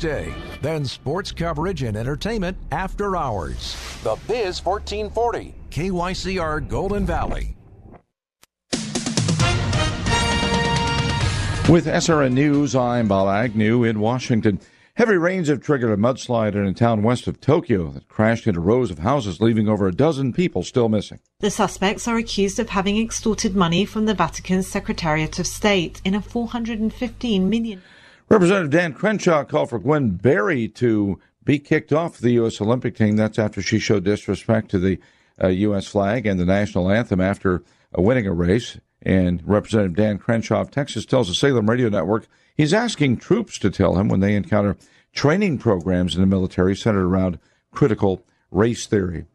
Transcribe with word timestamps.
Day, 0.00 0.34
then 0.62 0.84
sports 0.84 1.32
coverage 1.32 1.82
and 1.82 1.96
entertainment 1.96 2.56
after 2.70 3.16
hours. 3.16 3.76
The 4.02 4.16
Biz 4.28 4.64
1440, 4.64 5.54
KYCR 5.70 6.68
Golden 6.68 7.06
Valley. 7.06 7.56
With 11.68 11.86
SRN 11.86 12.32
News, 12.32 12.76
I'm 12.76 13.08
Bob 13.08 13.26
Agnew 13.26 13.82
in 13.82 13.98
Washington. 13.98 14.60
Heavy 14.94 15.16
rains 15.16 15.48
have 15.48 15.60
triggered 15.60 15.90
a 15.90 15.96
mudslide 16.00 16.54
in 16.54 16.64
a 16.64 16.72
town 16.72 17.02
west 17.02 17.26
of 17.26 17.40
Tokyo 17.40 17.90
that 17.90 18.08
crashed 18.08 18.46
into 18.46 18.60
rows 18.60 18.90
of 18.90 19.00
houses, 19.00 19.40
leaving 19.40 19.68
over 19.68 19.86
a 19.86 19.92
dozen 19.92 20.32
people 20.32 20.62
still 20.62 20.88
missing. 20.88 21.18
The 21.40 21.50
suspects 21.50 22.06
are 22.06 22.16
accused 22.16 22.58
of 22.58 22.70
having 22.70 22.98
extorted 22.98 23.56
money 23.56 23.84
from 23.84 24.06
the 24.06 24.14
Vatican's 24.14 24.68
Secretariat 24.68 25.38
of 25.38 25.46
State 25.46 26.00
in 26.04 26.14
a 26.14 26.22
415 26.22 27.50
million. 27.50 27.82
Representative 28.28 28.70
Dan 28.70 28.92
Crenshaw 28.92 29.44
called 29.44 29.70
for 29.70 29.78
Gwen 29.78 30.10
Berry 30.10 30.66
to 30.68 31.20
be 31.44 31.60
kicked 31.60 31.92
off 31.92 32.18
the 32.18 32.32
U.S. 32.32 32.60
Olympic 32.60 32.96
team. 32.96 33.16
That's 33.16 33.38
after 33.38 33.62
she 33.62 33.78
showed 33.78 34.02
disrespect 34.02 34.68
to 34.72 34.80
the 34.80 34.98
uh, 35.40 35.48
U.S. 35.48 35.86
flag 35.86 36.26
and 36.26 36.40
the 36.40 36.44
national 36.44 36.90
anthem 36.90 37.20
after 37.20 37.62
uh, 37.96 38.02
winning 38.02 38.26
a 38.26 38.32
race. 38.32 38.78
And 39.00 39.40
Representative 39.46 39.94
Dan 39.94 40.18
Crenshaw 40.18 40.60
of 40.60 40.72
Texas 40.72 41.06
tells 41.06 41.28
the 41.28 41.34
Salem 41.34 41.70
Radio 41.70 41.88
Network 41.88 42.26
he's 42.56 42.74
asking 42.74 43.18
troops 43.18 43.60
to 43.60 43.70
tell 43.70 43.96
him 43.96 44.08
when 44.08 44.18
they 44.18 44.34
encounter 44.34 44.76
training 45.12 45.58
programs 45.58 46.16
in 46.16 46.20
the 46.20 46.26
military 46.26 46.74
centered 46.74 47.06
around 47.06 47.38
critical 47.70 48.26
race 48.50 48.86
theory. 48.86 49.26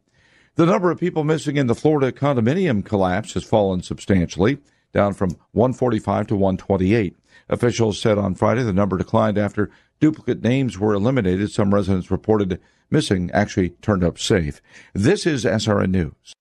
The 0.55 0.66
number 0.66 0.92
of 0.92 1.00
people 1.00 1.23
missing 1.23 1.55
in 1.55 1.67
the 1.67 1.76
Florida 1.76 2.11
condominium 2.11 2.83
collapse 2.83 3.36
has 3.36 3.45
fallen 3.45 3.83
substantially, 3.83 4.58
down 4.92 5.14
from 5.14 5.38
145 5.53 6.28
to 6.28 6.36
128. 6.36 7.16
Officials 7.52 7.99
said 7.99 8.17
on 8.17 8.33
Friday 8.33 8.63
the 8.63 8.73
number 8.73 8.97
declined 8.97 9.38
after 9.38 9.69
duplicate 9.99 10.41
names 10.41 10.80
were 10.80 10.94
eliminated. 10.94 11.52
Some 11.52 11.73
residents 11.73 12.09
reported 12.09 12.59
missing 12.89 13.30
actually 13.31 13.69
turned 13.81 14.03
up 14.03 14.17
safe. 14.17 14.61
This 14.93 15.27
is 15.27 15.43
SRN 15.43 15.91
News. 15.91 16.33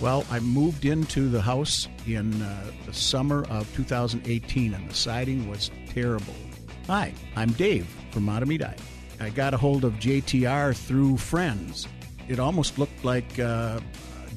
Well, 0.00 0.24
I 0.30 0.40
moved 0.40 0.84
into 0.84 1.28
the 1.28 1.40
house 1.40 1.88
in 2.06 2.42
uh, 2.42 2.70
the 2.86 2.92
summer 2.92 3.44
of 3.44 3.72
2018, 3.76 4.74
and 4.74 4.90
the 4.90 4.94
siding 4.94 5.48
was 5.48 5.70
terrible. 5.88 6.34
Hi, 6.86 7.14
I'm 7.36 7.52
Dave 7.52 7.86
from 8.10 8.26
Matamidi. 8.26 8.76
I 9.20 9.30
got 9.30 9.54
a 9.54 9.56
hold 9.56 9.84
of 9.84 9.92
JTR 9.94 10.76
through 10.76 11.18
friends. 11.18 11.86
It 12.28 12.40
almost 12.40 12.78
looked 12.78 13.04
like 13.04 13.38
uh, 13.38 13.78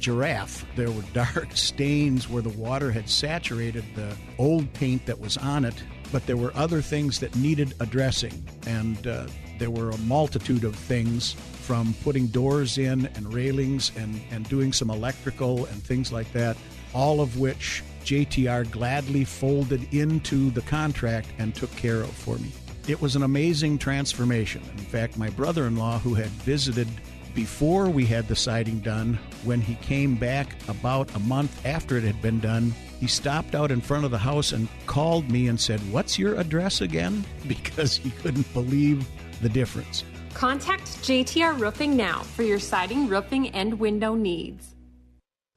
giraffe. 0.06 0.64
There 0.76 0.92
were 0.92 1.02
dark 1.14 1.52
stains 1.56 2.30
where 2.30 2.44
the 2.44 2.50
water 2.50 2.92
had 2.92 3.10
saturated 3.10 3.84
the 3.96 4.16
old 4.38 4.72
paint 4.74 5.04
that 5.08 5.20
was 5.20 5.36
on 5.36 5.66
it, 5.66 5.84
but 6.12 6.24
there 6.28 6.38
were 6.38 6.52
other 6.54 6.80
things 6.80 7.20
that 7.22 7.36
needed 7.36 7.74
addressing. 7.80 8.48
And 8.68 9.08
uh, 9.08 9.26
there 9.58 9.72
were 9.72 9.90
a 9.90 9.98
multitude 9.98 10.64
of 10.64 10.76
things 10.76 11.32
from 11.34 11.96
putting 12.04 12.28
doors 12.28 12.78
in 12.78 13.08
and 13.16 13.34
railings 13.34 13.92
and, 13.98 14.22
and 14.30 14.48
doing 14.48 14.74
some 14.74 14.92
electrical 14.92 15.66
and 15.66 15.84
things 15.84 16.14
like 16.14 16.32
that, 16.34 16.56
all 16.94 17.20
of 17.20 17.40
which 17.40 17.82
JTR 18.04 18.70
gladly 18.70 19.24
folded 19.24 19.92
into 19.92 20.52
the 20.52 20.62
contract 20.62 21.30
and 21.40 21.56
took 21.56 21.72
care 21.72 22.02
of 22.02 22.12
for 22.12 22.38
me. 22.38 22.52
It 22.88 23.02
was 23.02 23.16
an 23.16 23.24
amazing 23.24 23.80
transformation. 23.80 24.62
In 24.74 24.86
fact, 24.86 25.18
my 25.18 25.32
brother 25.32 25.66
in 25.66 25.76
law, 25.76 25.98
who 25.98 26.14
had 26.14 26.28
visited 26.28 26.88
before 27.36 27.90
we 27.90 28.06
had 28.06 28.28
the 28.28 28.36
siding 28.36 28.80
done, 28.80 29.20
when 29.44 29.62
he 29.62 29.76
came 29.76 30.16
back 30.16 30.56
about 30.70 31.14
a 31.16 31.20
month 31.20 31.66
after 31.66 31.98
it 31.98 32.04
had 32.04 32.22
been 32.22 32.40
done, 32.40 32.74
he 33.00 33.08
stopped 33.08 33.54
out 33.54 33.72
in 33.72 33.82
front 33.82 34.06
of 34.06 34.12
the 34.12 34.18
house 34.18 34.54
and 34.54 34.70
called 34.88 35.30
me 35.30 35.50
and 35.50 35.60
said, 35.60 35.80
What's 35.92 36.18
your 36.18 36.36
address 36.36 36.82
again? 36.82 37.24
Because 37.48 37.98
he 37.98 38.10
couldn't 38.10 38.52
believe 38.54 39.08
the 39.42 39.50
difference. 39.50 40.04
Contact 40.34 40.86
JTR 41.04 41.60
Roofing 41.60 41.96
now 41.96 42.20
for 42.20 42.44
your 42.44 42.60
siding, 42.60 43.08
roofing, 43.08 43.50
and 43.50 43.80
window 43.80 44.16
needs. 44.16 44.76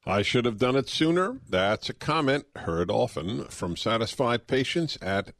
I 0.05 0.21
should 0.21 0.45
have 0.45 0.57
done 0.57 0.75
it 0.75 0.89
sooner. 0.89 1.37
That's 1.47 1.89
a 1.89 1.93
comment 1.93 2.45
heard 2.55 2.89
often 2.89 3.45
from 3.45 3.75
satisfied 3.75 4.47
patients 4.47 4.97
at 5.01 5.33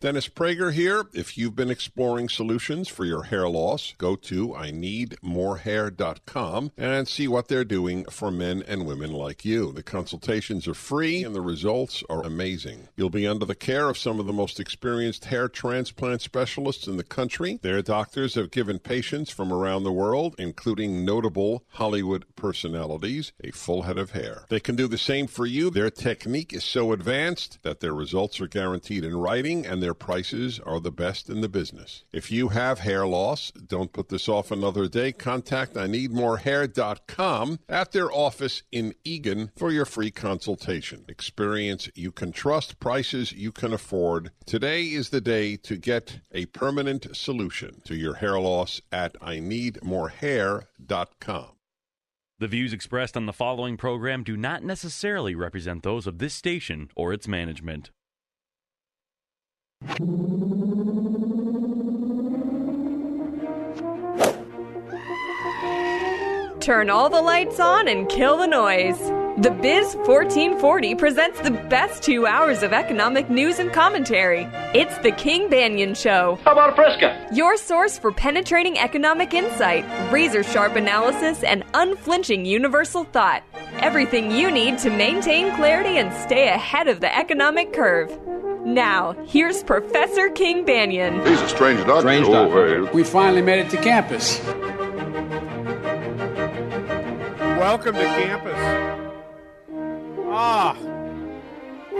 Dennis 0.00 0.28
Prager 0.28 0.72
here. 0.72 1.06
If 1.12 1.38
you've 1.38 1.56
been 1.56 1.70
exploring 1.70 2.28
solutions 2.28 2.88
for 2.88 3.04
your 3.04 3.24
hair 3.24 3.48
loss, 3.48 3.94
go 3.98 4.14
to 4.16 4.54
I-need-more-hair.com 4.54 6.72
and 6.76 7.08
see 7.08 7.26
what 7.26 7.48
they're 7.48 7.64
doing 7.64 8.04
for 8.06 8.30
men 8.30 8.62
and 8.66 8.86
women 8.86 9.12
like 9.12 9.44
you. 9.44 9.72
The 9.72 9.82
consultations 9.82 10.68
are 10.68 10.74
free 10.74 11.24
and 11.24 11.34
the 11.34 11.40
results 11.40 12.04
are 12.10 12.22
amazing. 12.22 12.88
You'll 12.96 13.10
be 13.10 13.26
under 13.26 13.46
the 13.46 13.54
care 13.54 13.88
of 13.88 13.96
some 13.96 14.20
of 14.20 14.26
the 14.26 14.32
most 14.32 14.60
experienced 14.60 15.24
hair 15.24 15.48
transplant 15.48 16.20
specialists 16.20 16.86
in 16.86 16.96
the 16.96 17.04
country. 17.04 17.58
Their 17.62 17.82
doctors 17.82 18.34
have 18.34 18.50
given 18.50 18.78
patients 18.78 19.30
from 19.30 19.52
around 19.52 19.84
the 19.84 19.92
world, 19.92 20.34
including 20.38 21.04
notable 21.04 21.64
Hollywood 21.68 22.24
personalities, 22.36 23.32
a 23.42 23.50
full 23.50 23.82
head 23.82 23.98
of 23.98 24.10
hair. 24.10 24.44
They 24.48 24.60
can 24.60 24.76
do 24.76 24.86
the 24.86 24.98
same 24.98 25.26
for 25.26 25.46
you. 25.46 25.70
Their 25.70 25.90
technique 25.90 26.52
is 26.52 26.64
so 26.64 26.92
advanced 26.92 27.58
that 27.62 27.80
their 27.80 27.94
results 27.94 28.40
are 28.40 28.46
guaranteed 28.46 29.04
in 29.14 29.20
writing 29.20 29.64
and 29.64 29.82
their 29.82 29.94
prices 29.94 30.58
are 30.60 30.80
the 30.80 30.90
best 30.90 31.30
in 31.30 31.40
the 31.40 31.48
business. 31.48 32.04
If 32.12 32.30
you 32.32 32.48
have 32.48 32.80
hair 32.80 33.06
loss, 33.06 33.52
don't 33.52 33.92
put 33.92 34.08
this 34.08 34.28
off 34.28 34.50
another 34.50 34.88
day. 34.88 35.12
Contact 35.12 35.76
I 35.76 35.86
need 35.86 36.10
more 36.10 36.38
hair.com 36.38 37.60
at 37.68 37.92
their 37.92 38.12
office 38.12 38.62
in 38.72 38.94
Eagan 39.04 39.52
for 39.56 39.70
your 39.70 39.84
free 39.84 40.10
consultation. 40.10 41.04
Experience 41.08 41.88
you 41.94 42.10
can 42.10 42.32
trust, 42.32 42.80
prices 42.80 43.32
you 43.32 43.52
can 43.52 43.72
afford. 43.72 44.32
Today 44.46 44.84
is 44.84 45.10
the 45.10 45.20
day 45.20 45.56
to 45.58 45.76
get 45.76 46.20
a 46.32 46.46
permanent 46.46 47.16
solution 47.16 47.80
to 47.84 47.94
your 47.94 48.14
hair 48.14 48.40
loss 48.40 48.80
at 48.90 49.16
I 49.22 49.38
need 49.38 49.82
more 49.82 50.08
hair.com. 50.08 51.50
The 52.40 52.48
views 52.48 52.72
expressed 52.72 53.16
on 53.16 53.26
the 53.26 53.32
following 53.32 53.76
program 53.76 54.24
do 54.24 54.36
not 54.36 54.64
necessarily 54.64 55.36
represent 55.36 55.84
those 55.84 56.08
of 56.08 56.18
this 56.18 56.34
station 56.34 56.90
or 56.96 57.12
its 57.12 57.28
management. 57.28 57.90
Turn 66.64 66.88
all 66.88 67.10
the 67.10 67.20
lights 67.20 67.60
on 67.60 67.88
and 67.88 68.08
kill 68.08 68.38
the 68.38 68.46
noise. 68.46 68.98
The 69.36 69.50
Biz 69.50 69.96
1440 69.96 70.94
presents 70.94 71.40
the 71.40 71.50
best 71.50 72.02
two 72.02 72.24
hours 72.24 72.62
of 72.62 72.72
economic 72.72 73.28
news 73.28 73.58
and 73.58 73.70
commentary. 73.70 74.48
It's 74.72 74.96
the 74.98 75.10
King 75.12 75.50
Banaian 75.50 75.94
Show. 75.94 76.38
How 76.44 76.52
about 76.52 76.72
a 76.72 76.74
Fresca? 76.74 77.28
Your 77.34 77.58
source 77.58 77.98
for 77.98 78.12
penetrating 78.12 78.78
economic 78.78 79.34
insight, 79.34 79.84
razor 80.10 80.42
sharp 80.42 80.76
analysis, 80.76 81.42
and 81.42 81.64
unflinching 81.74 82.46
universal 82.46 83.04
thought. 83.04 83.42
Everything 83.80 84.30
you 84.30 84.50
need 84.50 84.78
to 84.78 84.88
maintain 84.88 85.54
clarity 85.56 85.98
and 85.98 86.10
stay 86.14 86.48
ahead 86.48 86.88
of 86.88 87.00
the 87.00 87.14
economic 87.14 87.74
curve. 87.74 88.10
Now, 88.64 89.12
here's 89.26 89.62
Professor 89.62 90.30
King 90.30 90.64
Banaian. 90.64 91.26
He's 91.26 91.40
a 91.40 91.48
strange 91.48 91.80
doctor. 91.80 92.00
Strange 92.00 92.26
doctor. 92.26 92.84
We 92.94 93.04
finally 93.04 93.42
made 93.42 93.66
it 93.66 93.70
to 93.70 93.76
campus. 93.76 94.42
Welcome 97.58 97.94
to 97.96 98.04
campus. 98.04 98.56
Ah, 100.28 100.74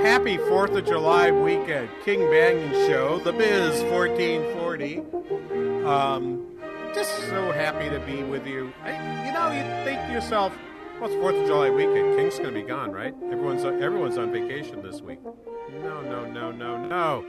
happy 0.00 0.38
4th 0.38 0.74
of 0.76 0.86
July 0.86 1.30
weekend. 1.30 1.90
King 2.02 2.20
Banaian 2.20 2.88
Show, 2.88 3.18
The 3.18 3.32
Biz 3.32 3.82
1440. 3.82 5.84
Um, 5.84 6.46
just 6.94 7.14
so 7.28 7.52
happy 7.52 7.90
to 7.90 8.00
be 8.00 8.22
with 8.22 8.46
you. 8.46 8.72
I, 8.82 8.92
you 9.26 9.32
know, 9.34 9.50
you 9.50 9.84
think 9.84 10.00
to 10.06 10.12
yourself, 10.12 10.56
well, 11.00 11.10
it's 11.10 11.14
4th 11.14 11.40
of 11.40 11.46
July 11.46 11.70
weekend. 11.70 12.16
King's 12.16 12.38
going 12.38 12.54
to 12.54 12.60
be 12.60 12.66
gone, 12.66 12.92
right? 12.92 13.14
Everyone's, 13.24 13.64
everyone's 13.64 14.18
on 14.18 14.32
vacation 14.32 14.82
this 14.82 15.00
week. 15.00 15.20
No, 15.22 16.02
no, 16.02 16.24
no, 16.24 16.50
no, 16.50 16.76
no. 16.76 17.26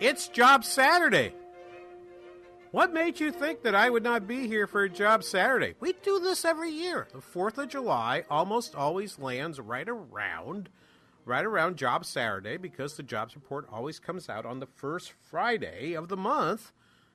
It's 0.00 0.28
Job 0.28 0.64
Saturday. 0.64 1.32
What 2.72 2.92
made 2.92 3.20
you 3.20 3.32
think 3.32 3.62
that 3.62 3.74
I 3.74 3.88
would 3.88 4.02
not 4.02 4.26
be 4.26 4.46
here 4.46 4.66
for 4.66 4.82
a 4.82 4.90
job 4.90 5.24
Saturday? 5.24 5.74
We 5.80 5.94
do 6.02 6.18
this 6.18 6.44
every 6.44 6.70
year. 6.70 7.08
The 7.12 7.18
4th 7.18 7.58
of 7.58 7.68
July 7.68 8.24
almost 8.28 8.74
always 8.74 9.18
lands 9.18 9.58
right 9.60 9.88
around 9.88 10.68
right 11.26 11.44
around 11.44 11.76
Job 11.76 12.06
Saturday 12.06 12.56
because 12.56 12.96
the 12.96 13.02
jobs 13.02 13.34
report 13.34 13.66
always 13.70 13.98
comes 13.98 14.28
out 14.28 14.46
on 14.46 14.60
the 14.60 14.66
first 14.66 15.12
Friday 15.12 15.92
of 15.94 16.08
the 16.08 16.16
month, 16.16 16.72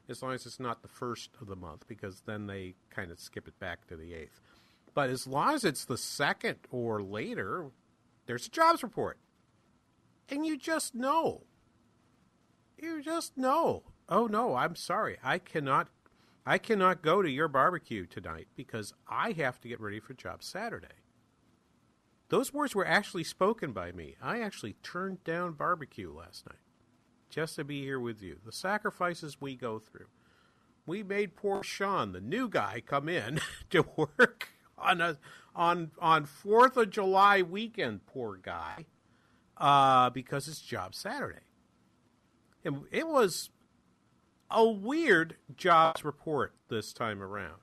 as 0.10 0.22
long 0.22 0.34
as 0.34 0.46
it's 0.46 0.60
not 0.60 0.82
the 0.82 0.88
first 0.88 1.30
of 1.40 1.48
the 1.48 1.56
month, 1.56 1.88
because 1.88 2.22
then 2.26 2.46
they 2.46 2.76
kind 2.90 3.10
of 3.10 3.20
skip 3.20 3.48
it 3.48 3.58
back 3.60 3.88
to 3.88 3.96
the 3.96 4.14
eighth. 4.14 4.42
But 4.94 5.10
as 5.10 5.26
long 5.26 5.54
as 5.54 5.64
it's 5.64 5.86
the 5.86 5.98
second 5.98 6.58
or 6.70 7.02
later, 7.02 7.68
there's 8.26 8.48
a 8.48 8.50
jobs 8.50 8.84
report. 8.84 9.18
And 10.30 10.46
you 10.46 10.58
just 10.58 10.96
know. 10.96 11.44
You 12.78 13.02
just 13.02 13.38
know. 13.38 13.84
Oh 14.10 14.28
no, 14.28 14.56
I'm 14.56 14.76
sorry. 14.76 15.18
I 15.24 15.38
cannot 15.38 15.90
I 16.46 16.58
cannot 16.58 17.04
go 17.04 17.22
to 17.22 17.30
your 17.30 17.48
barbecue 17.48 18.06
tonight 18.06 18.48
because 18.56 18.94
I 19.08 19.32
have 19.34 19.62
to 19.62 19.68
get 19.68 19.80
ready 19.80 20.00
for 20.00 20.14
Job 20.14 20.42
Saturday. 20.42 20.88
Those 22.30 22.54
words 22.54 22.74
were 22.74 22.88
actually 22.88 23.26
spoken 23.26 23.74
by 23.74 23.92
me. 23.92 24.16
I 24.22 24.42
actually 24.42 24.74
turned 24.82 25.24
down 25.24 25.54
barbecue 25.54 26.12
last 26.12 26.48
night 26.48 26.62
just 27.30 27.56
to 27.58 27.64
be 27.64 27.82
here 27.84 28.00
with 28.00 28.22
you. 28.22 28.38
The 28.44 28.52
sacrifices 28.52 29.40
we 29.40 29.56
go 29.56 29.80
through. 29.80 30.08
We 30.86 31.04
made 31.04 31.36
poor 31.36 31.64
Sean, 31.64 32.12
the 32.12 32.22
new 32.22 32.50
guy, 32.50 32.82
come 32.86 33.08
in 33.08 33.40
to 33.70 33.86
work 33.96 34.50
on 34.82 35.02
a 35.02 35.18
on 35.56 35.92
on 36.00 36.26
Fourth 36.26 36.78
of 36.78 36.90
July 36.90 37.42
weekend. 37.42 38.06
Poor 38.06 38.38
guy, 38.38 38.86
uh, 39.58 40.10
because 40.10 40.48
it's 40.48 40.62
Job 40.62 40.96
Saturday. 40.96 41.46
And 42.64 42.84
it 42.92 43.08
was 43.08 43.50
a 44.50 44.68
weird 44.68 45.36
jobs 45.56 46.04
report 46.04 46.54
this 46.70 46.94
time 46.94 47.22
around. 47.22 47.62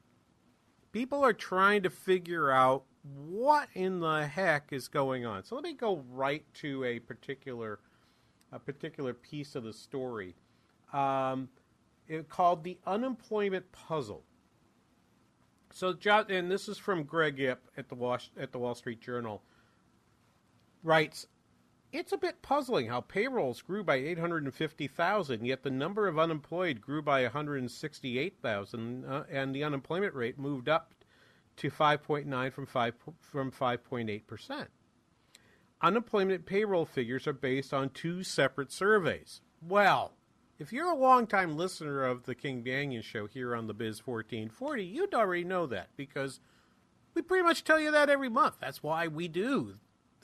People 0.90 1.24
are 1.24 1.32
trying 1.32 1.82
to 1.82 1.90
figure 1.90 2.50
out 2.50 2.84
what 3.02 3.68
in 3.74 4.00
the 4.00 4.26
heck 4.26 4.72
is 4.72 4.88
going 4.88 5.24
on. 5.24 5.44
So 5.44 5.54
let 5.54 5.64
me 5.64 5.74
go 5.74 6.04
right 6.10 6.44
to 6.54 6.84
a 6.84 6.98
particular 6.98 7.80
a 8.50 8.58
particular 8.58 9.12
piece 9.12 9.54
of 9.54 9.62
the 9.62 9.74
story 9.74 10.34
um, 10.92 11.50
it, 12.08 12.28
called 12.28 12.64
the 12.64 12.78
unemployment 12.86 13.70
puzzle. 13.72 14.22
So, 15.72 15.94
and 16.28 16.50
this 16.50 16.68
is 16.68 16.78
from 16.78 17.04
Greg 17.04 17.40
Ip 17.40 17.60
at 17.76 17.88
the 17.88 17.94
Wall, 17.94 18.18
at 18.38 18.52
the 18.52 18.58
Wall 18.58 18.74
Street 18.74 19.00
Journal. 19.00 19.42
Writes, 20.82 21.26
it's 21.90 22.12
a 22.12 22.18
bit 22.18 22.42
puzzling 22.42 22.88
how 22.88 23.00
payrolls 23.00 23.62
grew 23.62 23.82
by 23.82 23.96
850,000, 23.96 25.44
yet 25.44 25.62
the 25.62 25.70
number 25.70 26.06
of 26.06 26.18
unemployed 26.18 26.80
grew 26.80 27.00
by 27.00 27.22
168,000, 27.22 29.04
uh, 29.04 29.24
and 29.30 29.54
the 29.54 29.64
unemployment 29.64 30.14
rate 30.14 30.38
moved 30.38 30.68
up 30.68 30.92
to 31.56 31.70
5.9 31.70 32.52
from 32.52 32.66
5 32.66 32.94
from 33.20 33.50
5.8 33.50 34.26
percent. 34.26 34.68
Unemployment 35.80 36.44
payroll 36.44 36.84
figures 36.84 37.26
are 37.26 37.32
based 37.32 37.72
on 37.72 37.90
two 37.90 38.22
separate 38.22 38.72
surveys. 38.72 39.40
Well, 39.62 40.12
if 40.58 40.72
you're 40.72 40.90
a 40.90 40.94
longtime 40.94 41.56
listener 41.56 42.04
of 42.04 42.24
the 42.24 42.34
King 42.34 42.62
Banaian 42.62 43.02
Show 43.02 43.26
here 43.26 43.54
on 43.54 43.66
the 43.66 43.74
Biz 43.74 44.06
1440, 44.06 44.84
you'd 44.84 45.14
already 45.14 45.44
know 45.44 45.66
that 45.66 45.88
because 45.96 46.40
we 47.14 47.22
pretty 47.22 47.44
much 47.44 47.64
tell 47.64 47.78
you 47.78 47.90
that 47.92 48.10
every 48.10 48.28
month. 48.28 48.56
That's 48.60 48.82
why 48.82 49.06
we 49.06 49.28
do 49.28 49.74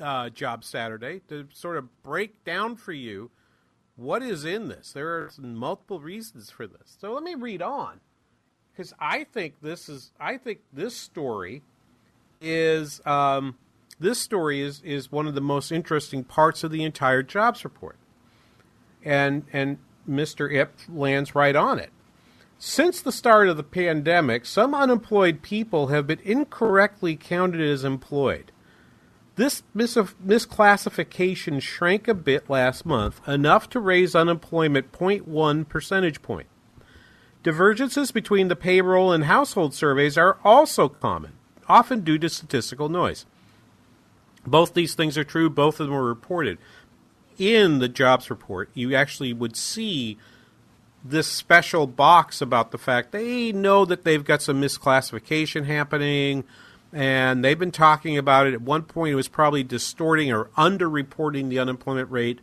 uh, 0.01 0.31
Job 0.31 0.65
Saturday 0.65 1.21
to 1.29 1.47
sort 1.53 1.77
of 1.77 2.03
break 2.03 2.45
down 2.45 2.77
for 2.77 2.93
you 2.93 3.31
what 3.97 4.23
is 4.23 4.45
in 4.45 4.69
this. 4.69 4.93
There 4.93 5.09
are 5.09 5.31
multiple 5.39 6.01
reasons 6.01 6.51
for 6.51 6.67
this. 6.67 6.97
So 7.01 7.13
let 7.13 7.23
me 7.23 7.35
read 7.37 7.63
on 7.63 8.01
because 8.73 8.93
I 8.99 9.25
think 9.25 9.61
this 9.63 9.89
is 9.89 10.13
I 10.19 10.37
think 10.37 10.61
this 10.73 10.97
story 10.97 11.63
is 12.41 13.01
um, 13.07 13.57
this 14.01 14.19
story 14.19 14.61
is 14.61 14.83
is 14.83 15.13
one 15.13 15.29
of 15.29 15.35
the 15.35 15.41
most 15.41 15.71
interesting 15.71 16.25
parts 16.25 16.65
of 16.65 16.73
the 16.73 16.83
entire 16.83 17.23
jobs 17.23 17.65
report, 17.65 17.97
and 19.05 19.45
and 19.53 19.79
Mr. 20.09 20.53
Ip 20.53 20.79
lands 20.89 21.35
right 21.35 21.57
on 21.57 21.79
it. 21.79 21.91
Since 22.59 23.03
the 23.03 23.13
start 23.13 23.49
of 23.49 23.57
the 23.57 23.63
pandemic, 23.63 24.47
some 24.47 24.75
unemployed 24.75 25.43
people 25.43 25.89
have 25.89 26.07
been 26.07 26.21
incorrectly 26.25 27.17
counted 27.17 27.61
as 27.61 27.85
employed. 27.85 28.53
This 29.37 29.65
mis- 29.75 29.97
misclassification 29.97 31.61
shrank 31.61 32.07
a 32.07 32.15
bit 32.15 32.49
last 32.49 32.87
month, 32.87 33.27
enough 33.29 33.69
to 33.71 33.81
raise 33.81 34.15
unemployment 34.15 34.93
0.1 34.93 35.69
percentage 35.69 36.23
point. 36.23 36.47
Divergences 37.43 38.11
between 38.13 38.49
the 38.49 38.57
payroll 38.57 39.13
and 39.13 39.25
household 39.25 39.75
surveys 39.75 40.17
are 40.17 40.39
also 40.45 40.89
common, 40.89 41.33
often 41.69 42.01
due 42.01 42.19
to 42.19 42.29
statistical 42.29 42.89
noise. 42.89 43.27
Both 44.47 44.75
these 44.75 44.95
things 44.95 45.19
are 45.19 45.25
true, 45.25 45.51
both 45.51 45.81
of 45.81 45.89
them 45.89 45.97
were 45.97 46.09
reported 46.09 46.59
in 47.39 47.79
the 47.79 47.89
jobs 47.89 48.31
report, 48.31 48.71
you 48.75 48.95
actually 48.95 49.33
would 49.33 49.57
see 49.57 50.19
this 51.05 51.27
special 51.27 51.87
box 51.87 52.41
about 52.41 52.71
the 52.71 52.79
fact 52.79 53.13
they 53.13 53.53
know 53.53 53.85
that 53.85 54.05
they've 54.05 54.25
got 54.25 54.41
some 54.41 54.61
misclassification 54.61 55.67
happening 55.67 56.45
and 56.93 57.45
they've 57.45 57.59
been 57.59 57.71
talking 57.71 58.17
about 58.17 58.47
it. 58.47 58.55
At 58.55 58.63
one 58.63 58.83
point 58.83 59.13
it 59.13 59.17
was 59.17 59.29
probably 59.29 59.63
distorting 59.63 60.33
or 60.33 60.47
underreporting 60.57 61.51
the 61.51 61.59
unemployment 61.59 62.11
rate 62.11 62.41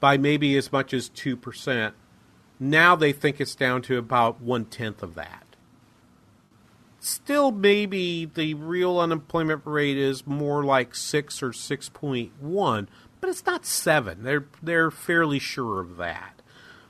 by 0.00 0.16
maybe 0.16 0.56
as 0.56 0.72
much 0.72 0.92
as 0.92 1.08
2% 1.10 1.92
now 2.60 2.94
they 2.96 3.12
think 3.12 3.40
it's 3.40 3.54
down 3.54 3.82
to 3.82 3.98
about 3.98 4.40
one 4.40 4.64
tenth 4.64 5.02
of 5.02 5.14
that. 5.14 5.42
Still 7.00 7.52
maybe 7.52 8.24
the 8.24 8.54
real 8.54 8.98
unemployment 8.98 9.62
rate 9.64 9.98
is 9.98 10.26
more 10.26 10.64
like 10.64 10.94
6 10.94 11.42
or 11.42 11.50
6.1 11.50 12.86
but 13.24 13.30
it's 13.30 13.46
not 13.46 13.64
seven. 13.64 14.22
They're 14.22 14.44
they're 14.62 14.90
fairly 14.90 15.38
sure 15.38 15.80
of 15.80 15.96
that. 15.96 16.42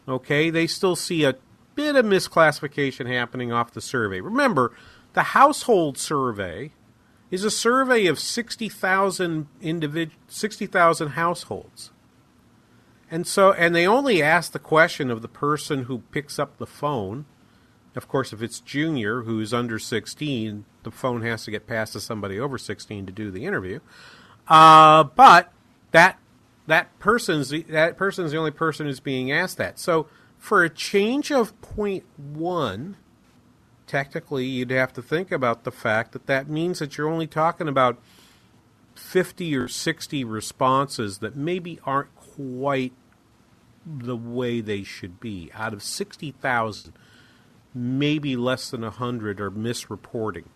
Okay, 0.08 0.50
they 0.50 0.66
still 0.66 0.96
see 0.96 1.22
a 1.22 1.36
bit 1.76 1.94
of 1.94 2.04
misclassification 2.04 3.06
happening 3.06 3.52
off 3.52 3.70
the 3.70 3.81
survey. 3.81 4.20
Remember, 4.20 4.72
the 5.12 5.22
household 5.22 5.96
survey 5.96 6.72
is 7.31 7.44
a 7.44 7.52
survey 7.52 8.06
of 8.06 8.19
60,000 8.19 9.46
individ- 9.62 10.10
60,000 10.26 11.10
households. 11.10 11.92
And 13.08 13.28
so 13.28 13.52
and 13.52 13.72
they 13.72 13.87
only 13.87 14.20
ask 14.20 14.50
the 14.50 14.58
question 14.58 15.12
of 15.12 15.22
the 15.22 15.28
person 15.28 15.84
who 15.84 15.98
picks 16.10 16.40
up 16.40 16.58
the 16.58 16.66
phone. 16.66 17.26
Of 17.94 18.08
course, 18.08 18.32
if 18.32 18.42
it's 18.42 18.58
junior 18.58 19.22
who's 19.22 19.54
under 19.54 19.78
16, 19.78 20.64
the 20.82 20.90
phone 20.90 21.22
has 21.22 21.44
to 21.44 21.52
get 21.52 21.69
passed 21.69 21.92
to 21.92 22.00
somebody 22.00 22.40
over 22.40 22.58
16 22.58 23.06
to 23.06 23.12
do 23.12 23.30
the 23.30 23.46
interview. 23.46 23.78
Uh, 24.48 25.04
but 25.04 25.52
that 25.92 26.19
that 26.66 26.99
person's 26.99 27.50
that 27.50 27.96
person's 27.96 28.32
the 28.32 28.38
only 28.38 28.50
person 28.50 28.87
who's 28.87 29.00
being 29.00 29.31
asked 29.31 29.58
that. 29.58 29.78
So 29.78 30.06
for 30.38 30.62
a 30.64 30.71
change 30.71 31.30
of 31.30 31.52
one, 32.16 32.97
technically 33.87 34.47
you'd 34.47 34.71
have 34.71 34.92
to 34.94 35.02
think 35.02 35.33
about 35.33 35.64
the 35.64 35.71
fact 35.71 36.12
that 36.12 36.26
that 36.26 36.49
means 36.49 36.78
that 36.78 36.97
you're 36.97 37.09
only 37.09 37.26
talking 37.26 37.68
about 37.68 37.99
50 38.94 39.56
or 39.56 39.68
60 39.68 40.25
responses 40.25 41.18
that 41.18 41.37
maybe 41.37 41.80
aren't 41.85 42.14
quite 42.14 42.92
the 43.87 44.16
way 44.16 44.61
they 44.61 44.83
should 44.83 45.21
be. 45.21 45.50
Out 45.54 45.73
of 45.73 45.83
60,000, 45.83 46.92
maybe 47.75 48.37
less 48.37 48.71
than 48.71 48.83
100 48.83 49.40
are 49.40 49.50
misreporting. 49.50 50.47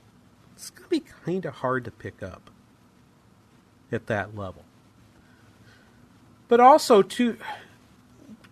It's 0.55 0.71
going 0.71 0.85
to 0.85 0.91
be 0.91 1.05
kind 1.25 1.45
of 1.45 1.55
hard 1.55 1.85
to 1.85 1.91
pick 1.91 2.23
up 2.23 2.51
at 3.93 4.07
that 4.07 4.37
level. 4.37 4.65
But 6.49 6.61
also, 6.61 7.03
two, 7.03 7.37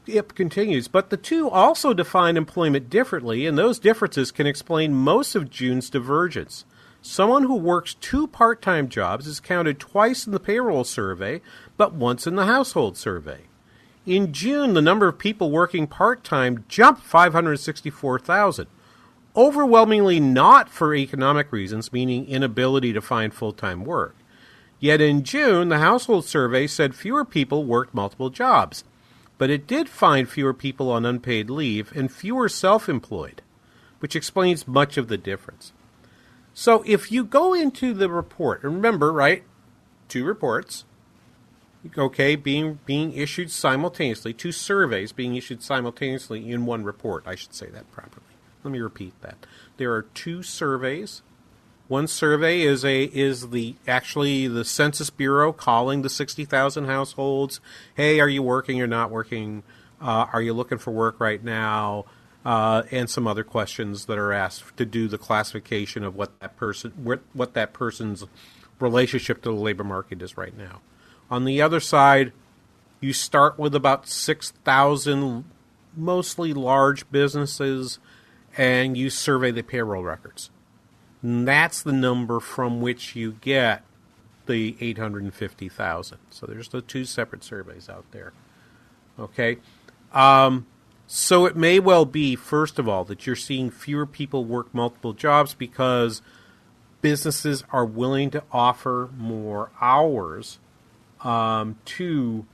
Ip 0.06 0.34
continues, 0.34 0.86
but 0.86 1.10
the 1.10 1.16
two 1.16 1.48
also 1.48 1.92
define 1.92 2.36
employment 2.36 2.90
differently, 2.90 3.46
and 3.46 3.58
those 3.58 3.78
differences 3.78 4.30
can 4.30 4.46
explain 4.46 4.94
most 4.94 5.34
of 5.34 5.50
June's 5.50 5.90
divergence. 5.90 6.64
Someone 7.02 7.44
who 7.44 7.54
works 7.54 7.94
two 7.94 8.26
part 8.26 8.60
time 8.60 8.88
jobs 8.88 9.26
is 9.26 9.40
counted 9.40 9.78
twice 9.78 10.26
in 10.26 10.32
the 10.32 10.40
payroll 10.40 10.84
survey, 10.84 11.40
but 11.76 11.94
once 11.94 12.26
in 12.26 12.36
the 12.36 12.46
household 12.46 12.96
survey. 12.96 13.42
In 14.04 14.32
June, 14.32 14.74
the 14.74 14.82
number 14.82 15.08
of 15.08 15.18
people 15.18 15.50
working 15.50 15.86
part 15.86 16.22
time 16.22 16.64
jumped 16.68 17.02
564,000, 17.02 18.66
overwhelmingly 19.34 20.20
not 20.20 20.68
for 20.68 20.94
economic 20.94 21.50
reasons, 21.50 21.92
meaning 21.92 22.26
inability 22.26 22.92
to 22.92 23.00
find 23.00 23.34
full 23.34 23.52
time 23.52 23.84
work. 23.84 24.14
Yet 24.78 25.00
in 25.00 25.24
June, 25.24 25.68
the 25.68 25.78
household 25.78 26.26
survey 26.26 26.66
said 26.66 26.94
fewer 26.94 27.24
people 27.24 27.64
worked 27.64 27.94
multiple 27.94 28.30
jobs, 28.30 28.84
but 29.38 29.50
it 29.50 29.66
did 29.66 29.88
find 29.88 30.28
fewer 30.28 30.52
people 30.52 30.90
on 30.90 31.06
unpaid 31.06 31.48
leave 31.48 31.92
and 31.96 32.12
fewer 32.12 32.48
self 32.48 32.88
employed, 32.88 33.42
which 34.00 34.16
explains 34.16 34.68
much 34.68 34.96
of 34.96 35.08
the 35.08 35.16
difference. 35.16 35.72
So 36.52 36.82
if 36.86 37.10
you 37.10 37.24
go 37.24 37.54
into 37.54 37.94
the 37.94 38.08
report, 38.08 38.62
remember, 38.62 39.12
right, 39.12 39.44
two 40.08 40.24
reports, 40.24 40.84
okay, 41.96 42.36
being 42.36 42.78
being 42.86 43.12
issued 43.12 43.50
simultaneously, 43.50 44.32
two 44.32 44.52
surveys 44.52 45.12
being 45.12 45.36
issued 45.36 45.62
simultaneously 45.62 46.50
in 46.50 46.66
one 46.66 46.84
report. 46.84 47.24
I 47.26 47.34
should 47.34 47.54
say 47.54 47.68
that 47.68 47.90
properly. 47.92 48.26
Let 48.62 48.72
me 48.72 48.80
repeat 48.80 49.20
that. 49.22 49.46
There 49.76 49.92
are 49.92 50.02
two 50.02 50.42
surveys 50.42 51.22
One 51.88 52.08
survey 52.08 52.62
is 52.62 52.84
a 52.84 53.04
is 53.04 53.50
the 53.50 53.76
actually 53.86 54.48
the 54.48 54.64
Census 54.64 55.08
Bureau 55.10 55.52
calling 55.52 56.02
the 56.02 56.10
sixty 56.10 56.44
thousand 56.44 56.86
households. 56.86 57.60
Hey, 57.94 58.18
are 58.18 58.28
you 58.28 58.42
working 58.42 58.80
or 58.82 58.88
not 58.88 59.10
working? 59.10 59.62
Uh, 60.00 60.26
are 60.32 60.42
you 60.42 60.52
looking 60.52 60.78
for 60.78 60.90
work 60.90 61.20
right 61.20 61.42
now? 61.42 62.04
Uh, 62.44 62.82
and 62.92 63.10
some 63.10 63.26
other 63.26 63.42
questions 63.42 64.06
that 64.06 64.18
are 64.18 64.32
asked 64.32 64.76
to 64.76 64.84
do 64.84 65.08
the 65.08 65.18
classification 65.18 66.04
of 66.04 66.14
what 66.14 66.38
that 66.40 66.56
person 66.56 66.92
what, 66.96 67.20
what 67.32 67.54
that 67.54 67.72
person's 67.72 68.24
relationship 68.78 69.42
to 69.42 69.48
the 69.50 69.54
labor 69.56 69.84
market 69.84 70.22
is 70.22 70.36
right 70.36 70.56
now. 70.56 70.80
On 71.30 71.44
the 71.44 71.62
other 71.62 71.80
side, 71.80 72.32
you 73.00 73.12
start 73.12 73.58
with 73.58 73.74
about 73.74 74.08
six 74.08 74.50
thousand, 74.64 75.44
mostly 75.96 76.52
large 76.52 77.08
businesses, 77.10 77.98
and 78.56 78.96
you 78.96 79.08
survey 79.08 79.50
the 79.50 79.62
payroll 79.62 80.02
records. 80.02 80.50
And 81.22 81.46
that's 81.46 81.82
the 81.82 81.92
number 81.92 82.40
from 82.40 82.80
which 82.80 83.16
you 83.16 83.32
get 83.40 83.82
the 84.46 84.76
850,000. 84.80 86.18
So 86.30 86.46
there's 86.46 86.68
the 86.68 86.80
two 86.80 87.04
separate 87.04 87.42
surveys 87.42 87.88
out 87.88 88.04
there. 88.12 88.32
Okay? 89.18 89.58
Um, 90.12 90.66
so 91.06 91.46
it 91.46 91.56
may 91.56 91.78
well 91.78 92.04
be, 92.04 92.36
first 92.36 92.78
of 92.78 92.88
all, 92.88 93.04
that 93.04 93.26
you're 93.26 93.36
seeing 93.36 93.70
fewer 93.70 94.06
people 94.06 94.44
work 94.44 94.74
multiple 94.74 95.12
jobs 95.12 95.54
because 95.54 96.22
businesses 97.00 97.64
are 97.70 97.84
willing 97.84 98.30
to 98.30 98.42
offer 98.52 99.10
more 99.16 99.70
hours 99.80 100.58
um, 101.22 101.76
to. 101.84 102.46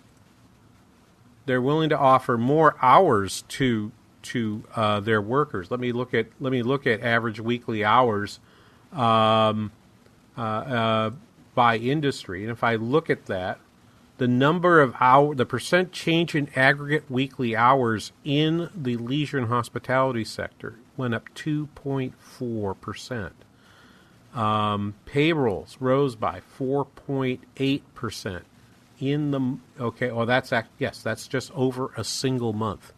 They're 1.47 1.63
willing 1.63 1.89
to 1.89 1.99
offer 1.99 2.37
more 2.39 2.77
hours 2.83 3.43
to 3.49 3.91
to 4.23 4.65
uh, 4.77 5.01
their 5.01 5.21
workers. 5.21 5.71
Let 5.71 5.81
me 5.81 5.93
look 5.93 6.13
at 6.15 6.27
let 6.39 6.53
me 6.53 6.63
look 6.63 6.87
at 6.87 7.01
average 7.01 7.41
weekly 7.41 7.85
hours 7.85 8.39
um, 8.93 9.73
uh, 10.37 10.41
uh, 10.41 11.11
by 11.55 11.77
industry, 11.77 12.43
and 12.43 12.51
if 12.51 12.65
I 12.65 12.77
look 12.77 13.11
at 13.11 13.27
that, 13.27 13.59
the 14.19 14.29
number 14.29 14.81
of 14.81 14.95
hour, 15.01 15.35
the 15.35 15.47
percent 15.47 15.93
change 15.93 16.35
in 16.35 16.49
aggregate 16.55 17.11
weekly 17.11 17.57
hours 17.57 18.13
in 18.25 18.71
the 18.75 18.97
leisure 18.97 19.39
and 19.39 19.49
hospitality 19.49 20.25
sector 20.25 20.77
went 20.97 21.15
up 21.15 21.29
2.4 21.35 22.81
percent. 22.81 23.33
Um, 24.35 24.95
payrolls 25.05 25.77
rose 25.81 26.17
by 26.17 26.41
4.8 26.59 27.83
percent 27.95 28.45
in 29.01 29.31
the 29.33 29.59
okay. 29.81 30.11
Oh, 30.11 30.25
that's 30.25 30.53
act, 30.53 30.71
yes, 30.79 31.03
that's 31.03 31.27
just 31.27 31.51
over 31.53 31.91
a 31.97 32.05
single 32.05 32.53
month. 32.53 32.93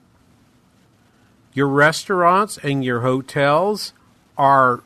Your 1.54 1.68
restaurants 1.68 2.58
and 2.58 2.84
your 2.84 3.00
hotels 3.00 3.94
are 4.36 4.82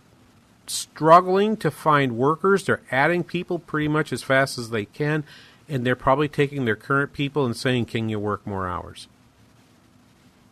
struggling 0.71 1.57
to 1.59 1.71
find 1.71 2.17
workers. 2.17 2.65
They're 2.65 2.83
adding 2.91 3.25
people 3.25 3.59
pretty 3.59 3.89
much 3.89 4.13
as 4.13 4.23
fast 4.23 4.59
as 4.59 4.71
they 4.71 4.85
can, 4.85 5.25
and 5.69 5.85
they're 5.85 5.97
probably 5.97 6.29
taking 6.29 6.65
their 6.65 6.77
current 6.77 7.13
people 7.13 7.45
and 7.45 7.57
saying, 7.57 7.87
Can 7.87 8.09
you 8.09 8.19
work 8.19 8.47
more 8.47 8.69
hours? 8.69 9.09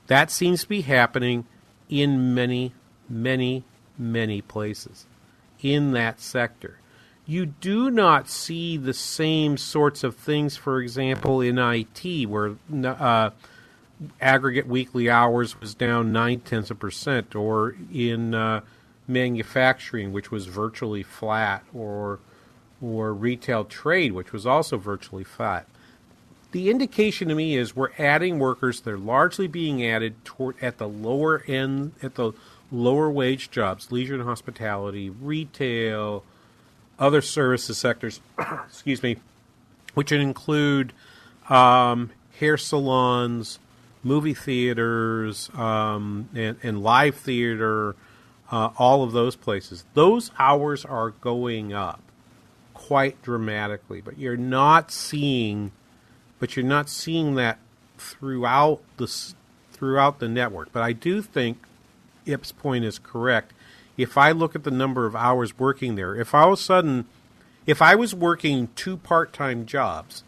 That 0.06 0.30
seems 0.30 0.62
to 0.62 0.68
be 0.68 0.82
happening 0.82 1.46
in 1.88 2.34
many, 2.34 2.72
many, 3.08 3.64
many 3.98 4.40
places 4.40 5.06
in 5.60 5.92
that 5.92 6.20
sector. 6.20 6.78
You 7.26 7.46
do 7.46 7.90
not 7.90 8.28
see 8.28 8.76
the 8.76 8.94
same 8.94 9.56
sorts 9.56 10.04
of 10.04 10.14
things, 10.14 10.56
for 10.56 10.80
example, 10.80 11.40
in 11.40 11.58
IT, 11.58 12.28
where 12.28 12.54
uh, 12.84 13.30
aggregate 14.20 14.68
weekly 14.68 15.10
hours 15.10 15.60
was 15.60 15.74
down 15.74 16.12
nine 16.12 16.40
tenths 16.40 16.70
of 16.70 16.78
percent, 16.78 17.34
or 17.34 17.74
in 17.92 18.32
uh, 18.34 18.60
manufacturing, 19.08 20.12
which 20.12 20.30
was 20.30 20.46
virtually 20.46 21.02
flat, 21.02 21.64
or 21.74 22.18
or 22.80 23.12
retail 23.14 23.64
trade, 23.64 24.12
which 24.12 24.32
was 24.32 24.46
also 24.46 24.76
virtually 24.76 25.24
flat. 25.24 25.66
The 26.52 26.70
indication 26.70 27.28
to 27.28 27.34
me 27.34 27.56
is 27.56 27.74
we're 27.74 27.90
adding 27.98 28.38
workers. 28.38 28.80
They're 28.80 28.98
largely 28.98 29.46
being 29.46 29.84
added 29.84 30.24
toward 30.24 30.56
at 30.62 30.78
the 30.78 30.88
lower 30.88 31.42
end, 31.46 31.92
at 32.02 32.14
the 32.14 32.32
lower 32.70 33.10
wage 33.10 33.50
jobs, 33.50 33.90
leisure 33.90 34.14
and 34.14 34.22
hospitality, 34.22 35.10
retail, 35.10 36.24
other 36.98 37.20
services 37.20 37.78
sectors. 37.78 38.20
excuse 38.66 39.02
me, 39.02 39.16
which 39.94 40.10
would 40.10 40.20
include 40.20 40.92
um, 41.48 42.10
hair 42.38 42.56
salons, 42.56 43.58
movie 44.02 44.34
theaters, 44.34 45.50
um, 45.54 46.28
and, 46.34 46.56
and 46.62 46.82
live 46.82 47.16
theater 47.16 47.96
uh, 48.50 48.70
all 48.78 49.02
of 49.02 49.12
those 49.12 49.36
places. 49.36 49.84
Those 49.94 50.30
hours 50.38 50.84
are 50.84 51.10
going 51.10 51.72
up 51.72 52.00
quite 52.74 53.20
dramatically, 53.22 54.00
but 54.00 54.18
you're 54.18 54.36
not 54.36 54.90
seeing, 54.90 55.72
but 56.38 56.56
you're 56.56 56.64
not 56.64 56.88
seeing 56.88 57.34
that 57.36 57.58
throughout 57.98 58.80
the 58.96 59.06
throughout 59.72 60.20
the 60.20 60.28
network. 60.28 60.72
But 60.72 60.82
I 60.82 60.92
do 60.92 61.22
think 61.22 61.58
Ip's 62.24 62.52
point 62.52 62.84
is 62.84 62.98
correct. 62.98 63.52
If 63.96 64.18
I 64.18 64.32
look 64.32 64.54
at 64.54 64.64
the 64.64 64.70
number 64.70 65.06
of 65.06 65.16
hours 65.16 65.58
working 65.58 65.94
there, 65.96 66.14
if 66.14 66.34
all 66.34 66.48
of 66.48 66.58
a 66.58 66.62
sudden, 66.62 67.06
if 67.66 67.80
I 67.80 67.94
was 67.94 68.14
working 68.14 68.68
two 68.76 68.96
part-time 68.96 69.64
jobs, 69.64 70.22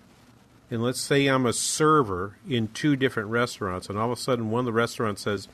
and 0.70 0.82
let's 0.82 1.00
say 1.00 1.26
I'm 1.26 1.46
a 1.46 1.52
server 1.52 2.37
in 2.48 2.68
two 2.68 2.96
different 2.96 3.28
restaurants, 3.28 3.88
and 3.88 3.98
all 3.98 4.10
of 4.10 4.18
a 4.18 4.20
sudden 4.20 4.50
one 4.50 4.60
of 4.60 4.66
the 4.66 4.72
restaurants 4.72 5.22
says, 5.22 5.48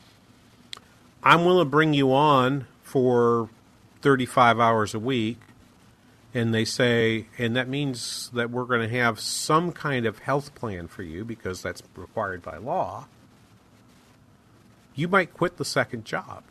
I'm 1.24 1.46
willing 1.46 1.64
to 1.64 1.70
bring 1.70 1.94
you 1.94 2.12
on 2.12 2.66
for 2.82 3.48
35 4.02 4.60
hours 4.60 4.94
a 4.94 4.98
week. 4.98 5.40
And 6.34 6.52
they 6.52 6.64
say, 6.64 7.26
and 7.38 7.56
that 7.56 7.68
means 7.68 8.28
that 8.34 8.50
we're 8.50 8.64
going 8.64 8.88
to 8.88 8.98
have 8.98 9.20
some 9.20 9.72
kind 9.72 10.04
of 10.04 10.18
health 10.18 10.54
plan 10.54 10.88
for 10.88 11.02
you 11.02 11.24
because 11.24 11.62
that's 11.62 11.82
required 11.96 12.42
by 12.42 12.58
law. 12.58 13.06
You 14.94 15.08
might 15.08 15.32
quit 15.32 15.56
the 15.56 15.64
second 15.64 16.04
job. 16.04 16.42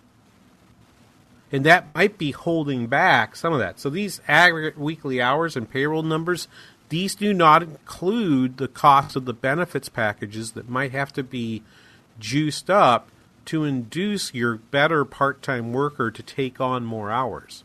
And 1.51 1.65
that 1.65 1.93
might 1.93 2.17
be 2.17 2.31
holding 2.31 2.87
back 2.87 3.35
some 3.35 3.53
of 3.53 3.59
that. 3.59 3.79
So 3.79 3.89
these 3.89 4.21
aggregate 4.27 4.77
weekly 4.77 5.21
hours 5.21 5.55
and 5.55 5.69
payroll 5.69 6.01
numbers, 6.01 6.47
these 6.89 7.13
do 7.13 7.33
not 7.33 7.61
include 7.61 8.57
the 8.57 8.67
cost 8.67 9.15
of 9.15 9.25
the 9.25 9.33
benefits 9.33 9.89
packages 9.89 10.53
that 10.53 10.69
might 10.69 10.91
have 10.93 11.13
to 11.13 11.23
be 11.23 11.61
juiced 12.19 12.69
up 12.69 13.09
to 13.45 13.63
induce 13.63 14.33
your 14.33 14.55
better 14.55 15.05
part 15.05 15.41
time 15.41 15.73
worker 15.73 16.11
to 16.11 16.23
take 16.23 16.61
on 16.61 16.85
more 16.85 17.11
hours. 17.11 17.63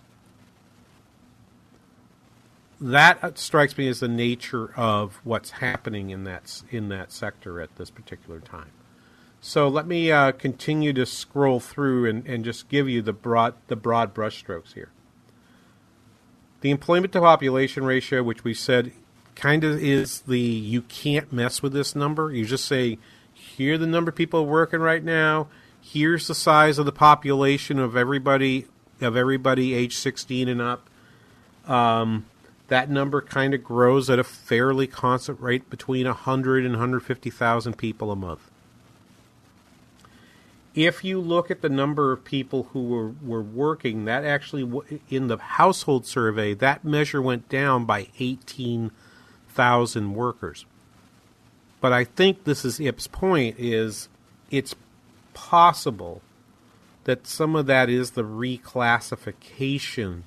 That 2.80 3.38
strikes 3.38 3.76
me 3.76 3.88
as 3.88 4.00
the 4.00 4.08
nature 4.08 4.72
of 4.76 5.20
what's 5.24 5.50
happening 5.50 6.10
in 6.10 6.24
that 6.24 6.62
in 6.70 6.88
that 6.90 7.10
sector 7.10 7.60
at 7.60 7.74
this 7.76 7.90
particular 7.90 8.40
time. 8.40 8.70
So 9.40 9.68
let 9.68 9.86
me 9.86 10.10
uh, 10.10 10.32
continue 10.32 10.92
to 10.94 11.06
scroll 11.06 11.60
through 11.60 12.06
and, 12.06 12.26
and 12.26 12.44
just 12.44 12.68
give 12.68 12.88
you 12.88 13.02
the 13.02 13.12
broad 13.12 13.54
the 13.66 13.76
broad 13.76 14.14
brushstrokes 14.14 14.74
here. 14.74 14.90
The 16.60 16.70
employment 16.70 17.12
to 17.12 17.20
population 17.20 17.84
ratio, 17.84 18.22
which 18.22 18.42
we 18.42 18.54
said 18.54 18.92
kind 19.34 19.62
of 19.62 19.80
is 19.80 20.22
the 20.22 20.40
you 20.40 20.82
can't 20.82 21.32
mess 21.32 21.62
with 21.62 21.72
this 21.72 21.94
number. 21.94 22.32
You 22.32 22.44
just 22.44 22.64
say, 22.64 22.98
here 23.32 23.78
the 23.78 23.86
number 23.86 24.10
of 24.10 24.16
people 24.16 24.46
working 24.46 24.80
right 24.80 25.02
now 25.02 25.48
here's 25.92 26.26
the 26.26 26.34
size 26.34 26.78
of 26.78 26.86
the 26.86 26.92
population 26.92 27.78
of 27.78 27.96
everybody 27.96 28.66
of 29.00 29.16
everybody 29.16 29.74
age 29.74 29.96
16 29.96 30.48
and 30.48 30.60
up. 30.60 30.88
Um, 31.66 32.26
that 32.66 32.90
number 32.90 33.20
kind 33.22 33.54
of 33.54 33.62
grows 33.62 34.10
at 34.10 34.18
a 34.18 34.24
fairly 34.24 34.88
constant 34.88 35.40
rate 35.40 35.70
between 35.70 36.06
100 36.06 36.64
and 36.64 36.74
150,000 36.74 37.78
people 37.78 38.10
a 38.10 38.16
month. 38.16 38.50
If 40.74 41.04
you 41.04 41.20
look 41.20 41.50
at 41.50 41.62
the 41.62 41.68
number 41.68 42.12
of 42.12 42.24
people 42.24 42.64
who 42.72 42.84
were, 42.84 43.12
were 43.22 43.42
working, 43.42 44.04
that 44.04 44.24
actually, 44.24 44.70
in 45.08 45.28
the 45.28 45.38
household 45.38 46.06
survey, 46.06 46.54
that 46.54 46.84
measure 46.84 47.22
went 47.22 47.48
down 47.48 47.84
by 47.84 48.08
18,000 48.18 50.14
workers. 50.14 50.66
But 51.80 51.92
I 51.92 52.04
think 52.04 52.44
this 52.44 52.64
is 52.64 52.80
Ip's 52.80 53.06
point 53.06 53.56
is 53.58 54.08
it's 54.50 54.74
possible 55.38 56.20
that 57.04 57.26
some 57.26 57.54
of 57.54 57.66
that 57.66 57.88
is 57.88 58.10
the 58.10 58.24
reclassification 58.24 60.22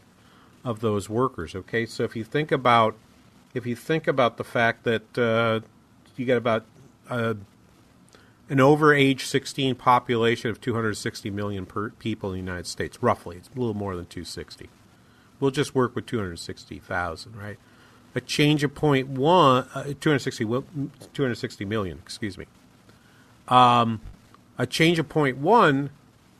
of 0.63 0.79
those 0.79 1.09
workers. 1.09 1.53
Okay, 1.53 1.85
so 1.85 2.03
if 2.05 2.15
you 2.15 2.23
think 2.23 2.51
about 2.51 2.95
if 3.53 3.65
you 3.65 3.75
think 3.75 4.07
about 4.07 4.37
the 4.37 4.45
fact 4.45 4.85
that 4.85 5.17
uh, 5.17 5.59
you 6.15 6.25
get 6.25 6.37
about 6.37 6.65
uh, 7.09 7.33
an 8.49 8.61
over 8.61 8.93
age 8.93 9.25
16 9.25 9.75
population 9.75 10.49
of 10.49 10.61
260 10.61 11.29
million 11.29 11.67
people 11.99 12.29
in 12.29 12.33
the 12.33 12.39
United 12.39 12.65
States, 12.67 13.03
roughly, 13.03 13.35
it's 13.35 13.49
a 13.53 13.59
little 13.59 13.73
more 13.73 13.97
than 13.97 14.05
260. 14.05 14.69
We'll 15.41 15.51
just 15.51 15.75
work 15.75 15.93
with 15.93 16.05
260,000, 16.05 17.35
right? 17.35 17.57
A 18.15 18.21
change 18.21 18.63
of 18.63 18.73
point 18.73 19.09
one, 19.09 19.67
uh, 19.75 19.83
260, 19.83 20.45
well, 20.45 20.63
260 21.13 21.65
million, 21.65 21.99
excuse 22.01 22.37
me. 22.37 22.45
Um, 23.49 23.99
a 24.61 24.67
change 24.67 24.99
of 24.99 25.09
point 25.09 25.37
one 25.37 25.89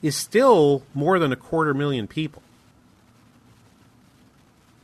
is 0.04 0.16
still 0.16 0.84
more 0.94 1.18
than 1.18 1.32
a 1.32 1.36
quarter 1.36 1.74
million 1.74 2.08
people. 2.08 2.44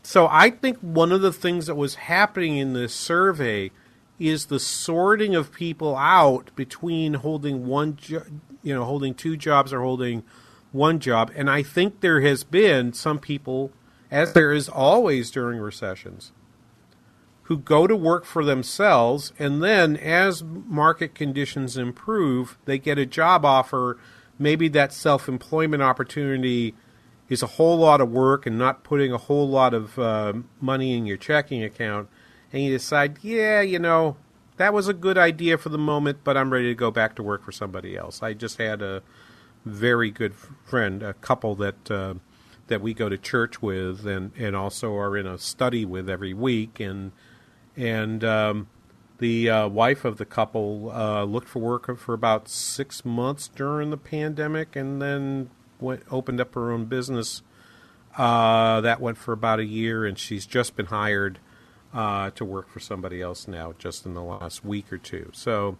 so 0.01 0.27
I 0.27 0.49
think 0.49 0.77
one 0.79 1.11
of 1.11 1.21
the 1.21 1.31
things 1.31 1.67
that 1.67 1.75
was 1.75 1.95
happening 1.95 2.57
in 2.57 2.73
this 2.73 2.95
survey 2.95 3.69
is 4.19 4.47
the 4.47 4.59
sorting 4.59 5.35
of 5.35 5.53
people 5.53 5.95
out 5.95 6.49
between 6.55 7.13
holding 7.13 7.67
one, 7.67 7.95
jo- 7.97 8.25
you 8.63 8.73
know, 8.73 8.83
holding 8.83 9.13
two 9.13 9.37
jobs 9.37 9.71
or 9.71 9.81
holding 9.81 10.23
one 10.71 10.97
job, 10.99 11.31
and 11.35 11.47
I 11.47 11.61
think 11.61 11.99
there 11.99 12.21
has 12.21 12.43
been 12.43 12.91
some 12.93 13.19
people, 13.19 13.71
as 14.09 14.33
there 14.33 14.51
is 14.51 14.67
always 14.67 15.29
during 15.29 15.59
recessions, 15.59 16.31
who 17.47 17.57
go 17.57 17.87
to 17.87 17.95
work 17.95 18.25
for 18.25 18.43
themselves, 18.43 19.31
and 19.39 19.63
then 19.63 19.95
as 19.95 20.43
market 20.43 21.15
conditions 21.15 21.77
improve, 21.77 22.57
they 22.65 22.77
get 22.77 22.97
a 22.97 23.05
job 23.05 23.45
offer. 23.45 23.97
Maybe 24.37 24.67
that 24.69 24.91
self 24.91 25.29
employment 25.29 25.81
opportunity 25.81 26.75
is 27.29 27.41
a 27.41 27.47
whole 27.47 27.77
lot 27.77 28.01
of 28.01 28.11
work 28.11 28.45
and 28.45 28.57
not 28.57 28.83
putting 28.83 29.13
a 29.13 29.17
whole 29.17 29.47
lot 29.47 29.73
of 29.73 29.97
uh, 29.97 30.33
money 30.59 30.93
in 30.93 31.05
your 31.05 31.15
checking 31.15 31.63
account, 31.63 32.09
and 32.51 32.63
you 32.63 32.71
decide, 32.71 33.17
yeah, 33.21 33.61
you 33.61 33.79
know, 33.79 34.17
that 34.57 34.73
was 34.73 34.89
a 34.89 34.93
good 34.93 35.17
idea 35.17 35.57
for 35.57 35.69
the 35.69 35.77
moment, 35.77 36.19
but 36.25 36.35
I'm 36.35 36.51
ready 36.51 36.67
to 36.67 36.75
go 36.75 36.91
back 36.91 37.15
to 37.15 37.23
work 37.23 37.45
for 37.45 37.53
somebody 37.53 37.95
else. 37.95 38.21
I 38.21 38.33
just 38.33 38.57
had 38.57 38.81
a 38.81 39.03
very 39.63 40.11
good 40.11 40.35
friend, 40.65 41.01
a 41.01 41.13
couple 41.13 41.55
that 41.55 41.89
uh, 41.89 42.15
that 42.67 42.81
we 42.81 42.93
go 42.93 43.07
to 43.07 43.17
church 43.17 43.61
with, 43.61 44.05
and, 44.05 44.33
and 44.37 44.53
also 44.53 44.93
are 44.97 45.15
in 45.15 45.25
a 45.25 45.37
study 45.37 45.85
with 45.85 46.09
every 46.09 46.33
week, 46.33 46.81
and 46.81 47.13
and 47.77 48.23
um, 48.23 48.67
the 49.19 49.49
uh, 49.49 49.67
wife 49.67 50.03
of 50.03 50.17
the 50.17 50.25
couple 50.25 50.91
uh, 50.91 51.23
looked 51.23 51.47
for 51.47 51.59
work 51.59 51.97
for 51.97 52.13
about 52.13 52.49
six 52.49 53.05
months 53.05 53.47
during 53.47 53.89
the 53.89 53.97
pandemic, 53.97 54.75
and 54.75 55.01
then 55.01 55.49
went 55.79 56.03
opened 56.11 56.41
up 56.41 56.55
her 56.55 56.71
own 56.71 56.85
business. 56.85 57.41
Uh, 58.17 58.81
that 58.81 58.99
went 58.99 59.17
for 59.17 59.31
about 59.31 59.59
a 59.59 59.65
year, 59.65 60.05
and 60.05 60.17
she's 60.17 60.45
just 60.45 60.75
been 60.75 60.87
hired 60.87 61.39
uh, 61.93 62.31
to 62.31 62.43
work 62.43 62.69
for 62.69 62.79
somebody 62.79 63.21
else 63.21 63.47
now, 63.47 63.73
just 63.77 64.05
in 64.05 64.13
the 64.13 64.23
last 64.23 64.65
week 64.65 64.91
or 64.91 64.97
two. 64.97 65.29
So, 65.33 65.77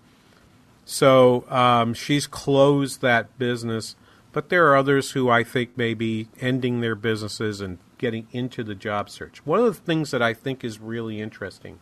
so 0.85 1.45
um, 1.49 1.95
she's 1.95 2.27
closed 2.27 3.01
that 3.01 3.37
business, 3.39 3.95
but 4.33 4.49
there 4.49 4.67
are 4.67 4.77
others 4.77 5.11
who 5.11 5.29
I 5.29 5.43
think 5.43 5.75
may 5.77 5.95
be 5.95 6.27
ending 6.39 6.81
their 6.81 6.95
businesses 6.95 7.59
and 7.59 7.79
getting 7.97 8.27
into 8.31 8.63
the 8.63 8.75
job 8.75 9.09
search. 9.09 9.43
One 9.45 9.59
of 9.59 9.65
the 9.65 9.81
things 9.81 10.11
that 10.11 10.21
I 10.21 10.33
think 10.33 10.63
is 10.63 10.79
really 10.79 11.19
interesting 11.19 11.79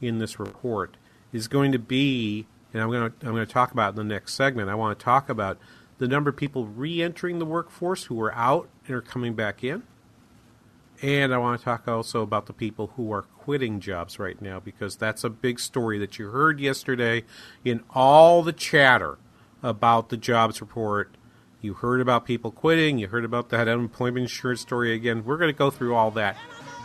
in 0.00 0.18
this 0.18 0.38
report 0.38 0.96
is 1.32 1.48
going 1.48 1.72
to 1.72 1.78
be, 1.78 2.46
and 2.72 2.82
I'm 2.82 2.90
going 2.90 3.10
to 3.10 3.26
I'm 3.26 3.34
going 3.34 3.46
to 3.46 3.52
talk 3.52 3.72
about 3.72 3.90
in 3.90 3.96
the 3.96 4.04
next 4.04 4.34
segment. 4.34 4.68
I 4.68 4.74
want 4.74 4.98
to 4.98 5.04
talk 5.04 5.28
about 5.28 5.58
the 5.98 6.08
number 6.08 6.30
of 6.30 6.36
people 6.36 6.66
re-entering 6.66 7.38
the 7.38 7.44
workforce 7.44 8.04
who 8.04 8.20
are 8.22 8.34
out 8.34 8.68
and 8.86 8.96
are 8.96 9.02
coming 9.02 9.34
back 9.34 9.62
in. 9.62 9.82
And 11.02 11.32
I 11.32 11.38
want 11.38 11.58
to 11.58 11.64
talk 11.64 11.88
also 11.88 12.22
about 12.22 12.46
the 12.46 12.52
people 12.52 12.92
who 12.96 13.12
are 13.12 13.22
quitting 13.22 13.80
jobs 13.80 14.18
right 14.18 14.40
now 14.40 14.60
because 14.60 14.96
that's 14.96 15.24
a 15.24 15.30
big 15.30 15.58
story 15.58 15.98
that 15.98 16.18
you 16.18 16.28
heard 16.28 16.60
yesterday 16.60 17.24
in 17.64 17.82
all 17.90 18.42
the 18.42 18.52
chatter 18.52 19.18
about 19.62 20.10
the 20.10 20.16
jobs 20.16 20.60
report. 20.60 21.16
You 21.62 21.74
heard 21.74 22.00
about 22.00 22.24
people 22.24 22.50
quitting, 22.50 22.98
you 22.98 23.08
heard 23.08 23.24
about 23.24 23.50
that 23.50 23.68
unemployment 23.68 24.22
insurance 24.22 24.62
story 24.62 24.94
again. 24.94 25.24
We're 25.24 25.36
going 25.36 25.52
to 25.52 25.58
go 25.58 25.70
through 25.70 25.94
all 25.94 26.10
that 26.12 26.36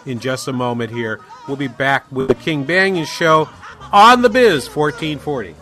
in 0.05 0.19
just 0.19 0.47
a 0.47 0.53
moment 0.53 0.91
here. 0.91 1.19
We'll 1.47 1.57
be 1.57 1.67
back 1.67 2.11
with 2.11 2.27
the 2.27 2.35
King 2.35 2.65
Banaian 2.65 3.05
Show 3.05 3.49
on 3.91 4.21
the 4.21 4.29
Biz 4.29 4.67
1440. 4.67 5.55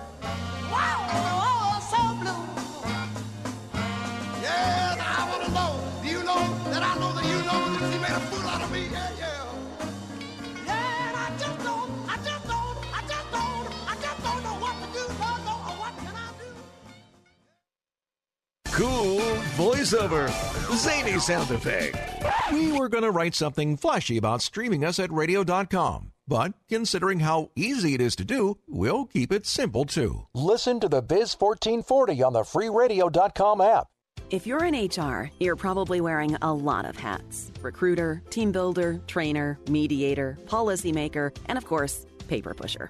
Cool 18.73 19.23
voiceover. 19.53 20.29
Zany 20.75 21.20
sound 21.20 21.51
effect. 21.51 21.98
We 22.51 22.72
were 22.72 22.89
going 22.89 23.03
to 23.03 23.11
write 23.11 23.35
something 23.35 23.77
flashy 23.77 24.18
about 24.18 24.42
streaming 24.42 24.83
us 24.83 25.00
at 25.00 25.11
radio.com. 25.11 26.11
But 26.27 26.53
considering 26.70 27.20
how 27.20 27.51
easy 27.55 27.94
it 27.94 28.01
is 28.01 28.16
to 28.18 28.25
do, 28.25 28.57
we'll 28.68 29.05
keep 29.05 29.31
it 29.31 29.46
simple 29.46 29.85
too. 29.85 30.27
Listen 30.33 30.79
to 30.79 30.87
the 30.87 31.01
Biz 31.01 31.35
1440 31.37 32.24
on 32.24 32.33
the 32.33 32.42
freeradio.com 32.42 33.61
app. 33.61 33.87
If 34.29 34.48
you're 34.48 34.63
in 34.63 34.74
HR, 34.74 35.29
you're 35.39 35.55
probably 35.55 36.01
wearing 36.01 36.35
a 36.42 36.53
lot 36.53 36.85
of 36.85 36.98
hats 36.98 37.51
recruiter, 37.61 38.24
team 38.29 38.51
builder, 38.51 39.00
trainer, 39.07 39.59
mediator, 39.70 40.37
policymaker, 40.46 41.35
and 41.48 41.57
of 41.57 41.66
course, 41.66 42.05
paper 42.27 42.53
pusher. 42.53 42.89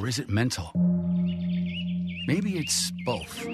Or 0.00 0.08
is 0.08 0.18
it 0.18 0.30
mental? 0.30 0.70
Maybe 2.26 2.56
it's 2.56 2.90
both. 3.04 3.46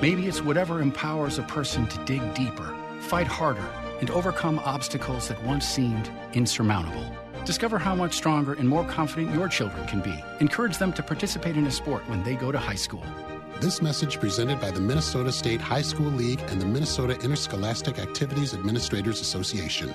Maybe 0.00 0.26
it's 0.26 0.42
whatever 0.42 0.80
empowers 0.80 1.38
a 1.38 1.42
person 1.42 1.86
to 1.86 2.04
dig 2.04 2.34
deeper, 2.34 2.74
fight 3.02 3.28
harder, 3.28 3.68
and 4.00 4.10
overcome 4.10 4.58
obstacles 4.64 5.28
that 5.28 5.40
once 5.44 5.64
seemed 5.64 6.10
insurmountable. 6.32 7.04
Discover 7.44 7.78
how 7.78 7.94
much 7.94 8.14
stronger 8.14 8.54
and 8.54 8.68
more 8.68 8.84
confident 8.84 9.32
your 9.32 9.46
children 9.46 9.86
can 9.86 10.00
be. 10.00 10.14
Encourage 10.40 10.78
them 10.78 10.92
to 10.94 11.04
participate 11.04 11.56
in 11.56 11.66
a 11.66 11.70
sport 11.70 12.02
when 12.08 12.24
they 12.24 12.34
go 12.34 12.50
to 12.50 12.58
high 12.58 12.74
school. 12.74 13.04
This 13.60 13.80
message 13.80 14.18
presented 14.18 14.60
by 14.60 14.72
the 14.72 14.80
Minnesota 14.80 15.30
State 15.30 15.60
High 15.60 15.82
School 15.82 16.10
League 16.10 16.40
and 16.48 16.60
the 16.60 16.66
Minnesota 16.66 17.16
Interscholastic 17.20 18.00
Activities 18.00 18.54
Administrators 18.54 19.20
Association. 19.20 19.94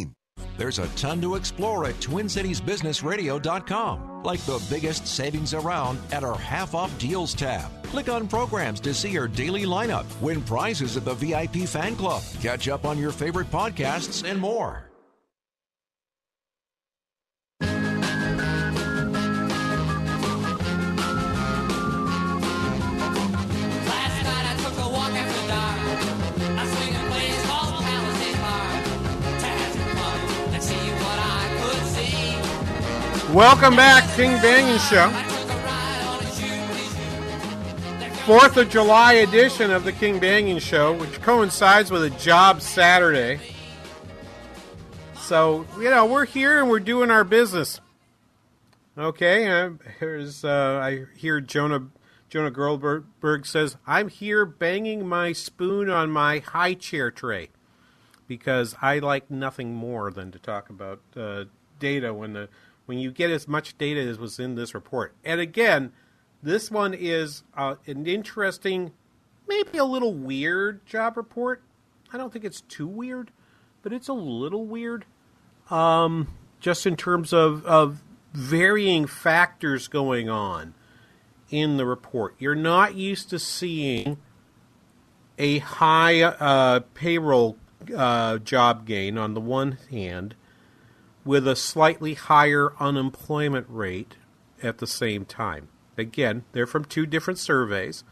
There's 0.61 0.77
a 0.77 0.87
ton 0.89 1.19
to 1.21 1.33
explore 1.35 1.85
at 1.85 1.95
TwinCitiesBusinessRadio.com. 1.95 4.23
like 4.23 4.41
the 4.41 4.63
biggest 4.69 5.07
savings 5.07 5.55
around 5.55 5.97
at 6.11 6.23
our 6.23 6.37
half 6.37 6.75
off 6.75 6.95
deals 6.99 7.33
tab. 7.33 7.71
Click 7.85 8.09
on 8.09 8.27
programs 8.27 8.79
to 8.81 8.93
see 8.93 9.17
our 9.17 9.27
daily 9.27 9.63
lineup, 9.63 10.05
win 10.21 10.43
prizes 10.43 10.97
at 10.97 11.05
the 11.05 11.15
VIP 11.15 11.67
fan 11.67 11.95
club, 11.95 12.21
catch 12.41 12.67
up 12.67 12.85
on 12.85 12.99
your 12.99 13.11
favorite 13.11 13.49
podcasts, 13.49 14.29
and 14.29 14.39
more. 14.39 14.90
Welcome 33.33 33.77
back, 33.77 34.03
King 34.17 34.31
Banaian 34.39 34.77
Show. 34.89 35.09
Fourth 38.25 38.57
of 38.57 38.69
July 38.69 39.13
edition 39.13 39.71
of 39.71 39.85
the 39.85 39.93
King 39.93 40.19
Banaian 40.19 40.59
Show, 40.59 40.91
which 40.97 41.21
coincides 41.21 41.91
with 41.91 42.03
a 42.03 42.09
job 42.09 42.61
Saturday. 42.61 43.39
So 45.15 45.65
you 45.77 45.89
know 45.89 46.05
we're 46.07 46.25
here 46.25 46.59
and 46.59 46.69
we're 46.69 46.81
doing 46.81 47.09
our 47.09 47.23
business. 47.23 47.79
Okay, 48.97 49.47
uh, 49.47 49.71
here's 49.97 50.43
uh, 50.43 50.81
I 50.83 51.05
hear 51.15 51.39
Jonah 51.39 51.87
Jonah 52.27 52.51
Goldberg 52.51 53.45
says 53.45 53.77
I'm 53.87 54.09
here 54.09 54.45
banging 54.45 55.07
my 55.07 55.31
spoon 55.31 55.89
on 55.89 56.11
my 56.11 56.39
high 56.39 56.73
chair 56.73 57.09
tray 57.09 57.47
because 58.27 58.75
I 58.81 58.99
like 58.99 59.31
nothing 59.31 59.73
more 59.73 60.11
than 60.11 60.33
to 60.33 60.39
talk 60.39 60.69
about 60.69 60.99
uh, 61.15 61.45
data 61.79 62.13
when 62.13 62.33
the 62.33 62.49
when 62.85 62.97
you 62.97 63.11
get 63.11 63.29
as 63.29 63.47
much 63.47 63.77
data 63.77 64.01
as 64.01 64.17
was 64.17 64.39
in 64.39 64.55
this 64.55 64.73
report. 64.73 65.13
And 65.23 65.39
again, 65.39 65.91
this 66.43 66.71
one 66.71 66.93
is 66.93 67.43
uh, 67.55 67.75
an 67.85 68.07
interesting, 68.07 68.91
maybe 69.47 69.77
a 69.77 69.85
little 69.85 70.13
weird 70.13 70.85
job 70.85 71.17
report. 71.17 71.61
I 72.11 72.17
don't 72.17 72.33
think 72.33 72.45
it's 72.45 72.61
too 72.61 72.87
weird, 72.87 73.31
but 73.81 73.93
it's 73.93 74.07
a 74.07 74.13
little 74.13 74.65
weird. 74.65 75.05
Um, 75.69 76.27
just 76.59 76.85
in 76.85 76.97
terms 76.97 77.31
of, 77.31 77.65
of 77.65 78.01
varying 78.33 79.05
factors 79.05 79.87
going 79.87 80.29
on 80.29 80.73
in 81.49 81.77
the 81.77 81.85
report. 81.85 82.35
You're 82.39 82.55
not 82.55 82.95
used 82.95 83.29
to 83.29 83.39
seeing 83.39 84.17
a 85.37 85.59
high 85.59 86.21
uh, 86.21 86.81
payroll 86.93 87.57
uh, 87.95 88.37
job 88.37 88.85
gain 88.85 89.17
on 89.17 89.33
the 89.33 89.41
one 89.41 89.77
hand 89.89 90.35
with 91.23 91.47
a 91.47 91.55
slightly 91.55 92.13
higher 92.13 92.73
unemployment 92.79 93.67
rate 93.69 94.15
at 94.63 94.79
the 94.79 94.87
same 94.87 95.25
time. 95.25 95.67
Again, 95.97 96.43
they're 96.51 96.67
from 96.67 96.85
two 96.85 97.05
different 97.05 97.39
surveys, 97.39 98.03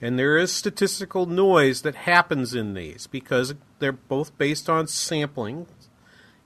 and 0.00 0.18
there 0.18 0.36
is 0.38 0.52
statistical 0.52 1.26
noise 1.26 1.82
that 1.82 1.94
happens 1.94 2.54
in 2.54 2.74
these 2.74 3.06
because 3.06 3.54
they're 3.78 3.92
both 3.92 4.36
based 4.38 4.70
on 4.70 4.86
sampling 4.86 5.66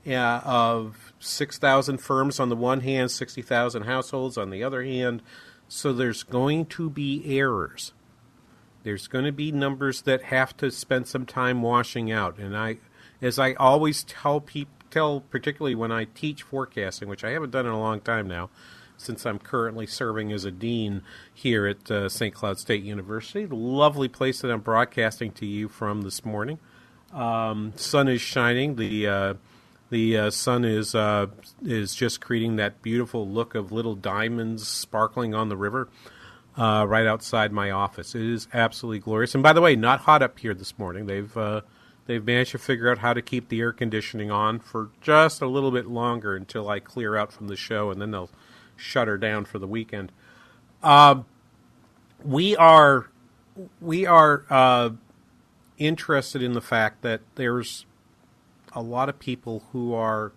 uh, 0.06 0.40
of 0.44 1.12
6,000 1.20 1.98
firms 1.98 2.40
on 2.40 2.48
the 2.48 2.56
one 2.56 2.80
hand, 2.80 3.10
60,000 3.10 3.82
households 3.82 4.36
on 4.36 4.50
the 4.50 4.64
other 4.64 4.82
hand. 4.82 5.22
So 5.68 5.92
there's 5.92 6.22
going 6.22 6.66
to 6.66 6.90
be 6.90 7.22
errors. 7.38 7.92
There's 8.82 9.06
going 9.06 9.24
to 9.24 9.32
be 9.32 9.52
numbers 9.52 10.02
that 10.02 10.24
have 10.24 10.56
to 10.56 10.70
spend 10.70 11.06
some 11.06 11.24
time 11.24 11.62
washing 11.62 12.10
out. 12.10 12.38
And 12.38 12.56
I, 12.56 12.78
as 13.20 13.38
I 13.38 13.52
always 13.54 14.02
tell 14.02 14.40
people, 14.40 14.74
tell, 14.92 15.20
particularly 15.20 15.74
when 15.74 15.90
I 15.90 16.04
teach 16.04 16.42
forecasting, 16.42 17.08
which 17.08 17.24
I 17.24 17.30
haven't 17.30 17.50
done 17.50 17.66
in 17.66 17.72
a 17.72 17.80
long 17.80 18.00
time 18.00 18.28
now, 18.28 18.50
since 18.96 19.26
I'm 19.26 19.38
currently 19.38 19.86
serving 19.86 20.32
as 20.32 20.44
a 20.44 20.50
dean 20.50 21.02
here 21.34 21.66
at 21.66 21.90
uh, 21.90 22.08
St. 22.08 22.32
Cloud 22.34 22.58
State 22.58 22.84
University, 22.84 23.44
the 23.44 23.56
lovely 23.56 24.08
place 24.08 24.40
that 24.40 24.50
I'm 24.50 24.60
broadcasting 24.60 25.32
to 25.32 25.46
you 25.46 25.68
from 25.68 26.02
this 26.02 26.24
morning. 26.24 26.58
Um, 27.12 27.72
sun 27.76 28.08
is 28.08 28.20
shining. 28.20 28.76
The 28.76 29.06
uh, 29.06 29.34
the 29.90 30.16
uh, 30.16 30.30
sun 30.30 30.64
is 30.64 30.94
uh, 30.94 31.26
is 31.62 31.94
just 31.94 32.20
creating 32.20 32.56
that 32.56 32.80
beautiful 32.80 33.28
look 33.28 33.54
of 33.54 33.72
little 33.72 33.94
diamonds 33.94 34.66
sparkling 34.66 35.34
on 35.34 35.48
the 35.48 35.56
river. 35.56 35.88
Uh, 36.54 36.84
right 36.86 37.06
outside 37.06 37.50
my 37.50 37.70
office. 37.70 38.14
It 38.14 38.20
is 38.20 38.46
absolutely 38.52 38.98
glorious. 38.98 39.32
And 39.34 39.42
by 39.42 39.54
the 39.54 39.62
way, 39.62 39.74
not 39.74 40.00
hot 40.00 40.20
up 40.20 40.38
here 40.38 40.52
this 40.52 40.78
morning. 40.78 41.06
They've 41.06 41.34
uh, 41.34 41.62
They've 42.12 42.22
managed 42.22 42.50
to 42.50 42.58
figure 42.58 42.90
out 42.90 42.98
how 42.98 43.14
to 43.14 43.22
keep 43.22 43.48
the 43.48 43.60
air 43.60 43.72
conditioning 43.72 44.30
on 44.30 44.58
for 44.58 44.90
just 45.00 45.40
a 45.40 45.46
little 45.46 45.70
bit 45.70 45.86
longer 45.86 46.36
until 46.36 46.68
I 46.68 46.78
clear 46.78 47.16
out 47.16 47.32
from 47.32 47.48
the 47.48 47.56
show, 47.56 47.90
and 47.90 48.02
then 48.02 48.10
they'll 48.10 48.28
shut 48.76 49.08
her 49.08 49.16
down 49.16 49.46
for 49.46 49.58
the 49.58 49.66
weekend. 49.66 50.12
Uh, 50.82 51.22
we 52.22 52.54
are 52.54 53.08
we 53.80 54.04
are 54.04 54.44
uh, 54.50 54.90
interested 55.78 56.42
in 56.42 56.52
the 56.52 56.60
fact 56.60 57.00
that 57.00 57.22
there's 57.36 57.86
a 58.74 58.82
lot 58.82 59.08
of 59.08 59.18
people 59.18 59.64
who 59.72 59.94
are 59.94 60.32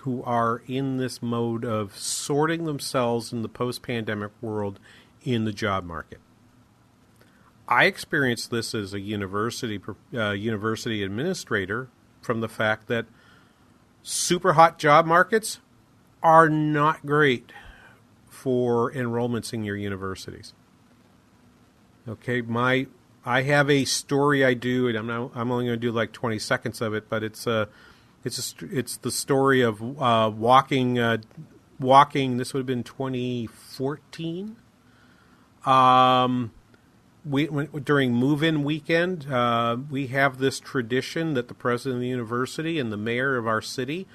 who 0.00 0.22
are 0.24 0.60
in 0.66 0.98
this 0.98 1.22
mode 1.22 1.64
of 1.64 1.96
sorting 1.96 2.64
themselves 2.66 3.32
in 3.32 3.40
the 3.40 3.48
post-pandemic 3.48 4.32
world 4.42 4.78
in 5.22 5.46
the 5.46 5.52
job 5.54 5.84
market. 5.84 6.20
I 7.68 7.84
experienced 7.84 8.50
this 8.50 8.74
as 8.74 8.92
a 8.92 9.00
university 9.00 9.80
uh, 10.12 10.30
university 10.32 11.02
administrator 11.02 11.88
from 12.20 12.40
the 12.40 12.48
fact 12.48 12.88
that 12.88 13.06
super 14.02 14.54
hot 14.54 14.78
job 14.78 15.06
markets 15.06 15.60
are 16.22 16.48
not 16.48 17.04
great 17.06 17.52
for 18.28 18.92
enrollments 18.92 19.52
in 19.52 19.64
your 19.64 19.76
universities. 19.76 20.52
Okay, 22.06 22.42
my 22.42 22.86
I 23.24 23.42
have 23.42 23.70
a 23.70 23.86
story 23.86 24.44
I 24.44 24.52
do, 24.52 24.88
and 24.88 24.98
I'm 24.98 25.06
not, 25.06 25.30
I'm 25.34 25.50
only 25.50 25.66
going 25.66 25.80
to 25.80 25.86
do 25.86 25.90
like 25.90 26.12
20 26.12 26.38
seconds 26.38 26.82
of 26.82 26.92
it, 26.92 27.08
but 27.08 27.22
it's 27.22 27.46
a 27.46 27.68
it's 28.22 28.54
a, 28.60 28.66
it's 28.70 28.98
the 28.98 29.10
story 29.10 29.62
of 29.62 29.80
uh, 30.00 30.30
walking 30.34 30.98
uh, 30.98 31.18
walking. 31.80 32.36
This 32.36 32.52
would 32.52 32.60
have 32.60 32.66
been 32.66 32.84
2014. 32.84 34.56
Um, 35.64 36.52
we 37.24 37.46
during 37.46 38.12
move-in 38.12 38.64
weekend, 38.64 39.30
uh, 39.30 39.76
we 39.90 40.08
have 40.08 40.38
this 40.38 40.60
tradition 40.60 41.34
that 41.34 41.48
the 41.48 41.54
president 41.54 41.96
of 41.96 42.00
the 42.02 42.08
university 42.08 42.78
and 42.78 42.92
the 42.92 42.96
mayor 42.96 43.36
of 43.36 43.46
our 43.46 43.62
city 43.62 44.06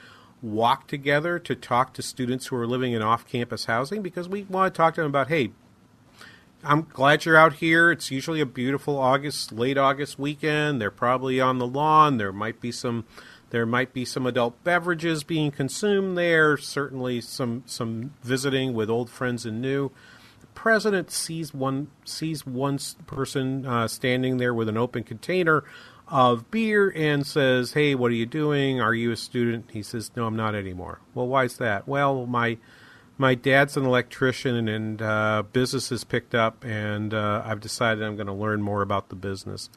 walk 0.41 0.87
together 0.87 1.39
to 1.39 1.55
talk 1.55 1.93
to 1.93 2.01
students 2.01 2.47
who 2.47 2.55
are 2.55 2.67
living 2.67 2.93
in 2.93 3.01
off-campus 3.01 3.65
housing 3.65 4.01
because 4.01 4.29
we 4.29 4.43
want 4.43 4.73
to 4.73 4.77
talk 4.77 4.95
to 4.95 5.01
them 5.01 5.09
about, 5.09 5.27
hey, 5.27 5.51
I'm 6.63 6.83
glad 6.83 7.25
you're 7.25 7.37
out 7.37 7.53
here. 7.53 7.91
It's 7.91 8.11
usually 8.11 8.41
a 8.41 8.45
beautiful 8.45 8.97
August, 8.97 9.51
late 9.51 9.77
August 9.77 10.19
weekend. 10.19 10.81
They're 10.81 10.91
probably 10.91 11.39
on 11.39 11.57
the 11.57 11.67
lawn. 11.67 12.17
There 12.17 12.33
might 12.33 12.59
be 12.59 12.71
some, 12.71 13.05
there 13.49 13.65
might 13.65 13.93
be 13.93 14.03
some 14.05 14.25
adult 14.25 14.61
beverages 14.63 15.23
being 15.23 15.51
consumed 15.51 16.17
there. 16.17 16.57
Certainly 16.57 17.21
some 17.21 17.63
some 17.65 18.13
visiting 18.23 18.73
with 18.73 18.89
old 18.89 19.09
friends 19.09 19.45
and 19.45 19.61
new 19.61 19.91
president 20.59 21.09
sees 21.09 21.53
one 21.53 21.87
sees 22.03 22.45
one 22.45 22.77
person 23.07 23.65
uh, 23.65 23.87
standing 23.87 24.35
there 24.39 24.53
with 24.53 24.67
an 24.67 24.75
open 24.75 25.01
container 25.03 25.63
of 26.09 26.51
beer 26.51 26.91
and 26.97 27.25
says, 27.25 27.71
"Hey, 27.71 27.95
what 27.95 28.11
are 28.11 28.15
you 28.15 28.25
doing? 28.25 28.81
Are 28.81 28.93
you 28.93 29.09
a 29.13 29.15
student?" 29.15 29.69
He 29.71 29.81
says, 29.81 30.11
"No, 30.17 30.25
I'm 30.25 30.35
not 30.35 30.55
anymore." 30.55 30.99
Well, 31.13 31.29
why 31.29 31.45
is 31.45 31.55
that? 31.59 31.87
Well, 31.87 32.25
my 32.25 32.57
my 33.17 33.35
dad's 33.35 33.77
an 33.77 33.85
electrician 33.85 34.67
and, 34.67 35.01
uh, 35.01 35.43
business 35.53 35.89
has 35.91 36.03
picked 36.03 36.35
up, 36.35 36.65
and 36.65 37.13
uh, 37.13 37.41
I've 37.45 37.61
decided 37.61 38.03
I'm 38.03 38.17
going 38.17 38.27
to 38.27 38.33
learn 38.33 38.61
more 38.61 38.81
about 38.81 39.07
the 39.07 39.15
business. 39.15 39.69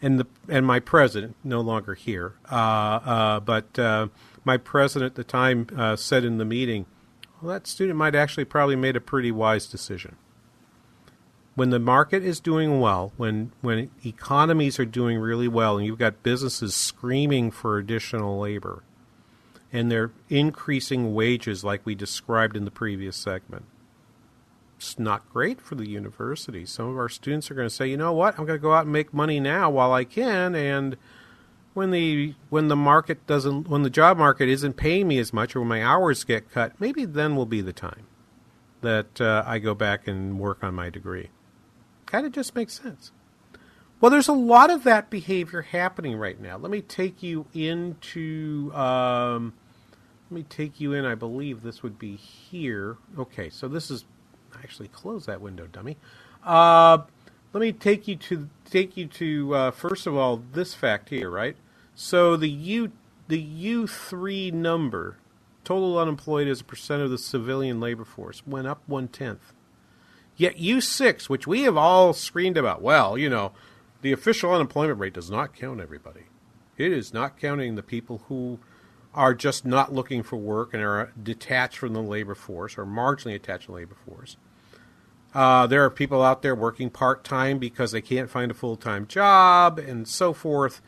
And 0.00 0.20
the 0.20 0.28
and 0.48 0.64
my 0.64 0.78
president, 0.78 1.34
no 1.42 1.60
longer 1.60 1.94
here, 1.94 2.34
uh, 2.52 2.54
uh, 2.54 3.40
but 3.40 3.76
uh, 3.76 4.08
my 4.44 4.58
president 4.58 5.10
at 5.10 5.16
the 5.16 5.24
time 5.24 5.66
said 5.96 6.24
in 6.24 6.38
the 6.38 6.44
meeting 6.44 6.86
well, 7.40 7.52
that 7.52 7.66
student 7.66 7.98
might 7.98 8.14
actually 8.14 8.44
probably 8.44 8.76
made 8.76 8.96
a 8.96 9.00
pretty 9.00 9.30
wise 9.30 9.66
decision. 9.66 10.16
When 11.54 11.70
the 11.70 11.78
market 11.78 12.22
is 12.22 12.38
doing 12.40 12.80
well, 12.80 13.12
when 13.16 13.52
when 13.60 13.90
economies 14.04 14.78
are 14.78 14.84
doing 14.84 15.18
really 15.18 15.48
well, 15.48 15.76
and 15.76 15.86
you've 15.86 15.98
got 15.98 16.22
businesses 16.22 16.74
screaming 16.74 17.50
for 17.50 17.78
additional 17.78 18.38
labor, 18.38 18.82
and 19.72 19.90
they're 19.90 20.12
increasing 20.28 21.14
wages 21.14 21.64
like 21.64 21.84
we 21.84 21.94
described 21.94 22.56
in 22.56 22.64
the 22.64 22.70
previous 22.70 23.16
segment, 23.16 23.64
it's 24.76 24.98
not 24.98 25.28
great 25.32 25.60
for 25.60 25.74
the 25.74 25.88
university. 25.88 26.64
Some 26.64 26.88
of 26.88 26.96
our 26.96 27.08
students 27.08 27.50
are 27.50 27.54
going 27.54 27.68
to 27.68 27.74
say, 27.74 27.88
you 27.88 27.96
know 27.96 28.12
what, 28.12 28.38
I'm 28.38 28.46
going 28.46 28.58
to 28.58 28.62
go 28.62 28.72
out 28.72 28.84
and 28.84 28.92
make 28.92 29.12
money 29.12 29.40
now 29.40 29.68
while 29.68 29.92
I 29.92 30.04
can, 30.04 30.54
and 30.54 30.96
when 31.78 31.92
the 31.92 32.34
when 32.50 32.66
the 32.66 32.76
market 32.76 33.24
doesn't 33.28 33.68
when 33.68 33.82
the 33.82 33.90
job 33.90 34.18
market 34.18 34.48
isn't 34.48 34.74
paying 34.74 35.06
me 35.06 35.18
as 35.18 35.32
much 35.32 35.54
or 35.54 35.60
when 35.60 35.68
my 35.68 35.82
hours 35.82 36.24
get 36.24 36.50
cut, 36.50 36.78
maybe 36.80 37.04
then 37.04 37.36
will 37.36 37.46
be 37.46 37.60
the 37.60 37.72
time 37.72 38.06
that 38.80 39.20
uh, 39.20 39.44
I 39.46 39.60
go 39.60 39.74
back 39.74 40.08
and 40.08 40.40
work 40.40 40.62
on 40.62 40.74
my 40.74 40.90
degree. 40.90 41.30
Kind 42.04 42.26
of 42.26 42.32
just 42.32 42.54
makes 42.56 42.80
sense. 42.80 43.12
Well, 44.00 44.10
there's 44.10 44.28
a 44.28 44.32
lot 44.32 44.70
of 44.70 44.84
that 44.84 45.08
behavior 45.08 45.62
happening 45.62 46.16
right 46.16 46.40
now. 46.40 46.56
Let 46.56 46.70
me 46.70 46.80
take 46.82 47.22
you 47.22 47.46
into 47.54 48.72
um, 48.74 49.54
let 50.30 50.34
me 50.34 50.42
take 50.42 50.80
you 50.80 50.92
in. 50.92 51.04
I 51.04 51.14
believe 51.14 51.62
this 51.62 51.84
would 51.84 51.98
be 51.98 52.16
here. 52.16 52.96
Okay, 53.16 53.50
so 53.50 53.68
this 53.68 53.88
is 53.88 54.04
actually 54.60 54.88
close 54.88 55.26
that 55.26 55.40
window, 55.40 55.68
dummy. 55.68 55.96
Uh, 56.44 56.98
let 57.52 57.60
me 57.60 57.72
take 57.72 58.08
you 58.08 58.16
to 58.16 58.48
take 58.68 58.96
you 58.96 59.06
to 59.06 59.54
uh, 59.54 59.70
first 59.70 60.08
of 60.08 60.16
all 60.16 60.42
this 60.52 60.74
fact 60.74 61.10
here, 61.10 61.30
right? 61.30 61.56
So 62.00 62.36
the 62.36 62.48
U 62.48 62.92
the 63.26 63.40
U 63.40 63.88
three 63.88 64.52
number, 64.52 65.18
total 65.64 65.98
unemployed 65.98 66.46
as 66.46 66.60
a 66.60 66.64
percent 66.64 67.02
of 67.02 67.10
the 67.10 67.18
civilian 67.18 67.80
labor 67.80 68.04
force, 68.04 68.46
went 68.46 68.68
up 68.68 68.84
one 68.86 69.08
tenth. 69.08 69.52
Yet 70.36 70.58
U 70.58 70.80
six, 70.80 71.28
which 71.28 71.48
we 71.48 71.62
have 71.62 71.76
all 71.76 72.12
screamed 72.12 72.56
about, 72.56 72.82
well, 72.82 73.18
you 73.18 73.28
know, 73.28 73.50
the 74.02 74.12
official 74.12 74.54
unemployment 74.54 75.00
rate 75.00 75.14
does 75.14 75.28
not 75.28 75.56
count 75.56 75.80
everybody. 75.80 76.26
It 76.76 76.92
is 76.92 77.12
not 77.12 77.36
counting 77.36 77.74
the 77.74 77.82
people 77.82 78.22
who 78.28 78.60
are 79.12 79.34
just 79.34 79.64
not 79.64 79.92
looking 79.92 80.22
for 80.22 80.36
work 80.36 80.72
and 80.72 80.84
are 80.84 81.12
detached 81.20 81.78
from 81.78 81.94
the 81.94 82.00
labor 82.00 82.36
force 82.36 82.78
or 82.78 82.86
marginally 82.86 83.34
attached 83.34 83.64
to 83.64 83.72
the 83.72 83.78
labor 83.78 83.96
force. 84.06 84.36
Uh, 85.34 85.66
there 85.66 85.84
are 85.84 85.90
people 85.90 86.22
out 86.22 86.42
there 86.42 86.54
working 86.54 86.90
part 86.90 87.24
time 87.24 87.58
because 87.58 87.90
they 87.90 88.00
can't 88.00 88.30
find 88.30 88.52
a 88.52 88.54
full 88.54 88.76
time 88.76 89.04
job 89.08 89.80
and 89.80 90.06
so 90.06 90.32
forth. 90.32 90.80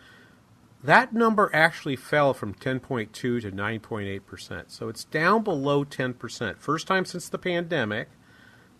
That 0.82 1.12
number 1.12 1.50
actually 1.52 1.96
fell 1.96 2.32
from 2.32 2.54
10.2 2.54 3.12
to 3.12 3.40
9.8%. 3.40 4.64
So 4.68 4.88
it's 4.88 5.04
down 5.04 5.42
below 5.42 5.84
10%. 5.84 6.58
First 6.58 6.86
time 6.86 7.04
since 7.04 7.28
the 7.28 7.38
pandemic 7.38 8.08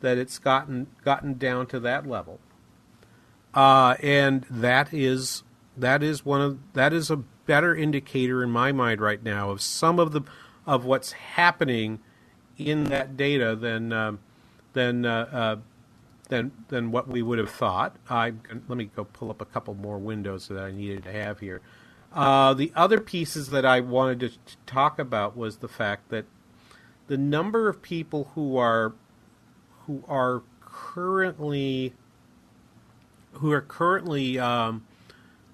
that 0.01 0.17
it's 0.17 0.39
gotten 0.39 0.87
gotten 1.05 1.37
down 1.37 1.67
to 1.67 1.81
that 1.81 2.07
level. 2.07 2.41
Uh, 3.53 3.97
and 4.03 4.47
that 4.49 4.95
is 4.95 5.43
that 5.77 6.03
is 6.03 6.25
one 6.25 6.41
of 6.41 6.59
that 6.73 6.93
is 6.93 7.11
a 7.11 7.17
better 7.17 7.75
indicator 7.75 8.43
in 8.43 8.51
my 8.51 8.73
mind 8.73 9.01
right 9.01 9.23
now 9.23 9.51
of 9.51 9.61
some 9.61 9.99
of 9.99 10.13
the 10.13 10.23
of 10.67 10.85
what's 10.85 11.13
happening 11.13 11.99
in 12.57 12.85
that 12.85 13.17
data 13.17 13.57
than 13.57 13.93
um, 13.93 14.21
than 14.73 15.05
uh, 15.05 15.29
uh, 15.33 15.57
than 16.29 16.53
than 16.69 16.93
what 16.93 17.09
we 17.09 17.23
would 17.23 17.39
have 17.39 17.51
thought. 17.51 17.97
I 18.09 18.35
let 18.69 18.79
me 18.79 18.85
go 18.95 19.05
pull 19.05 19.31
up 19.31 19.41
a 19.41 19.47
couple 19.47 19.75
more 19.75 19.99
windows 19.99 20.49
that 20.49 20.63
I 20.63 20.71
needed 20.71 21.05
to 21.05 21.13
have 21.13 21.41
here. 21.41 21.61
Uh, 22.13 22.55
the 22.55 22.73
other 22.75 23.01
pieces 23.01 23.51
that 23.51 23.65
I 23.65 23.81
wanted 23.81 24.21
to 24.21 24.31
talk 24.67 24.99
about 24.99 25.37
was 25.37 25.59
the 25.59 25.69
fact 25.69 26.09
that 26.09 26.25
the 27.07 27.17
number 27.17 27.69
of 27.69 27.83
people 27.83 28.31
who 28.35 28.57
are 28.57 28.95
who 29.87 30.05
are 30.09 30.43
currently 30.61 31.95
who 33.35 33.53
are 33.53 33.61
currently 33.61 34.39
um, 34.39 34.85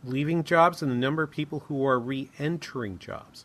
leaving 0.03 0.45
jobs 0.45 0.83
and 0.83 0.91
the 0.91 0.97
number 0.97 1.23
of 1.23 1.31
people 1.31 1.61
who 1.69 1.85
are 1.85 1.99
re-entering 1.99 2.99
jobs 2.99 3.45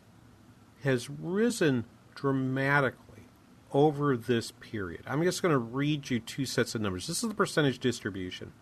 has 0.84 1.10
risen 1.10 1.84
dramatically 2.14 3.24
over 3.72 4.16
this 4.16 4.52
period. 4.52 5.02
I'm 5.06 5.22
just 5.22 5.42
going 5.42 5.52
to 5.52 5.58
read 5.58 6.10
you 6.10 6.18
two 6.18 6.46
sets 6.46 6.74
of 6.74 6.80
numbers. 6.80 7.06
This 7.06 7.22
is 7.22 7.28
the 7.28 7.34
percentage 7.34 7.78
distribution. 7.78 8.52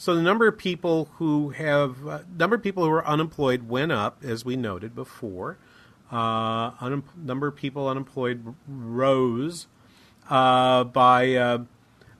So 0.00 0.14
the 0.14 0.22
number 0.22 0.48
of 0.48 0.56
people 0.56 1.10
who 1.18 1.50
have 1.50 2.08
uh, 2.08 2.20
number 2.34 2.56
of 2.56 2.62
people 2.62 2.84
who 2.84 2.90
are 2.90 3.06
unemployed 3.06 3.68
went 3.68 3.92
up, 3.92 4.24
as 4.24 4.46
we 4.46 4.56
noted 4.56 4.94
before. 4.94 5.58
Uh, 6.10 6.70
un- 6.80 7.02
number 7.14 7.46
of 7.46 7.54
people 7.54 7.86
unemployed 7.86 8.54
rose 8.66 9.66
uh, 10.30 10.84
by 10.84 11.34
uh, 11.34 11.58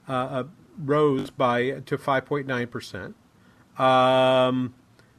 uh, 0.06 0.12
uh, 0.12 0.44
rose 0.76 1.30
by 1.30 1.80
to 1.86 1.96
5.9 1.96 2.70
percent. 2.70 3.16
Um, 3.78 4.74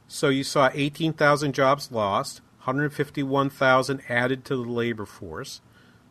so 0.07 0.29
you 0.29 0.43
saw 0.43 0.69
18,000 0.71 1.55
jobs 1.55 1.91
lost, 1.91 2.41
151,000 2.59 4.01
added 4.07 4.45
to 4.45 4.55
the 4.55 4.69
labor 4.69 5.07
force. 5.07 5.61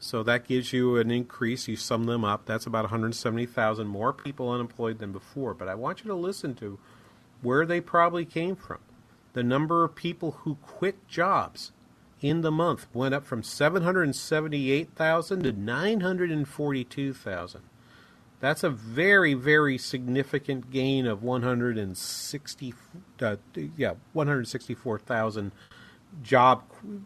So 0.00 0.22
that 0.22 0.48
gives 0.48 0.72
you 0.72 0.96
an 0.96 1.10
increase. 1.10 1.68
You 1.68 1.76
sum 1.76 2.04
them 2.04 2.24
up. 2.24 2.46
That's 2.46 2.64
about 2.64 2.84
170,000 2.84 3.86
more 3.86 4.14
people 4.14 4.50
unemployed 4.50 4.98
than 4.98 5.12
before. 5.12 5.52
But 5.52 5.68
I 5.68 5.74
want 5.74 6.02
you 6.02 6.08
to 6.08 6.14
listen 6.14 6.54
to 6.56 6.78
where 7.42 7.66
they 7.66 7.82
probably 7.82 8.24
came 8.24 8.56
from. 8.56 8.78
The 9.34 9.42
number 9.42 9.84
of 9.84 9.94
people 9.94 10.38
who 10.42 10.54
quit 10.56 11.06
jobs 11.06 11.72
in 12.20 12.40
the 12.40 12.50
month 12.50 12.86
went 12.94 13.14
up 13.14 13.26
from 13.26 13.42
778,000 13.42 15.42
to 15.42 15.52
942,000. 15.52 17.60
That's 18.40 18.64
a 18.64 18.70
very, 18.70 19.34
very 19.34 19.76
significant 19.76 20.70
gain 20.70 21.06
of 21.06 21.22
160, 21.22 22.74
uh, 23.20 23.36
yeah, 23.76 23.92
164,000 24.14 25.52
job 26.22 26.62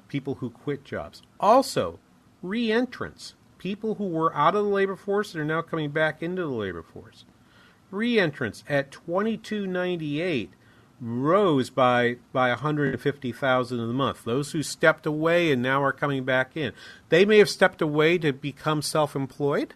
people 0.08 0.36
who 0.36 0.50
quit 0.50 0.84
jobs. 0.84 1.22
Also, 1.40 1.98
re-entrants, 2.44 3.34
people 3.58 3.96
who 3.96 4.06
were 4.06 4.34
out 4.34 4.54
of 4.54 4.64
the 4.64 4.70
labor 4.70 4.96
force 4.96 5.34
and 5.34 5.42
are 5.42 5.44
now 5.44 5.62
coming 5.62 5.90
back 5.90 6.22
into 6.22 6.42
the 6.42 6.48
labor 6.48 6.82
force. 6.82 7.24
Re-entrants 7.90 8.62
at 8.68 8.90
2298 8.92 10.50
rose 11.00 11.70
by 11.70 12.16
by 12.32 12.50
150,000 12.50 13.80
in 13.80 13.86
the 13.88 13.92
month. 13.92 14.24
Those 14.24 14.52
who 14.52 14.62
stepped 14.62 15.06
away 15.06 15.50
and 15.50 15.60
now 15.60 15.82
are 15.82 15.92
coming 15.92 16.24
back 16.24 16.56
in. 16.56 16.72
They 17.08 17.24
may 17.24 17.38
have 17.38 17.50
stepped 17.50 17.82
away 17.82 18.18
to 18.18 18.32
become 18.32 18.80
self-employed 18.80 19.74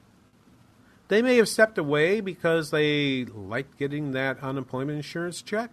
they 1.09 1.23
may 1.23 1.37
have 1.39 1.49
stepped 1.49 1.79
away 1.79 2.21
because 2.21 2.71
they 2.71 3.25
liked 3.25 3.79
getting 3.79 4.13
that 4.13 4.43
unemployment 4.43 4.97
insurance 4.97 5.43
check. 5.43 5.71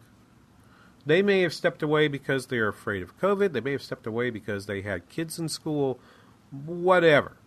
They 1.05 1.21
may 1.21 1.41
have 1.41 1.53
stepped 1.53 1.84
away 1.84 2.08
because 2.08 2.47
they're 2.47 2.69
afraid 2.69 3.03
of 3.03 3.19
COVID. 3.19 3.51
They 3.51 3.62
may 3.62 3.73
have 3.73 3.84
stepped 3.84 4.08
away 4.08 4.29
because 4.29 4.65
they 4.65 4.81
had 4.81 5.10
kids 5.10 5.38
in 5.38 5.49
school, 5.49 5.99
whatever. 6.65 7.38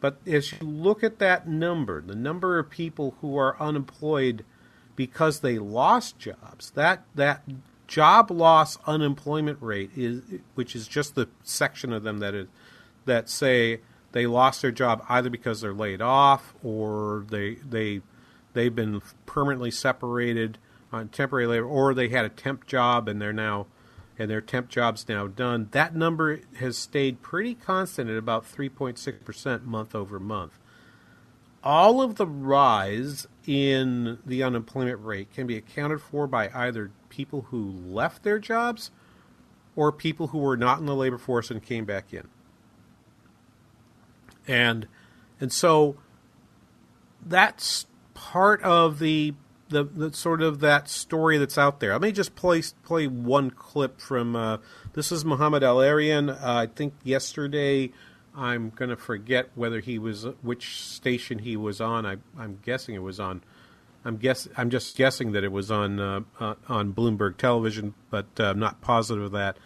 But 0.00 0.18
as 0.26 0.52
you 0.52 0.58
look 0.60 1.02
at 1.02 1.18
that 1.18 1.48
number, 1.48 2.02
the 2.02 2.14
number 2.14 2.58
of 2.58 2.68
people 2.68 3.16
who 3.20 3.36
are 3.38 3.60
unemployed 3.60 4.44
because 4.96 5.40
they 5.40 5.58
lost 5.58 6.18
jobs, 6.18 6.70
that, 6.72 7.04
that 7.14 7.42
job 7.86 8.30
loss 8.30 8.78
unemployment 8.86 9.60
rate 9.60 9.90
is, 9.96 10.22
which 10.54 10.76
is 10.76 10.86
just 10.86 11.14
the 11.14 11.28
section 11.42 11.92
of 11.92 12.02
them 12.02 12.18
that 12.18 12.34
is, 12.34 12.48
that 13.06 13.28
say 13.28 13.80
they 14.12 14.26
lost 14.26 14.62
their 14.62 14.70
job 14.70 15.04
either 15.08 15.28
because 15.28 15.60
they're 15.60 15.74
laid 15.74 16.00
off 16.00 16.54
or 16.62 17.26
they 17.30 17.56
they 17.68 18.00
they've 18.52 18.74
been 18.74 19.02
permanently 19.26 19.70
separated 19.70 20.56
on 20.92 21.08
temporary 21.08 21.46
labor 21.46 21.66
or 21.66 21.92
they 21.92 22.08
had 22.08 22.24
a 22.24 22.28
temp 22.28 22.66
job 22.66 23.08
and 23.08 23.20
they're 23.20 23.32
now 23.32 23.66
and 24.18 24.30
their 24.30 24.40
temp 24.40 24.68
job's 24.68 25.08
now 25.08 25.26
done. 25.26 25.68
That 25.72 25.94
number 25.94 26.40
has 26.56 26.78
stayed 26.78 27.22
pretty 27.22 27.54
constant 27.54 28.10
at 28.10 28.16
about 28.16 28.44
3.6% 28.44 29.64
month 29.64 29.94
over 29.94 30.20
month. 30.20 30.58
All 31.62 32.02
of 32.02 32.16
the 32.16 32.26
rise 32.26 33.26
in 33.46 34.18
the 34.24 34.42
unemployment 34.42 35.02
rate 35.02 35.32
can 35.32 35.46
be 35.46 35.56
accounted 35.56 36.00
for 36.00 36.26
by 36.26 36.50
either 36.54 36.90
people 37.08 37.46
who 37.50 37.70
left 37.70 38.22
their 38.22 38.38
jobs 38.38 38.90
or 39.74 39.90
people 39.90 40.28
who 40.28 40.38
were 40.38 40.56
not 40.56 40.78
in 40.78 40.86
the 40.86 40.94
labor 40.94 41.18
force 41.18 41.50
and 41.50 41.62
came 41.62 41.84
back 41.84 42.12
in 42.12 42.28
and 44.46 44.86
and 45.40 45.52
so 45.52 45.96
that's 47.24 47.86
part 48.12 48.62
of 48.62 48.98
the, 48.98 49.34
the 49.74 49.84
the, 49.84 50.12
sort 50.12 50.40
of 50.40 50.60
that 50.60 50.88
story 50.88 51.36
that's 51.36 51.58
out 51.58 51.80
there. 51.80 51.92
Let 51.92 52.00
me 52.00 52.12
just 52.12 52.34
play 52.34 52.62
play 52.84 53.06
one 53.06 53.50
clip 53.50 54.00
from 54.00 54.36
uh, 54.36 54.58
this 54.94 55.12
is 55.12 55.24
Mohamed 55.24 55.62
El-Erian. 55.62 56.30
Uh, 56.30 56.38
I 56.42 56.66
think 56.66 56.94
yesterday. 57.02 57.92
I'm 58.36 58.70
going 58.70 58.88
to 58.88 58.96
forget 58.96 59.50
whether 59.54 59.78
he 59.78 59.96
was 59.96 60.24
which 60.42 60.80
station 60.80 61.38
he 61.38 61.56
was 61.56 61.80
on. 61.80 62.04
I, 62.04 62.16
am 62.36 62.58
guessing 62.64 62.96
it 62.96 63.02
was 63.02 63.20
on. 63.20 63.44
I'm 64.04 64.16
guess 64.16 64.48
I'm 64.56 64.70
just 64.70 64.96
guessing 64.96 65.30
that 65.32 65.44
it 65.44 65.52
was 65.52 65.70
on 65.70 66.00
uh, 66.00 66.20
uh 66.40 66.54
on 66.68 66.92
Bloomberg 66.92 67.36
Television, 67.36 67.94
but 68.10 68.26
uh, 68.40 68.46
I'm 68.46 68.58
not 68.58 68.80
positive 68.80 69.22
of 69.22 69.30
that. 69.32 69.56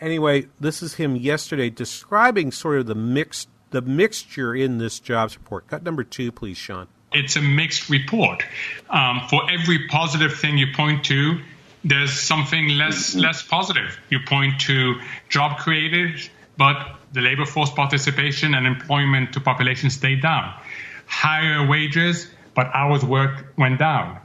Anyway, 0.00 0.46
this 0.58 0.82
is 0.82 0.94
him 0.94 1.14
yesterday 1.14 1.70
describing 1.70 2.50
sort 2.50 2.78
of 2.78 2.86
the 2.86 2.96
mixed 2.96 3.48
the 3.70 3.82
mixture 3.82 4.54
in 4.54 4.78
this 4.78 4.98
jobs 4.98 5.36
report. 5.36 5.68
Cut 5.68 5.82
number 5.82 6.02
two, 6.02 6.32
please, 6.32 6.56
Sean. 6.56 6.88
It's 7.12 7.36
a 7.36 7.40
mixed 7.40 7.88
report. 7.88 8.42
Um, 8.90 9.22
for 9.28 9.50
every 9.50 9.86
positive 9.88 10.38
thing 10.38 10.58
you 10.58 10.68
point 10.74 11.04
to, 11.06 11.40
there's 11.84 12.12
something 12.12 12.68
less 12.70 13.14
less 13.14 13.42
positive. 13.42 13.98
You 14.10 14.18
point 14.26 14.60
to 14.62 15.00
job 15.28 15.58
created, 15.58 16.28
but 16.56 16.96
the 17.12 17.20
labor 17.20 17.46
force 17.46 17.70
participation 17.70 18.54
and 18.54 18.66
employment 18.66 19.32
to 19.34 19.40
population 19.40 19.90
stayed 19.90 20.20
down. 20.20 20.52
Higher 21.06 21.66
wages, 21.66 22.28
but 22.54 22.66
hours 22.74 23.04
worked 23.04 23.56
went 23.56 23.78
down. 23.78 24.18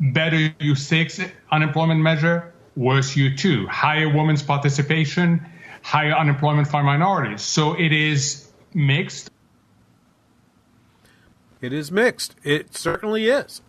Better 0.00 0.48
U6 0.60 1.30
unemployment 1.52 2.00
measure, 2.00 2.52
worse 2.74 3.14
U2. 3.14 3.68
Higher 3.68 4.08
women's 4.08 4.42
participation, 4.42 5.46
higher 5.82 6.12
unemployment 6.12 6.68
for 6.68 6.82
minorities. 6.82 7.42
So 7.42 7.74
it 7.74 7.92
is 7.92 8.50
mixed? 8.72 9.30
It 11.64 11.72
is 11.72 11.90
mixed. 11.90 12.36
It 12.42 12.76
certainly 12.76 13.28
is. 13.28 13.62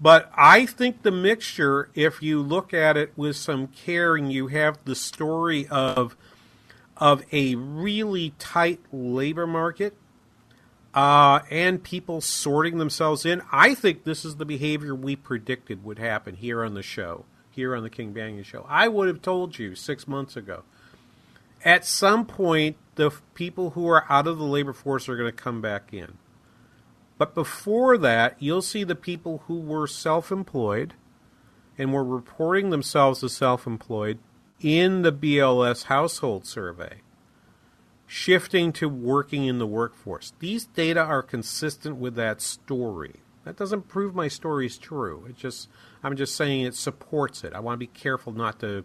But 0.00 0.30
I 0.36 0.66
think 0.66 1.02
the 1.02 1.10
mixture, 1.10 1.90
if 1.94 2.22
you 2.22 2.40
look 2.40 2.72
at 2.72 2.96
it 2.96 3.12
with 3.16 3.36
some 3.36 3.66
care 3.66 4.14
and 4.14 4.32
you 4.32 4.46
have 4.46 4.78
the 4.84 4.94
story 4.94 5.66
of 5.66 6.16
of 6.96 7.24
a 7.32 7.54
really 7.56 8.34
tight 8.38 8.78
labor 8.92 9.46
market 9.46 9.96
uh, 10.94 11.40
and 11.50 11.82
people 11.82 12.20
sorting 12.20 12.78
themselves 12.78 13.24
in. 13.24 13.42
I 13.50 13.74
think 13.74 14.04
this 14.04 14.24
is 14.24 14.36
the 14.36 14.44
behavior 14.44 14.94
we 14.94 15.16
predicted 15.16 15.82
would 15.82 15.98
happen 15.98 16.36
here 16.36 16.62
on 16.62 16.74
the 16.74 16.82
show, 16.82 17.24
here 17.50 17.74
on 17.74 17.82
the 17.82 17.90
King 17.90 18.12
Banaian 18.12 18.44
Show. 18.44 18.66
I 18.68 18.86
would 18.88 19.08
have 19.08 19.22
told 19.22 19.58
you 19.58 19.74
six 19.74 20.06
months 20.06 20.36
ago. 20.36 20.62
At 21.64 21.86
some 21.86 22.26
point, 22.26 22.76
the 22.94 23.10
people 23.34 23.70
who 23.70 23.88
are 23.88 24.04
out 24.10 24.26
of 24.26 24.38
the 24.38 24.44
labor 24.44 24.74
force 24.74 25.08
are 25.08 25.16
going 25.16 25.30
to 25.30 25.32
come 25.32 25.62
back 25.62 25.92
in. 25.92 26.18
But 27.20 27.34
before 27.34 27.98
that, 27.98 28.36
you'll 28.38 28.62
see 28.62 28.82
the 28.82 28.94
people 28.94 29.42
who 29.46 29.60
were 29.60 29.86
self 29.86 30.32
employed 30.32 30.94
and 31.76 31.92
were 31.92 32.02
reporting 32.02 32.70
themselves 32.70 33.22
as 33.22 33.34
self 33.34 33.66
employed 33.66 34.20
in 34.58 35.02
the 35.02 35.12
BLS 35.12 35.84
household 35.84 36.46
survey 36.46 37.02
shifting 38.06 38.72
to 38.72 38.88
working 38.88 39.44
in 39.44 39.58
the 39.58 39.66
workforce. 39.66 40.32
These 40.38 40.64
data 40.64 41.00
are 41.00 41.22
consistent 41.22 41.96
with 41.96 42.14
that 42.14 42.40
story. 42.40 43.16
That 43.44 43.58
doesn't 43.58 43.88
prove 43.88 44.14
my 44.14 44.28
story 44.28 44.64
is 44.64 44.78
true. 44.78 45.26
It 45.28 45.36
just 45.36 45.68
I'm 46.02 46.16
just 46.16 46.34
saying 46.34 46.62
it 46.62 46.74
supports 46.74 47.44
it. 47.44 47.52
I 47.52 47.60
want 47.60 47.74
to 47.74 47.86
be 47.86 47.86
careful 47.86 48.32
not 48.32 48.60
to 48.60 48.82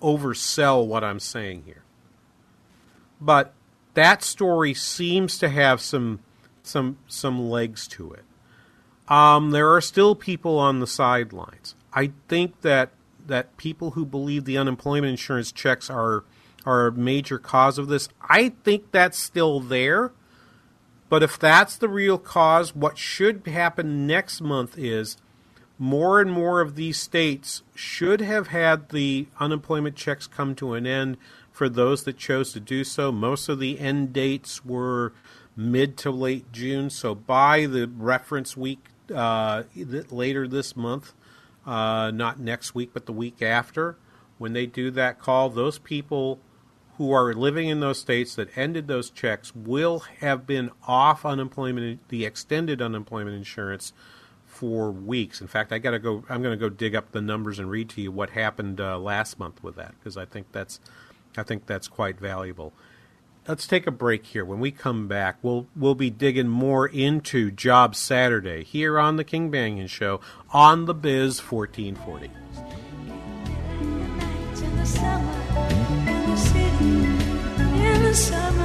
oversell 0.00 0.86
what 0.86 1.04
I'm 1.04 1.20
saying 1.20 1.64
here. 1.66 1.84
But 3.20 3.52
that 3.92 4.22
story 4.22 4.72
seems 4.72 5.36
to 5.36 5.50
have 5.50 5.82
some 5.82 6.20
some 6.66 6.98
some 7.06 7.48
legs 7.48 7.86
to 7.88 8.12
it. 8.12 8.24
Um, 9.08 9.50
there 9.50 9.70
are 9.72 9.80
still 9.80 10.14
people 10.14 10.58
on 10.58 10.80
the 10.80 10.86
sidelines. 10.86 11.74
I 11.92 12.12
think 12.28 12.62
that 12.62 12.90
that 13.26 13.56
people 13.56 13.92
who 13.92 14.04
believe 14.04 14.44
the 14.44 14.58
unemployment 14.58 15.10
insurance 15.10 15.52
checks 15.52 15.88
are 15.90 16.24
are 16.66 16.86
a 16.86 16.92
major 16.92 17.38
cause 17.38 17.78
of 17.78 17.88
this. 17.88 18.08
I 18.22 18.50
think 18.64 18.90
that's 18.90 19.18
still 19.18 19.60
there. 19.60 20.12
But 21.10 21.22
if 21.22 21.38
that's 21.38 21.76
the 21.76 21.88
real 21.88 22.18
cause, 22.18 22.74
what 22.74 22.98
should 22.98 23.46
happen 23.46 24.06
next 24.06 24.40
month 24.40 24.78
is 24.78 25.16
more 25.78 26.20
and 26.20 26.32
more 26.32 26.60
of 26.60 26.76
these 26.76 26.98
states 26.98 27.62
should 27.74 28.20
have 28.20 28.48
had 28.48 28.88
the 28.88 29.26
unemployment 29.38 29.96
checks 29.96 30.26
come 30.26 30.54
to 30.54 30.74
an 30.74 30.86
end 30.86 31.16
for 31.52 31.68
those 31.68 32.04
that 32.04 32.16
chose 32.16 32.52
to 32.52 32.60
do 32.60 32.84
so. 32.84 33.12
Most 33.12 33.48
of 33.48 33.58
the 33.58 33.78
end 33.78 34.12
dates 34.12 34.64
were 34.64 35.12
mid 35.56 35.96
to 35.98 36.10
late 36.10 36.50
June, 36.52 36.90
so 36.90 37.14
by 37.14 37.66
the 37.66 37.86
reference 37.86 38.56
week 38.56 38.86
uh, 39.14 39.64
later 40.10 40.48
this 40.48 40.76
month, 40.76 41.12
uh, 41.66 42.10
not 42.12 42.40
next 42.40 42.74
week, 42.74 42.90
but 42.92 43.06
the 43.06 43.12
week 43.12 43.40
after, 43.42 43.96
when 44.38 44.52
they 44.52 44.66
do 44.66 44.90
that 44.90 45.18
call, 45.18 45.50
those 45.50 45.78
people 45.78 46.40
who 46.96 47.12
are 47.12 47.34
living 47.34 47.68
in 47.68 47.80
those 47.80 47.98
states 47.98 48.34
that 48.36 48.56
ended 48.56 48.86
those 48.86 49.10
checks 49.10 49.54
will 49.54 50.00
have 50.20 50.46
been 50.46 50.70
off 50.86 51.24
unemployment, 51.26 52.08
the 52.08 52.24
extended 52.24 52.80
unemployment 52.80 53.36
insurance 53.36 53.92
for 54.46 54.90
weeks. 54.92 55.40
In 55.40 55.48
fact, 55.48 55.72
I 55.72 55.78
got 55.78 55.90
to 55.90 55.98
go. 55.98 56.24
I'm 56.28 56.40
going 56.40 56.56
to 56.56 56.60
go 56.60 56.68
dig 56.68 56.94
up 56.94 57.10
the 57.10 57.20
numbers 57.20 57.58
and 57.58 57.68
read 57.68 57.88
to 57.90 58.00
you 58.00 58.12
what 58.12 58.30
happened 58.30 58.80
uh, 58.80 58.98
last 58.98 59.38
month 59.38 59.62
with 59.64 59.74
that 59.76 59.94
because 59.98 60.16
I 60.16 60.24
think 60.24 60.52
that's, 60.52 60.78
I 61.36 61.42
think 61.42 61.66
that's 61.66 61.88
quite 61.88 62.20
valuable. 62.20 62.72
Let's 63.46 63.66
take 63.66 63.86
a 63.86 63.90
break 63.90 64.24
here. 64.24 64.44
When 64.44 64.58
we 64.58 64.70
come 64.70 65.06
back, 65.06 65.36
we'll 65.42 65.66
we'll 65.76 65.94
be 65.94 66.08
digging 66.08 66.48
more 66.48 66.86
into 66.86 67.50
Job 67.50 67.94
Saturday 67.94 68.64
here 68.64 68.98
on 68.98 69.16
the 69.16 69.24
King 69.24 69.52
Banaian 69.52 69.88
Show 69.88 70.20
on 70.50 70.86
the 70.86 70.94
Biz 70.94 71.40
1440. 71.40 72.30
summer 74.94 75.44
in 77.74 78.02
the 78.02 78.63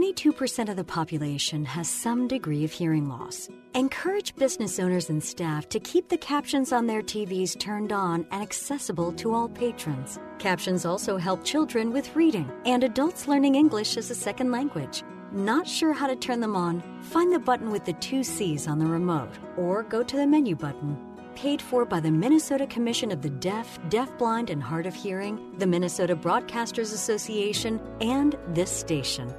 22% 0.00 0.70
of 0.70 0.76
the 0.76 0.84
population 0.84 1.62
has 1.62 1.86
some 1.86 2.26
degree 2.26 2.64
of 2.64 2.72
hearing 2.72 3.06
loss. 3.06 3.50
Encourage 3.74 4.34
business 4.34 4.78
owners 4.78 5.10
and 5.10 5.22
staff 5.22 5.68
to 5.68 5.78
keep 5.78 6.08
the 6.08 6.16
captions 6.16 6.72
on 6.72 6.86
their 6.86 7.02
TVs 7.02 7.58
turned 7.58 7.92
on 7.92 8.26
and 8.30 8.40
accessible 8.40 9.12
to 9.12 9.34
all 9.34 9.46
patrons. 9.46 10.18
Captions 10.38 10.86
also 10.86 11.18
help 11.18 11.44
children 11.44 11.92
with 11.92 12.16
reading 12.16 12.50
and 12.64 12.82
adults 12.82 13.28
learning 13.28 13.56
English 13.56 13.98
as 13.98 14.10
a 14.10 14.14
second 14.14 14.50
language. 14.50 15.02
Not 15.32 15.68
sure 15.68 15.92
how 15.92 16.06
to 16.06 16.16
turn 16.16 16.40
them 16.40 16.56
on? 16.56 16.82
Find 17.02 17.30
the 17.30 17.38
button 17.38 17.70
with 17.70 17.84
the 17.84 17.92
two 17.92 18.24
C's 18.24 18.66
on 18.66 18.78
the 18.78 18.86
remote 18.86 19.38
or 19.58 19.82
go 19.82 20.02
to 20.02 20.16
the 20.16 20.26
menu 20.26 20.56
button 20.56 20.96
paid 21.36 21.62
for 21.62 21.84
by 21.84 22.00
the 22.00 22.10
Minnesota 22.10 22.66
Commission 22.66 23.10
of 23.12 23.22
the 23.22 23.30
Deaf, 23.30 23.78
Deafblind, 23.88 24.50
and 24.50 24.62
Hard 24.62 24.84
of 24.84 24.94
Hearing, 24.94 25.54
the 25.58 25.66
Minnesota 25.66 26.14
Broadcasters 26.14 26.92
Association, 26.92 27.80
and 28.00 28.36
this 28.48 28.70
station. 28.70 29.32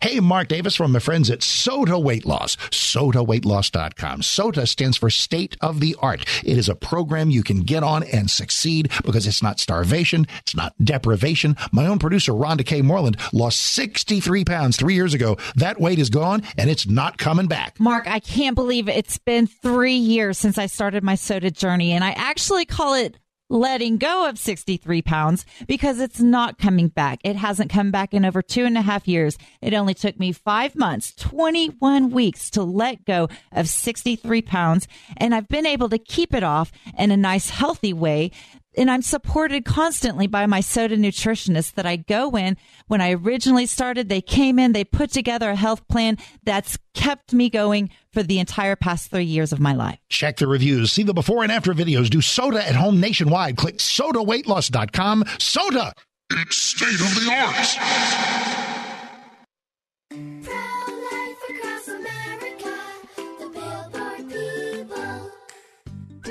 Hey, 0.00 0.20
Mark 0.20 0.46
Davis 0.46 0.76
from 0.76 0.92
my 0.92 1.00
friends 1.00 1.28
at 1.28 1.40
SOTA 1.40 1.98
Weight 2.00 2.24
Loss. 2.24 2.54
SOTAWeightLoss.com. 2.70 4.22
SOTA 4.22 4.68
stands 4.68 4.96
for 4.96 5.10
State 5.10 5.56
of 5.60 5.80
the 5.80 5.96
Art. 5.98 6.24
It 6.44 6.56
is 6.56 6.68
a 6.68 6.76
program 6.76 7.30
you 7.30 7.42
can 7.42 7.62
get 7.62 7.82
on 7.82 8.04
and 8.04 8.30
succeed 8.30 8.92
because 9.04 9.26
it's 9.26 9.42
not 9.42 9.58
starvation. 9.58 10.28
It's 10.42 10.54
not 10.54 10.72
deprivation. 10.84 11.56
My 11.72 11.88
own 11.88 11.98
producer, 11.98 12.30
Rhonda 12.30 12.64
K. 12.64 12.80
Moreland, 12.80 13.16
lost 13.32 13.60
63 13.60 14.44
pounds 14.44 14.76
three 14.76 14.94
years 14.94 15.14
ago. 15.14 15.36
That 15.56 15.80
weight 15.80 15.98
is 15.98 16.10
gone 16.10 16.42
and 16.56 16.70
it's 16.70 16.86
not 16.86 17.18
coming 17.18 17.48
back. 17.48 17.80
Mark, 17.80 18.06
I 18.06 18.20
can't 18.20 18.54
believe 18.54 18.88
it's 18.88 19.18
been 19.18 19.48
three 19.48 19.96
years 19.96 20.38
since 20.38 20.58
I 20.58 20.66
started 20.66 21.02
my 21.02 21.16
SOTA 21.16 21.50
journey 21.50 21.90
and 21.90 22.04
I 22.04 22.10
actually 22.10 22.66
call 22.66 22.94
it 22.94 23.16
letting 23.48 23.96
go 23.96 24.28
of 24.28 24.38
63 24.38 25.02
pounds 25.02 25.46
because 25.66 26.00
it's 26.00 26.20
not 26.20 26.58
coming 26.58 26.88
back. 26.88 27.20
It 27.24 27.36
hasn't 27.36 27.70
come 27.70 27.90
back 27.90 28.12
in 28.12 28.24
over 28.24 28.42
two 28.42 28.64
and 28.64 28.76
a 28.76 28.82
half 28.82 29.08
years. 29.08 29.38
It 29.60 29.74
only 29.74 29.94
took 29.94 30.18
me 30.18 30.32
five 30.32 30.76
months, 30.76 31.14
21 31.14 32.10
weeks 32.10 32.50
to 32.50 32.62
let 32.62 33.04
go 33.04 33.28
of 33.52 33.68
63 33.68 34.42
pounds. 34.42 34.88
And 35.16 35.34
I've 35.34 35.48
been 35.48 35.66
able 35.66 35.88
to 35.88 35.98
keep 35.98 36.34
it 36.34 36.42
off 36.42 36.70
in 36.98 37.10
a 37.10 37.16
nice, 37.16 37.50
healthy 37.50 37.92
way 37.92 38.32
and 38.78 38.90
I'm 38.90 39.02
supported 39.02 39.64
constantly 39.64 40.28
by 40.28 40.46
my 40.46 40.60
SOTA 40.60 40.96
nutritionist 40.96 41.74
that 41.74 41.84
I 41.86 41.96
go 41.96 42.36
in. 42.36 42.56
When 42.86 43.00
I 43.00 43.12
originally 43.12 43.66
started, 43.66 44.08
they 44.08 44.20
came 44.20 44.58
in, 44.58 44.72
they 44.72 44.84
put 44.84 45.10
together 45.10 45.50
a 45.50 45.56
health 45.56 45.88
plan 45.88 46.16
that's 46.44 46.78
kept 46.94 47.32
me 47.32 47.50
going 47.50 47.90
for 48.18 48.24
the 48.24 48.40
entire 48.40 48.74
past 48.74 49.12
three 49.12 49.22
years 49.24 49.52
of 49.52 49.60
my 49.60 49.74
life. 49.74 50.00
Check 50.08 50.38
the 50.38 50.48
reviews, 50.48 50.90
see 50.90 51.04
the 51.04 51.14
before 51.14 51.44
and 51.44 51.52
after 51.52 51.72
videos, 51.72 52.10
do 52.10 52.20
SOTA 52.20 52.68
at 52.68 52.74
home 52.74 52.98
nationwide. 52.98 53.56
Click 53.56 53.78
SOTAWeightLoss.com. 53.78 55.24
SOTA! 55.38 55.92
it's 56.30 56.56
state 56.56 57.00
of 57.00 57.14
the 57.14 57.30
art. 57.32 58.67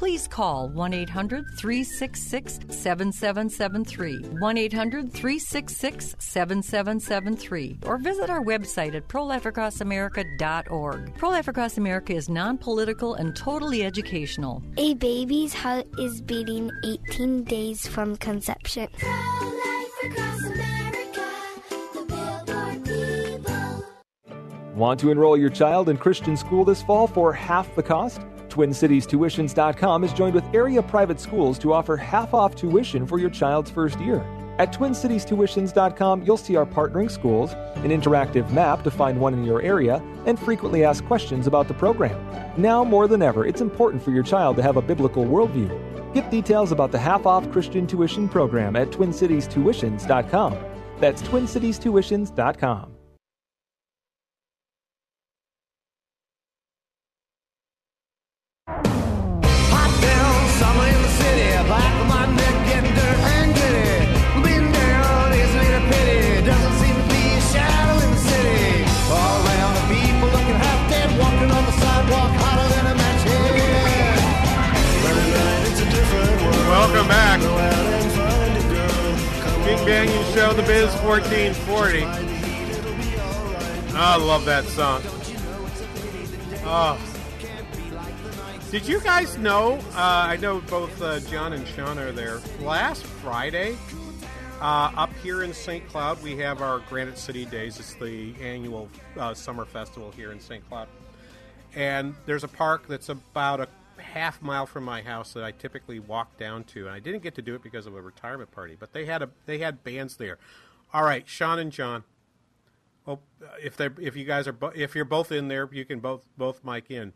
please 0.00 0.26
call 0.26 0.68
1 0.70 0.94
800 0.94 1.44
366 1.58 2.60
7773. 2.70 4.16
1 4.40 4.56
800 4.56 5.12
366 5.12 6.16
7773. 6.18 7.80
Or 7.84 7.98
visit 7.98 8.30
our 8.30 8.42
website 8.42 8.94
at 8.94 9.06
prolifeacrossamerica.org. 9.08 11.18
Pro 11.18 11.28
Life 11.28 11.48
Across 11.48 11.76
America 11.76 12.14
is 12.14 12.30
non 12.30 12.56
political 12.56 13.16
and 13.16 13.36
totally 13.36 13.84
educational. 13.84 14.62
A 14.78 14.94
baby's 14.94 15.52
heart 15.52 15.86
is 15.98 16.22
beating 16.22 16.70
18 16.82 17.44
days 17.44 17.86
from 17.86 18.16
conception. 18.16 18.88
Want 24.74 24.98
to 25.00 25.10
enroll 25.10 25.36
your 25.36 25.50
child 25.50 25.90
in 25.90 25.98
Christian 25.98 26.38
school 26.38 26.64
this 26.64 26.82
fall 26.82 27.06
for 27.06 27.34
half 27.34 27.74
the 27.74 27.82
cost? 27.82 28.22
TwinCitiesTuitions.com 28.50 30.04
is 30.04 30.12
joined 30.12 30.34
with 30.34 30.44
area 30.52 30.82
private 30.82 31.20
schools 31.20 31.58
to 31.60 31.72
offer 31.72 31.96
half 31.96 32.34
off 32.34 32.54
tuition 32.54 33.06
for 33.06 33.18
your 33.18 33.30
child's 33.30 33.70
first 33.70 33.98
year. 34.00 34.20
At 34.58 34.74
TwinCitiesTuitions.com, 34.74 36.22
you'll 36.22 36.36
see 36.36 36.56
our 36.56 36.66
partnering 36.66 37.10
schools, 37.10 37.52
an 37.76 37.88
interactive 37.88 38.50
map 38.52 38.82
to 38.84 38.90
find 38.90 39.18
one 39.18 39.32
in 39.32 39.44
your 39.44 39.62
area, 39.62 40.02
and 40.26 40.38
frequently 40.38 40.84
asked 40.84 41.06
questions 41.06 41.46
about 41.46 41.66
the 41.66 41.72
program. 41.72 42.20
Now 42.60 42.84
more 42.84 43.08
than 43.08 43.22
ever, 43.22 43.46
it's 43.46 43.62
important 43.62 44.02
for 44.02 44.10
your 44.10 44.22
child 44.22 44.56
to 44.56 44.62
have 44.62 44.76
a 44.76 44.82
biblical 44.82 45.24
worldview. 45.24 46.12
Get 46.12 46.30
details 46.30 46.72
about 46.72 46.92
the 46.92 46.98
half 46.98 47.24
off 47.24 47.50
Christian 47.52 47.86
tuition 47.86 48.28
program 48.28 48.76
at 48.76 48.90
TwinCitiesTuitions.com. 48.90 50.58
That's 50.98 51.22
TwinCitiesTuitions.com. 51.22 52.99
Back. 77.10 77.40
King 79.64 79.78
Banaian 79.78 80.32
Show, 80.32 80.52
The 80.52 80.62
Biz 80.62 80.94
1440. 81.02 82.04
I 83.96 84.16
love 84.16 84.44
that 84.44 84.64
song. 84.66 85.02
Oh. 86.64 86.96
Did 88.70 88.86
you 88.86 89.00
guys 89.00 89.36
know? 89.38 89.80
Uh, 89.92 90.28
I 90.28 90.36
know 90.36 90.60
both 90.60 91.02
uh, 91.02 91.18
John 91.28 91.52
and 91.52 91.66
Sean 91.66 91.98
are 91.98 92.12
there. 92.12 92.40
Last 92.60 93.02
Friday, 93.02 93.76
uh, 94.60 94.92
up 94.96 95.12
here 95.20 95.42
in 95.42 95.52
St. 95.52 95.84
Cloud, 95.88 96.22
we 96.22 96.36
have 96.36 96.62
our 96.62 96.78
Granite 96.88 97.18
City 97.18 97.44
Days. 97.44 97.80
It's 97.80 97.94
the 97.94 98.36
annual 98.40 98.88
uh, 99.18 99.34
summer 99.34 99.64
festival 99.64 100.12
here 100.12 100.30
in 100.30 100.38
St. 100.38 100.64
Cloud. 100.68 100.86
And 101.74 102.14
there's 102.24 102.44
a 102.44 102.48
park 102.48 102.86
that's 102.86 103.08
about 103.08 103.58
a 103.58 103.68
half 104.10 104.42
mile 104.42 104.66
from 104.66 104.84
my 104.84 105.02
house 105.02 105.32
that 105.32 105.44
I 105.44 105.52
typically 105.52 105.98
walk 105.98 106.36
down 106.36 106.64
to, 106.64 106.86
and 106.86 106.94
I 106.94 106.98
didn't 106.98 107.22
get 107.22 107.34
to 107.36 107.42
do 107.42 107.54
it 107.54 107.62
because 107.62 107.86
of 107.86 107.94
a 107.94 108.00
retirement 108.00 108.50
party. 108.50 108.76
But 108.78 108.92
they 108.92 109.06
had 109.06 109.22
a 109.22 109.30
they 109.46 109.58
had 109.58 109.82
bands 109.84 110.16
there. 110.16 110.38
All 110.92 111.04
right, 111.04 111.26
Sean 111.28 111.58
and 111.58 111.72
John. 111.72 112.04
Oh, 113.06 113.20
if 113.62 113.76
they 113.76 113.88
if 114.00 114.16
you 114.16 114.24
guys 114.24 114.46
are 114.46 114.52
bo- 114.52 114.72
if 114.74 114.94
you're 114.94 115.04
both 115.04 115.32
in 115.32 115.48
there, 115.48 115.68
you 115.72 115.84
can 115.84 116.00
both 116.00 116.26
both 116.36 116.64
mic 116.64 116.90
in. 116.90 117.12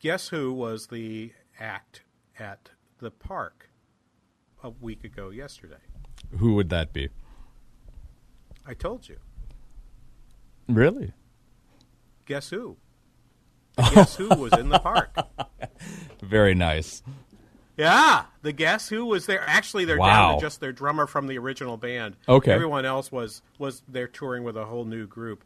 Guess 0.00 0.28
who 0.28 0.52
was 0.52 0.88
the 0.88 1.32
act 1.58 2.02
at 2.38 2.70
the 2.98 3.10
park 3.10 3.68
a 4.62 4.70
week 4.70 5.04
ago 5.04 5.30
yesterday? 5.30 5.76
Who 6.38 6.54
would 6.54 6.70
that 6.70 6.92
be? 6.92 7.08
I 8.66 8.74
told 8.74 9.08
you. 9.08 9.18
Really? 10.68 11.12
Guess 12.26 12.50
who? 12.50 12.76
Guess 13.76 14.16
who 14.16 14.28
was 14.28 14.52
in 14.52 14.68
the 14.68 14.78
park? 14.78 15.16
Very 16.22 16.54
nice. 16.54 17.02
Yeah, 17.76 18.24
the 18.42 18.52
Guess 18.52 18.88
Who 18.90 19.06
was 19.06 19.26
there. 19.26 19.42
Actually, 19.46 19.86
they're 19.86 19.96
down 19.96 20.36
to 20.36 20.40
just 20.40 20.60
their 20.60 20.72
drummer 20.72 21.06
from 21.06 21.26
the 21.26 21.38
original 21.38 21.76
band. 21.76 22.16
Okay. 22.28 22.52
everyone 22.52 22.84
else 22.84 23.10
was 23.10 23.42
was 23.58 23.82
they're 23.88 24.08
touring 24.08 24.44
with 24.44 24.56
a 24.56 24.66
whole 24.66 24.84
new 24.84 25.06
group. 25.06 25.44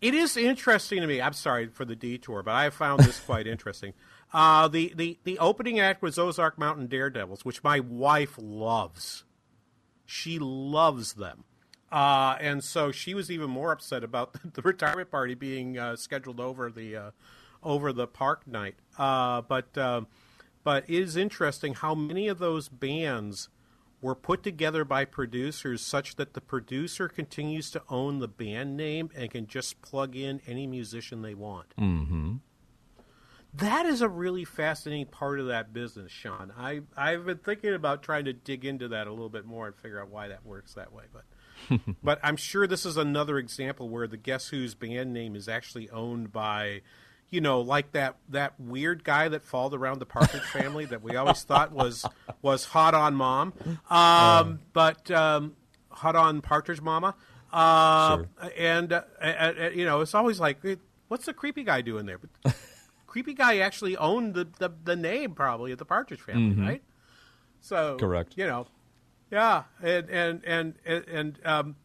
It 0.00 0.14
is 0.14 0.36
interesting 0.36 1.00
to 1.00 1.06
me. 1.06 1.22
I'm 1.22 1.32
sorry 1.32 1.68
for 1.68 1.84
the 1.84 1.96
detour, 1.96 2.42
but 2.42 2.54
I 2.54 2.70
found 2.70 3.04
this 3.04 3.20
quite 3.26 3.46
interesting. 3.46 3.94
Uh, 4.32 4.68
the, 4.68 4.92
the 4.94 5.18
the 5.24 5.38
opening 5.38 5.80
act 5.80 6.02
was 6.02 6.18
Ozark 6.18 6.58
Mountain 6.58 6.88
Daredevils, 6.88 7.44
which 7.44 7.64
my 7.64 7.80
wife 7.80 8.34
loves. 8.38 9.24
She 10.04 10.38
loves 10.38 11.14
them. 11.14 11.44
Uh, 11.90 12.36
and 12.40 12.64
so 12.64 12.90
she 12.90 13.12
was 13.14 13.30
even 13.30 13.50
more 13.50 13.70
upset 13.70 14.02
about 14.02 14.36
the 14.54 14.62
retirement 14.62 15.10
party 15.10 15.34
being 15.34 15.78
uh, 15.78 15.96
scheduled 15.96 16.40
over 16.40 16.70
the 16.70 16.96
uh, 16.96 17.10
over 17.62 17.92
the 17.92 18.06
park 18.06 18.46
night. 18.46 18.76
Uh, 18.98 19.40
but 19.42 19.76
um 19.78 20.06
but 20.64 20.84
it 20.88 21.00
is 21.00 21.16
interesting 21.16 21.74
how 21.74 21.94
many 21.94 22.28
of 22.28 22.38
those 22.38 22.68
bands 22.68 23.48
were 24.00 24.14
put 24.14 24.42
together 24.42 24.84
by 24.84 25.04
producers 25.04 25.80
such 25.80 26.16
that 26.16 26.34
the 26.34 26.40
producer 26.40 27.08
continues 27.08 27.70
to 27.70 27.82
own 27.88 28.18
the 28.18 28.28
band 28.28 28.76
name 28.76 29.10
and 29.14 29.30
can 29.30 29.46
just 29.46 29.80
plug 29.80 30.16
in 30.16 30.40
any 30.46 30.66
musician 30.66 31.22
they 31.22 31.34
want. 31.34 31.74
Mm-hmm. 31.78 32.36
That 33.54 33.86
is 33.86 34.00
a 34.00 34.08
really 34.08 34.44
fascinating 34.44 35.06
part 35.06 35.38
of 35.38 35.46
that 35.48 35.72
business, 35.72 36.10
Sean. 36.10 36.52
I 36.56 36.80
I've 36.96 37.26
been 37.26 37.38
thinking 37.38 37.74
about 37.74 38.02
trying 38.02 38.24
to 38.24 38.32
dig 38.32 38.64
into 38.64 38.88
that 38.88 39.06
a 39.06 39.10
little 39.10 39.28
bit 39.28 39.44
more 39.44 39.66
and 39.66 39.76
figure 39.76 40.00
out 40.00 40.08
why 40.08 40.28
that 40.28 40.46
works 40.46 40.74
that 40.74 40.92
way, 40.92 41.04
but 41.12 41.24
but 42.02 42.18
I'm 42.22 42.36
sure 42.36 42.66
this 42.66 42.86
is 42.86 42.96
another 42.96 43.38
example 43.38 43.88
where 43.88 44.06
the 44.06 44.16
Guess 44.16 44.48
Who's 44.48 44.74
band 44.74 45.12
name 45.12 45.36
is 45.36 45.48
actually 45.48 45.90
owned 45.90 46.32
by, 46.32 46.80
you 47.32 47.40
know, 47.40 47.62
like 47.62 47.92
that 47.92 48.16
that 48.28 48.60
weird 48.60 49.02
guy 49.02 49.26
that 49.26 49.42
followed 49.42 49.72
around 49.74 49.98
the 49.98 50.06
Partridge 50.06 50.42
Family 50.42 50.84
that 50.84 51.02
we 51.02 51.16
always 51.16 51.42
thought 51.42 51.72
was 51.72 52.04
was 52.42 52.66
hot 52.66 52.94
on 52.94 53.14
mom, 53.14 53.54
um, 53.90 54.60
but 54.74 55.10
um, 55.10 55.56
hot 55.90 56.14
on 56.14 56.42
Partridge 56.42 56.82
Mama, 56.82 57.14
uh, 57.50 58.22
and 58.56 58.92
uh, 58.92 59.02
uh, 59.20 59.70
you 59.74 59.86
know, 59.86 60.02
it's 60.02 60.14
always 60.14 60.38
like, 60.38 60.58
what's 61.08 61.24
the 61.24 61.32
creepy 61.32 61.64
guy 61.64 61.80
doing 61.80 62.04
there? 62.04 62.18
But 62.18 62.54
creepy 63.06 63.32
guy 63.32 63.58
actually 63.58 63.96
owned 63.96 64.34
the, 64.34 64.46
the, 64.58 64.70
the 64.84 64.94
name 64.96 65.34
probably 65.34 65.72
of 65.72 65.78
the 65.78 65.86
Partridge 65.86 66.20
Family, 66.20 66.54
Mhm. 66.54 66.66
right? 66.66 66.82
So 67.62 67.96
Correct. 67.98 68.34
You 68.36 68.46
know, 68.46 68.66
yeah, 69.30 69.62
and 69.82 70.10
and 70.10 70.44
and 70.44 70.74
and 70.84 71.04
and, 71.08 71.46
um, 71.46 71.76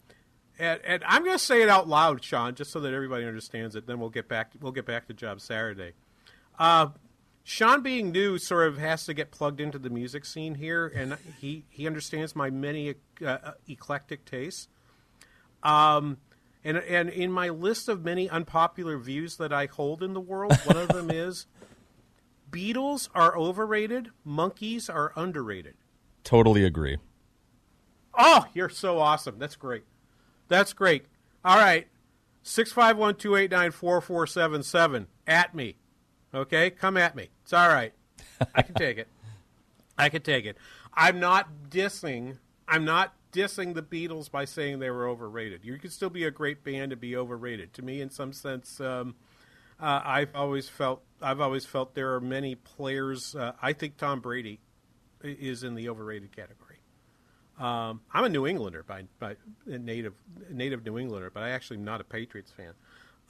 and, 0.59 0.81
and 0.85 1.03
I'm 1.05 1.23
going 1.23 1.37
to 1.37 1.43
say 1.43 1.61
it 1.61 1.69
out 1.69 1.87
loud, 1.87 2.23
Sean, 2.23 2.55
just 2.55 2.71
so 2.71 2.79
that 2.79 2.93
everybody 2.93 3.25
understands 3.25 3.75
it. 3.75 3.87
Then 3.87 3.99
we'll 3.99 4.09
get 4.09 4.27
back. 4.27 4.53
We'll 4.59 4.71
get 4.71 4.85
back 4.85 5.07
to 5.07 5.13
Job 5.13 5.41
Saturday. 5.41 5.93
Uh, 6.57 6.89
Sean, 7.43 7.81
being 7.81 8.11
new, 8.11 8.37
sort 8.37 8.67
of 8.67 8.77
has 8.77 9.05
to 9.05 9.13
get 9.13 9.31
plugged 9.31 9.61
into 9.61 9.79
the 9.79 9.89
music 9.89 10.25
scene 10.25 10.55
here, 10.55 10.87
and 10.87 11.17
he 11.39 11.63
he 11.69 11.87
understands 11.87 12.35
my 12.35 12.49
many 12.49 12.95
uh, 13.25 13.51
eclectic 13.67 14.25
tastes. 14.25 14.67
Um, 15.63 16.17
and 16.63 16.77
and 16.77 17.09
in 17.09 17.31
my 17.31 17.49
list 17.49 17.87
of 17.87 18.03
many 18.03 18.29
unpopular 18.29 18.97
views 18.97 19.37
that 19.37 19.53
I 19.53 19.67
hold 19.67 20.03
in 20.03 20.13
the 20.13 20.19
world, 20.19 20.53
one 20.65 20.77
of 20.77 20.89
them 20.89 21.09
is 21.13 21.45
Beatles 22.51 23.09
are 23.13 23.37
overrated, 23.37 24.09
Monkees 24.25 24.93
are 24.93 25.13
underrated. 25.15 25.75
Totally 26.23 26.65
agree. 26.65 26.97
Oh, 28.17 28.45
you're 28.53 28.69
so 28.69 28.99
awesome. 28.99 29.37
That's 29.37 29.55
great. 29.55 29.83
That's 30.47 30.73
great. 30.73 31.05
All 31.43 31.57
right. 31.57 31.87
651 32.43 33.15
289 33.15 33.71
4477. 33.71 35.07
At 35.27 35.53
me. 35.53 35.75
Okay? 36.33 36.69
Come 36.69 36.97
at 36.97 37.15
me. 37.15 37.29
It's 37.43 37.53
all 37.53 37.67
right. 37.67 37.93
I 38.55 38.61
can 38.61 38.75
take 38.75 38.97
it. 38.97 39.07
I 39.97 40.09
can 40.09 40.21
take 40.21 40.45
it. 40.45 40.57
I'm 40.93 41.19
not 41.19 41.49
dissing. 41.69 42.37
I'm 42.67 42.85
not 42.85 43.13
dissing 43.31 43.73
the 43.73 43.81
Beatles 43.81 44.29
by 44.29 44.45
saying 44.45 44.79
they 44.79 44.89
were 44.89 45.07
overrated. 45.07 45.61
You 45.63 45.77
can 45.77 45.89
still 45.89 46.09
be 46.09 46.23
a 46.23 46.31
great 46.31 46.63
band 46.63 46.91
and 46.91 47.01
be 47.01 47.15
overrated. 47.15 47.73
To 47.73 47.81
me, 47.81 48.01
in 48.01 48.09
some 48.09 48.33
sense, 48.33 48.79
um, 48.79 49.15
uh, 49.79 50.01
I've 50.03 50.35
always 50.35 50.69
felt 50.69 51.01
I've 51.21 51.41
always 51.41 51.65
felt 51.65 51.95
there 51.95 52.13
are 52.15 52.21
many 52.21 52.55
players. 52.55 53.35
Uh, 53.35 53.53
I 53.61 53.73
think 53.73 53.97
Tom 53.97 54.19
Brady 54.19 54.59
is 55.23 55.63
in 55.63 55.75
the 55.75 55.89
overrated 55.89 56.35
category. 56.35 56.66
Um, 57.57 58.01
I'm 58.13 58.23
a 58.23 58.29
New 58.29 58.45
Englander 58.45 58.83
by, 58.83 59.03
by 59.19 59.35
native 59.65 60.13
native 60.51 60.85
New 60.85 60.99
Englander, 60.99 61.31
but 61.31 61.43
I 61.43 61.49
actually 61.49 61.77
am 61.77 61.85
not 61.85 62.01
a 62.01 62.03
Patriots 62.03 62.51
fan. 62.51 62.73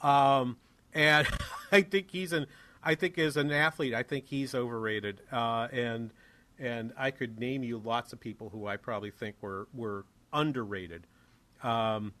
Um, 0.02 0.56
and 0.92 1.26
I 1.72 1.82
think 1.82 2.10
he's 2.10 2.32
an 2.32 2.46
I 2.82 2.94
think 2.94 3.18
as 3.18 3.36
an 3.36 3.50
athlete, 3.50 3.94
I 3.94 4.02
think 4.02 4.26
he's 4.26 4.54
overrated. 4.54 5.20
Uh, 5.32 5.68
and 5.72 6.10
and 6.58 6.92
I 6.98 7.10
could 7.10 7.38
name 7.38 7.62
you 7.62 7.78
lots 7.78 8.12
of 8.12 8.20
people 8.20 8.50
who 8.50 8.66
I 8.66 8.76
probably 8.76 9.10
think 9.10 9.36
were 9.40 9.68
were 9.74 10.04
underrated. 10.32 11.06
Um, 11.62 12.12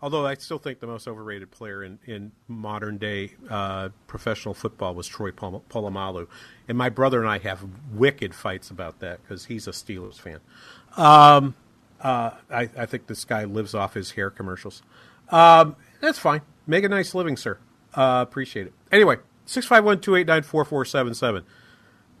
although 0.00 0.26
I 0.26 0.34
still 0.34 0.58
think 0.58 0.80
the 0.80 0.86
most 0.86 1.08
overrated 1.08 1.50
player 1.50 1.82
in, 1.82 1.98
in 2.06 2.32
modern 2.46 2.98
day 2.98 3.34
uh, 3.50 3.90
professional 4.06 4.54
football 4.54 4.94
was 4.94 5.06
Troy 5.06 5.30
Pol- 5.30 5.64
Polamalu, 5.68 6.28
and 6.68 6.78
my 6.78 6.88
brother 6.88 7.20
and 7.20 7.28
I 7.28 7.38
have 7.38 7.64
wicked 7.92 8.34
fights 8.34 8.70
about 8.70 9.00
that 9.00 9.22
because 9.22 9.46
he's 9.46 9.66
a 9.66 9.72
Steelers 9.72 10.20
fan. 10.20 10.40
Um, 10.98 11.54
uh, 12.00 12.32
I, 12.50 12.68
I 12.76 12.86
think 12.86 13.06
this 13.06 13.24
guy 13.24 13.44
lives 13.44 13.74
off 13.74 13.94
his 13.94 14.12
hair 14.12 14.30
commercials. 14.30 14.82
Um, 15.30 15.76
that's 16.00 16.18
fine. 16.18 16.42
Make 16.66 16.84
a 16.84 16.88
nice 16.88 17.14
living, 17.14 17.36
sir. 17.36 17.58
Uh, 17.94 18.24
appreciate 18.26 18.66
it. 18.66 18.72
Anyway, 18.92 19.16
six 19.46 19.66
five 19.66 19.84
one 19.84 20.00
two 20.00 20.14
eight 20.16 20.26
nine 20.26 20.42
four 20.42 20.64
four 20.64 20.84
seven 20.84 21.14
seven. 21.14 21.44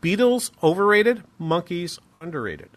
Beatles 0.00 0.50
overrated, 0.62 1.24
Monkees 1.40 1.98
underrated. 2.20 2.70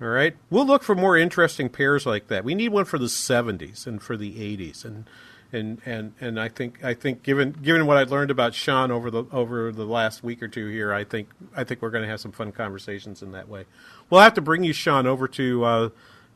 All 0.00 0.08
right, 0.08 0.36
we'll 0.50 0.66
look 0.66 0.82
for 0.82 0.94
more 0.94 1.16
interesting 1.16 1.68
pairs 1.68 2.04
like 2.04 2.28
that. 2.28 2.44
We 2.44 2.54
need 2.54 2.70
one 2.70 2.84
for 2.84 2.98
the 2.98 3.06
'70s 3.06 3.86
and 3.86 4.02
for 4.02 4.16
the 4.16 4.34
'80s, 4.34 4.84
and 4.84 5.08
and 5.54 5.80
and 5.86 6.12
and 6.20 6.38
I 6.38 6.48
think 6.48 6.84
I 6.84 6.94
think 6.94 7.22
given 7.22 7.52
given 7.52 7.86
what 7.86 7.96
I 7.96 8.02
learned 8.02 8.30
about 8.30 8.54
Sean 8.54 8.90
over 8.90 9.10
the 9.10 9.24
over 9.32 9.72
the 9.72 9.84
last 9.84 10.22
week 10.22 10.42
or 10.42 10.48
two 10.48 10.66
here, 10.66 10.92
I 10.92 11.04
think 11.04 11.28
I 11.56 11.64
think 11.64 11.80
we're 11.80 11.90
going 11.90 12.02
to 12.02 12.08
have 12.08 12.20
some 12.20 12.32
fun 12.32 12.52
conversations 12.52 13.22
in 13.22 13.32
that 13.32 13.48
way. 13.48 13.64
We'll 14.10 14.20
have 14.20 14.34
to 14.34 14.40
bring 14.40 14.64
you 14.64 14.72
Sean 14.72 15.06
over 15.06 15.28
to 15.28 15.64
uh, 15.64 15.88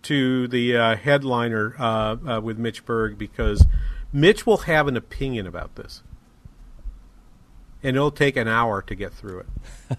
to 0.03 0.49
the 0.49 0.77
uh, 0.77 0.97
headliner 0.97 1.75
uh, 1.79 2.17
uh, 2.27 2.41
with 2.41 2.59
Mitch 2.59 2.85
Berg 2.87 3.19
because 3.19 3.67
Mitch 4.13 4.47
will 4.47 4.59
have 4.59 4.89
an 4.89 4.97
opinion 4.97 5.47
about 5.47 5.75
this, 5.75 6.03
and 7.83 7.97
it'll 7.97 8.11
take 8.11 8.37
an 8.37 8.49
hour 8.49 8.81
to 8.83 8.95
get 8.95 9.13
through 9.13 9.41
it. 9.41 9.99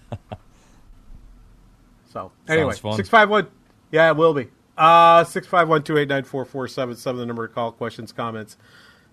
so 2.12 2.32
anyway, 2.48 2.74
six 2.96 3.08
five 3.08 3.28
one. 3.28 3.48
Yeah, 3.92 4.08
it 4.08 4.16
will 4.16 4.34
be. 4.34 4.48
Uh 4.78 5.24
six 5.24 5.46
five 5.46 5.68
one 5.68 5.82
two 5.82 5.98
eight 5.98 6.08
nine 6.08 6.24
four 6.24 6.46
four 6.46 6.66
seven 6.66 6.96
seven. 6.96 7.18
The 7.20 7.26
number 7.26 7.46
to 7.46 7.52
call. 7.52 7.70
Questions, 7.70 8.12
comments. 8.12 8.56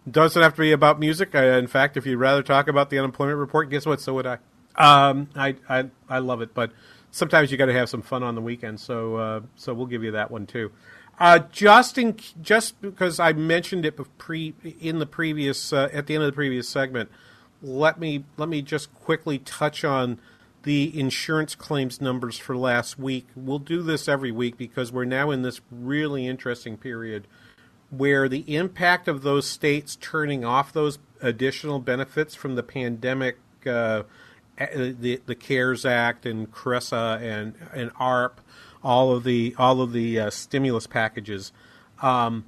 Doesn't 0.09 0.41
have 0.41 0.53
to 0.55 0.61
be 0.61 0.71
about 0.71 0.99
music. 0.99 1.35
Uh, 1.35 1.39
in 1.39 1.67
fact, 1.67 1.97
if 1.97 2.05
you'd 2.05 2.17
rather 2.17 2.43
talk 2.43 2.67
about 2.67 2.89
the 2.89 2.97
unemployment 2.97 3.37
report, 3.39 3.69
guess 3.69 3.85
what? 3.85 3.99
So 3.99 4.13
would 4.13 4.27
I. 4.27 4.37
Um, 4.75 5.29
I 5.35 5.55
I 5.67 5.85
I 6.07 6.19
love 6.19 6.41
it, 6.41 6.53
but 6.53 6.71
sometimes 7.11 7.51
you 7.51 7.57
got 7.57 7.65
to 7.65 7.73
have 7.73 7.89
some 7.89 8.01
fun 8.01 8.23
on 8.23 8.35
the 8.35 8.41
weekend. 8.41 8.79
So 8.79 9.15
uh, 9.15 9.41
so 9.55 9.73
we'll 9.73 9.87
give 9.87 10.03
you 10.03 10.11
that 10.11 10.31
one 10.31 10.45
too. 10.45 10.71
Uh, 11.19 11.39
just 11.51 11.97
in 11.97 12.15
just 12.41 12.79
because 12.79 13.19
I 13.19 13.33
mentioned 13.33 13.85
it 13.85 13.99
pre 14.17 14.53
in 14.79 14.99
the 14.99 15.05
previous 15.05 15.73
uh, 15.73 15.89
at 15.91 16.05
the 16.07 16.15
end 16.15 16.23
of 16.23 16.27
the 16.27 16.35
previous 16.35 16.69
segment, 16.69 17.09
let 17.61 17.99
me 17.99 18.23
let 18.37 18.49
me 18.49 18.61
just 18.61 18.93
quickly 18.93 19.39
touch 19.39 19.83
on 19.83 20.19
the 20.63 20.97
insurance 20.99 21.55
claims 21.55 21.99
numbers 21.99 22.37
for 22.37 22.55
last 22.55 22.99
week. 22.99 23.27
We'll 23.35 23.59
do 23.59 23.81
this 23.81 24.07
every 24.07 24.31
week 24.31 24.57
because 24.57 24.91
we're 24.91 25.05
now 25.05 25.31
in 25.31 25.41
this 25.41 25.61
really 25.71 26.27
interesting 26.27 26.77
period 26.77 27.27
where 27.89 28.27
the 28.27 28.43
impact 28.53 29.07
of 29.07 29.21
those 29.21 29.47
states 29.47 29.97
turning 29.99 30.43
off 30.43 30.73
those 30.73 30.99
additional 31.21 31.79
benefits 31.79 32.35
from 32.35 32.55
the 32.55 32.63
pandemic, 32.63 33.37
uh, 33.65 34.03
the 34.57 35.21
the 35.25 35.35
CARES 35.35 35.85
Act 35.85 36.25
and 36.25 36.51
CRRSA 36.51 37.21
and 37.21 37.55
and 37.73 37.91
ARP, 37.99 38.41
all 38.83 39.13
of 39.15 39.23
the 39.23 39.55
all 39.57 39.81
of 39.81 39.93
the 39.93 40.19
uh, 40.19 40.29
stimulus 40.29 40.87
packages. 40.87 41.51
Um, 42.01 42.45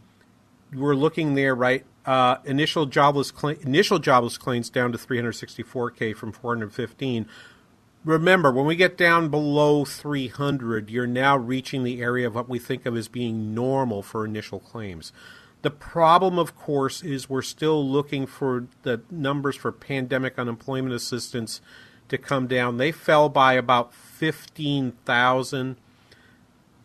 we're 0.74 0.96
looking 0.96 1.36
there, 1.36 1.56
right? 1.56 1.86
Uh, 2.06 2.38
initial 2.46 2.86
jobless 2.86 3.32
cl- 3.36 3.58
initial 3.62 4.00
jobless 4.00 4.38
claims 4.38 4.70
down 4.70 4.92
to 4.92 4.98
364k 4.98 6.16
from 6.16 6.32
415. 6.32 7.28
Remember, 8.06 8.52
when 8.52 8.66
we 8.66 8.78
get 8.78 8.98
down 8.98 9.30
below 9.30 9.84
300, 9.84 10.90
you're 10.90 11.06
now 11.06 11.36
reaching 11.38 11.84
the 11.84 12.02
area 12.02 12.28
of 12.28 12.36
what 12.36 12.48
we 12.48 12.58
think 12.58 12.86
of 12.86 12.96
as 12.96 13.10
being 13.10 13.54
normal 13.54 14.02
for 14.02 14.24
initial 14.24 14.60
claims. 14.60 15.12
The 15.62 15.70
problem, 15.70 16.40
of 16.40 16.56
course, 16.56 17.04
is 17.04 17.30
we're 17.30 17.42
still 17.42 17.86
looking 17.86 18.26
for 18.26 18.68
the 18.84 19.02
numbers 19.12 19.58
for 19.58 19.74
pandemic 19.74 20.40
unemployment 20.40 20.94
assistance 20.94 21.60
to 22.08 22.18
come 22.18 22.48
down. 22.48 22.78
They 22.78 22.94
fell 22.94 23.28
by 23.28 23.54
about 23.54 23.94
15,000. 23.94 25.76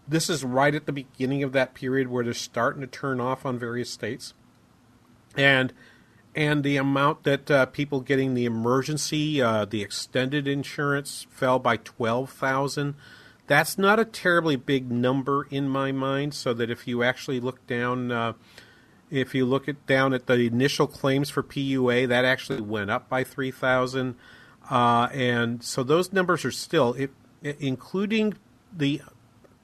This 0.09 0.29
is 0.29 0.43
right 0.43 0.75
at 0.75 0.87
the 0.87 0.93
beginning 0.93 1.45
of 1.45 1.53
that 1.53 1.75
period 1.75 2.09
where 2.09 2.25
they're 2.25 2.35
starting 2.35 2.81
to 2.81 2.89
turn 2.89 3.21
off 3.21 3.47
on 3.47 3.57
various 3.57 3.91
states. 3.91 4.35
And 5.37 5.73
and 6.35 6.65
the 6.65 6.77
amount 6.77 7.25
that 7.25 7.51
uh, 7.51 7.67
people 7.67 8.01
getting 8.01 8.35
the 8.35 8.45
emergency, 8.45 9.41
uh, 9.41 9.65
the 9.65 9.83
extended 9.83 10.49
insurance 10.49 11.27
fell 11.31 11.59
by 11.59 11.77
12,000. 11.77 12.95
That's 13.47 13.79
not 13.79 14.01
a 14.01 14.05
terribly 14.05 14.57
big 14.57 14.91
number 14.91 15.47
in 15.51 15.69
my 15.69 15.93
mind, 15.93 16.35
so 16.35 16.53
that 16.55 16.71
if 16.71 16.89
you 16.89 17.03
actually 17.03 17.41
look 17.41 17.65
down, 17.67 18.11
uh, 18.11 18.33
if 19.11 19.35
you 19.35 19.45
look 19.45 19.69
at 19.69 19.87
down 19.87 20.13
at 20.13 20.27
the 20.27 20.47
initial 20.47 20.87
claims 20.87 21.31
for 21.31 21.43
PUA, 21.43 22.09
that 22.09 22.25
actually 22.25 22.63
went 22.63 22.91
up 22.91 23.09
by 23.09 23.23
3,000. 23.23 24.17
Uh, 24.71 25.09
and 25.13 25.63
so 25.63 25.83
those 25.83 26.13
numbers 26.13 26.45
are 26.45 26.51
still, 26.51 26.95
it, 26.95 27.11
including 27.43 28.35
the 28.73 29.03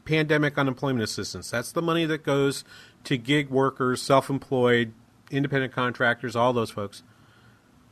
pandemic 0.05 0.59
unemployment 0.59 1.03
assistance. 1.03 1.51
That's 1.51 1.73
the 1.73 1.83
money 1.83 2.05
that 2.07 2.23
goes 2.23 2.65
to 3.05 3.17
gig 3.17 3.49
workers, 3.49 4.03
self 4.03 4.29
employed, 4.29 4.93
independent 5.31 5.73
contractors, 5.73 6.37
all 6.37 6.53
those 6.53 6.71
folks. 6.71 7.03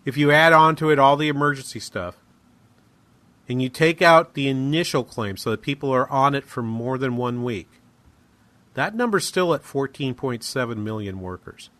If 0.04 0.16
you 0.16 0.30
add 0.30 0.52
on 0.52 0.76
to 0.76 0.90
it 0.90 0.98
all 0.98 1.16
the 1.16 1.28
emergency 1.28 1.80
stuff, 1.80 2.16
and 3.48 3.62
you 3.62 3.68
take 3.68 4.02
out 4.02 4.34
the 4.34 4.48
initial 4.48 5.04
claim 5.04 5.36
so 5.36 5.50
that 5.50 5.62
people 5.62 5.90
are 5.90 6.08
on 6.10 6.34
it 6.34 6.44
for 6.44 6.62
more 6.62 6.98
than 6.98 7.16
one 7.16 7.42
week, 7.42 7.68
that 8.74 8.94
number's 8.94 9.26
still 9.26 9.54
at 9.54 9.62
14.7 9.62 10.76
million 10.76 11.20
workers. 11.20 11.70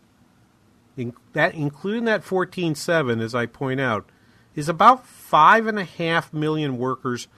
In, 0.96 1.12
that, 1.34 1.54
including 1.54 2.06
that 2.06 2.24
14.7, 2.24 3.22
as 3.22 3.34
I 3.34 3.46
point 3.46 3.80
out, 3.80 4.08
is 4.54 4.68
about 4.68 5.06
five 5.06 5.66
and 5.66 5.78
a 5.78 5.84
half 5.84 6.32
million 6.32 6.78
workers 6.78 7.28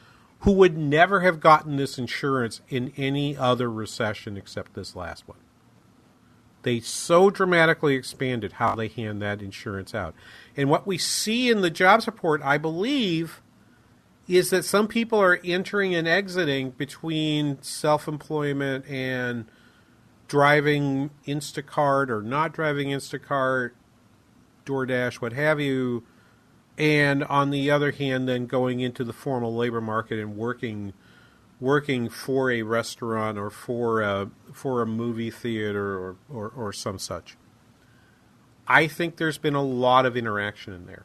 who 0.40 0.52
would 0.52 0.78
never 0.78 1.20
have 1.20 1.40
gotten 1.40 1.76
this 1.76 1.98
insurance 1.98 2.62
in 2.68 2.92
any 2.96 3.36
other 3.36 3.70
recession 3.70 4.36
except 4.38 4.72
this 4.74 4.96
last 4.96 5.28
one. 5.28 5.36
They 6.62 6.80
so 6.80 7.30
dramatically 7.30 7.94
expanded 7.94 8.52
how 8.54 8.74
they 8.74 8.88
hand 8.88 9.22
that 9.22 9.40
insurance 9.40 9.94
out. 9.94 10.14
And 10.56 10.68
what 10.68 10.86
we 10.86 10.98
see 10.98 11.50
in 11.50 11.62
the 11.62 11.70
jobs 11.70 12.06
report, 12.06 12.42
I 12.42 12.58
believe, 12.58 13.40
is 14.28 14.50
that 14.50 14.64
some 14.64 14.86
people 14.86 15.18
are 15.18 15.40
entering 15.42 15.94
and 15.94 16.06
exiting 16.06 16.70
between 16.70 17.60
self 17.62 18.06
employment 18.06 18.86
and 18.86 19.46
driving 20.28 21.10
Instacart 21.26 22.08
or 22.08 22.22
not 22.22 22.52
driving 22.52 22.88
Instacart, 22.88 23.72
DoorDash, 24.64 25.14
what 25.14 25.32
have 25.32 25.60
you. 25.60 26.04
And 26.78 27.24
on 27.24 27.50
the 27.50 27.70
other 27.70 27.90
hand, 27.90 28.28
then 28.28 28.46
going 28.46 28.80
into 28.80 29.02
the 29.02 29.12
formal 29.12 29.54
labor 29.54 29.80
market 29.80 30.18
and 30.18 30.36
working 30.36 30.92
working 31.60 32.08
for 32.08 32.50
a 32.50 32.62
restaurant 32.62 33.38
or 33.38 33.50
for 33.50 34.00
a 34.00 34.30
for 34.52 34.82
a 34.82 34.86
movie 34.86 35.30
theater 35.30 35.98
or, 35.98 36.16
or, 36.32 36.48
or 36.56 36.72
some 36.72 36.98
such. 36.98 37.36
I 38.66 38.86
think 38.86 39.16
there's 39.16 39.38
been 39.38 39.54
a 39.54 39.62
lot 39.62 40.06
of 40.06 40.16
interaction 40.16 40.72
in 40.72 40.86
there. 40.86 41.04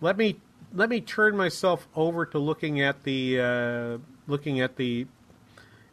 Let 0.00 0.16
me 0.16 0.40
let 0.72 0.88
me 0.88 1.00
turn 1.00 1.36
myself 1.36 1.86
over 1.94 2.26
to 2.26 2.38
looking 2.38 2.80
at 2.80 3.04
the 3.04 3.40
uh, 3.40 3.98
looking 4.26 4.60
at 4.60 4.76
the 4.76 5.06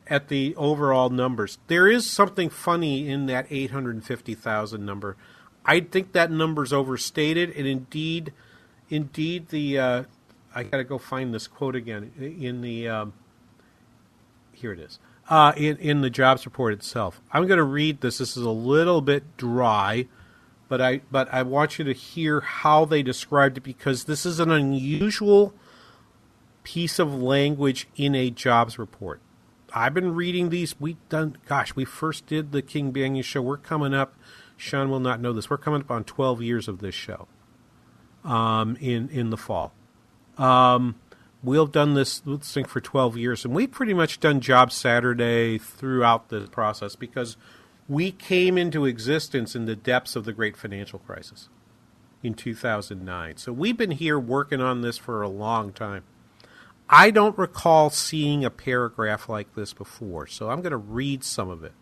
at 0.08 0.28
the 0.28 0.56
overall 0.56 1.10
numbers. 1.10 1.60
There 1.68 1.88
is 1.88 2.10
something 2.10 2.50
funny 2.50 3.08
in 3.08 3.28
that 3.28 3.48
850,000 3.50 4.86
number. 4.86 5.16
I 5.66 5.80
think 5.80 6.12
that 6.12 6.30
number's 6.30 6.74
overstated, 6.74 7.52
and 7.52 7.66
indeed, 7.66 8.34
indeed 8.90 9.48
the 9.48 9.80
uh, 9.80 10.04
I 10.54 10.64
got 10.64 10.78
to 10.78 10.84
go 10.84 10.98
find 10.98 11.34
this 11.34 11.48
quote 11.48 11.76
again 11.76 12.12
in 12.20 12.62
the 12.62 12.90
um, 12.90 13.14
here 14.64 14.74
it 14.74 14.80
is. 14.80 14.98
Uh, 15.30 15.54
in 15.56 15.78
in 15.78 16.02
the 16.02 16.10
jobs 16.10 16.46
report 16.46 16.74
itself. 16.74 17.22
I'm 17.32 17.48
going 17.48 17.58
to 17.58 17.64
read 17.64 18.02
this. 18.02 18.18
This 18.18 18.36
is 18.36 18.44
a 18.44 18.50
little 18.50 19.02
bit 19.02 19.38
dry, 19.38 20.08
but 20.68 20.82
I 20.82 21.02
but 21.12 21.32
I 21.34 21.44
want 21.44 21.78
you 21.78 21.86
to 21.86 21.94
hear 21.94 22.42
how 22.42 22.86
they 22.86 23.04
described 23.04 23.58
it 23.58 23.62
because 23.62 24.06
this 24.06 24.26
is 24.26 24.40
an 24.40 24.52
unusual 24.52 25.54
piece 26.64 26.98
of 26.98 27.14
language 27.14 27.88
in 27.96 28.16
a 28.16 28.30
jobs 28.30 28.80
report. 28.80 29.22
I've 29.74 29.94
been 29.94 30.16
reading 30.16 30.50
these. 30.50 30.80
We 30.80 30.98
done. 31.10 31.38
Gosh, 31.46 31.76
we 31.76 31.86
first 31.86 32.26
did 32.26 32.52
the 32.52 32.62
King 32.62 32.92
Banaian 32.94 33.24
show. 33.24 33.42
We're 33.42 33.58
coming 33.58 33.94
up. 33.94 34.16
Sean 34.56 34.90
will 34.90 35.00
not 35.00 35.20
know 35.20 35.34
this. 35.34 35.50
We're 35.50 35.58
coming 35.58 35.82
up 35.82 35.92
on 35.92 36.04
12 36.04 36.42
years 36.42 36.68
of 36.68 36.80
this 36.80 36.96
show. 36.96 37.28
Um, 38.24 38.78
in 38.80 39.10
in 39.10 39.30
the 39.30 39.38
fall. 39.38 39.74
Um, 40.38 40.96
we've 41.44 41.72
done 41.72 41.94
this, 41.94 42.20
this 42.20 42.54
thing 42.54 42.66
for 42.66 42.80
12 42.80 43.18
years, 43.18 43.46
and 43.46 43.54
we've 43.54 43.72
pretty 43.72 43.94
much 43.94 44.20
done 44.20 44.40
Job 44.40 44.72
Saturday 44.72 45.58
throughout 45.58 46.30
the 46.30 46.42
process 46.42 46.96
because 46.96 47.36
we 47.88 48.12
came 48.12 48.58
into 48.58 48.86
existence 48.86 49.56
in 49.56 49.66
the 49.66 49.76
depths 49.76 50.16
of 50.16 50.24
the 50.24 50.34
great 50.34 50.56
financial 50.56 51.00
crisis 51.00 51.50
in 52.24 52.34
2009. 52.34 53.38
So 53.38 53.52
we've 53.52 53.78
been 53.78 53.92
here 53.92 54.18
working 54.18 54.62
on 54.62 54.82
this 54.82 54.98
for 54.98 55.22
a 55.22 55.28
long 55.28 55.74
time. 55.74 56.04
I 56.90 57.12
don't 57.12 57.38
recall 57.38 57.90
seeing 57.90 58.46
a 58.46 58.50
paragraph 58.50 59.28
like 59.28 59.54
this 59.56 59.74
before, 59.74 60.28
so 60.28 60.50
I'm 60.50 60.62
going 60.62 60.72
to 60.72 60.78
read 60.78 61.24
some 61.24 61.50
of 61.50 61.64
it. 61.64 61.74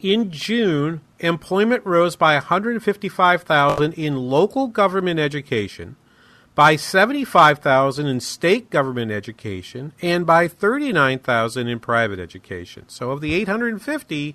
In 0.00 0.30
June, 0.30 1.00
employment 1.18 1.84
rose 1.84 2.14
by 2.14 2.34
155,000 2.34 3.92
in 3.94 4.16
local 4.16 4.68
government 4.68 5.20
education– 5.20 5.96
by 6.58 6.74
75,000 6.74 8.08
in 8.08 8.18
state 8.18 8.68
government 8.68 9.12
education 9.12 9.92
and 10.02 10.26
by 10.26 10.48
39,000 10.48 11.68
in 11.68 11.78
private 11.78 12.18
education. 12.18 12.82
So 12.88 13.12
of 13.12 13.20
the 13.20 13.32
850, 13.32 14.34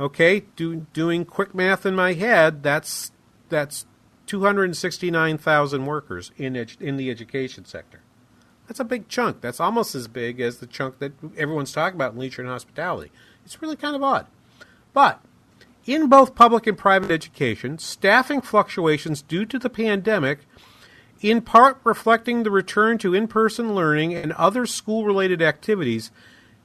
okay, 0.00 0.40
do, 0.56 0.88
doing 0.92 1.24
quick 1.24 1.54
math 1.54 1.86
in 1.86 1.94
my 1.94 2.14
head, 2.14 2.64
that's 2.64 3.12
that's 3.48 3.86
269,000 4.26 5.86
workers 5.86 6.32
in 6.36 6.54
edu- 6.54 6.80
in 6.80 6.96
the 6.96 7.08
education 7.08 7.64
sector. 7.64 8.00
That's 8.66 8.80
a 8.80 8.84
big 8.84 9.06
chunk. 9.06 9.40
That's 9.40 9.60
almost 9.60 9.94
as 9.94 10.08
big 10.08 10.40
as 10.40 10.58
the 10.58 10.66
chunk 10.66 10.98
that 10.98 11.12
everyone's 11.36 11.70
talking 11.70 11.94
about 11.94 12.14
in 12.14 12.18
leisure 12.18 12.42
and 12.42 12.50
hospitality. 12.50 13.12
It's 13.44 13.62
really 13.62 13.76
kind 13.76 13.94
of 13.94 14.02
odd. 14.02 14.26
But 14.92 15.22
in 15.86 16.08
both 16.08 16.34
public 16.34 16.66
and 16.66 16.76
private 16.76 17.12
education, 17.12 17.78
staffing 17.78 18.40
fluctuations 18.40 19.22
due 19.22 19.44
to 19.44 19.60
the 19.60 19.70
pandemic 19.70 20.40
in 21.20 21.42
part 21.42 21.80
reflecting 21.84 22.42
the 22.42 22.50
return 22.50 22.98
to 22.98 23.14
in 23.14 23.28
person 23.28 23.74
learning 23.74 24.14
and 24.14 24.32
other 24.32 24.66
school 24.66 25.04
related 25.04 25.42
activities, 25.42 26.10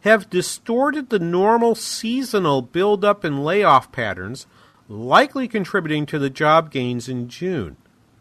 have 0.02 0.30
distorted 0.30 1.10
the 1.10 1.20
normal 1.20 1.76
seasonal 1.76 2.62
buildup 2.62 3.24
and 3.24 3.44
layoff 3.44 3.92
patterns, 3.92 4.46
likely 4.88 5.48
contributing 5.48 6.06
to 6.06 6.20
the 6.20 6.30
job 6.30 6.72
gains 6.72 7.10
in 7.10 7.28
June. 7.28 7.76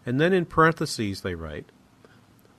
And 0.07 0.21
then 0.21 0.33
in 0.33 0.47
parentheses, 0.47 1.21
they 1.21 1.35
write 1.35 1.67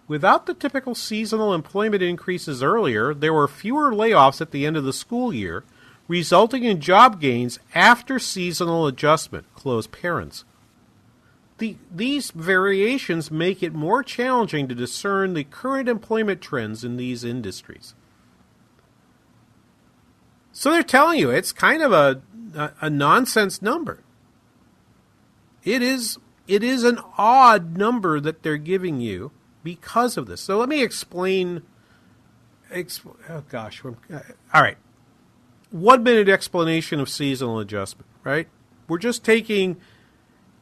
Without 0.08 0.46
the 0.46 0.54
typical 0.54 0.94
seasonal 0.94 1.54
employment 1.54 2.04
increases 2.04 2.62
earlier, 2.62 3.14
there 3.14 3.34
were 3.34 3.48
fewer 3.48 3.92
layoffs 3.92 4.40
at 4.40 4.52
the 4.52 4.66
end 4.66 4.78
of 4.78 4.84
the 4.84 4.94
school 4.94 5.34
year, 5.34 5.64
resulting 6.08 6.64
in 6.64 6.80
job 6.80 7.20
gains 7.20 7.58
after 7.74 8.20
seasonal 8.20 8.86
adjustment. 8.86 9.48
Close 9.56 9.88
parents. 9.88 10.46
The, 11.58 11.78
these 11.90 12.32
variations 12.32 13.32
make 13.32 13.64
it 13.64 13.74
more 13.74 14.04
challenging 14.04 14.68
to 14.68 14.76
discern 14.76 15.34
the 15.34 15.46
current 15.46 15.88
employment 15.88 16.42
trends 16.42 16.84
in 16.84 16.98
these 16.98 17.24
industries. 17.24 17.96
So 20.52 20.72
they're 20.72 20.84
telling 20.84 21.20
you 21.20 21.30
it's 21.30 21.52
kind 21.52 21.82
of 21.82 21.92
a, 21.92 22.22
a, 22.56 22.72
a 22.82 22.90
nonsense 22.90 23.62
number. 23.62 24.04
It 25.64 25.82
is 25.82 26.18
it 26.48 26.64
is 26.64 26.84
an 26.84 27.00
odd 27.18 27.78
number 27.78 28.20
that 28.20 28.44
they're 28.44 28.58
giving 28.58 29.02
you 29.02 29.32
because 29.64 30.16
of 30.16 30.28
this. 30.28 30.42
So 30.42 30.58
let 30.58 30.70
me 30.70 30.84
explain. 30.84 31.64
Exp- 32.72 33.16
oh 33.30 33.44
gosh, 33.50 33.84
uh, 33.84 34.20
all 34.54 34.62
right. 34.62 34.78
One 35.72 36.04
minute 36.04 36.30
explanation 36.30 37.00
of 37.00 37.10
seasonal 37.10 37.60
adjustment. 37.60 38.08
Right, 38.24 38.48
we're 38.88 38.98
just 38.98 39.24
taking. 39.24 39.78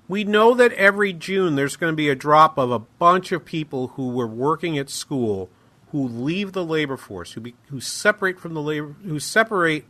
We 0.08 0.24
know 0.24 0.54
that 0.54 0.74
every 0.74 1.14
June 1.14 1.56
there's 1.56 1.76
going 1.76 1.92
to 1.92 1.98
be 1.98 2.10
a 2.10 2.16
drop 2.16 2.58
of 2.58 2.72
a 2.72 2.80
bunch 2.80 3.32
of 3.32 3.46
people 3.46 3.90
who 3.90 4.10
were 4.10 4.28
working 4.28 4.78
at 4.78 4.90
school 4.90 5.50
who 5.94 6.08
leave 6.08 6.54
the 6.54 6.66
labor 6.66 6.98
force, 6.98 7.34
who 7.34 7.42
be, 7.42 7.56
who 7.68 7.80
separate 7.80 8.40
from 8.40 8.56
the 8.56 8.62
labor, 8.62 8.96
who 9.04 9.20
separate 9.20 9.86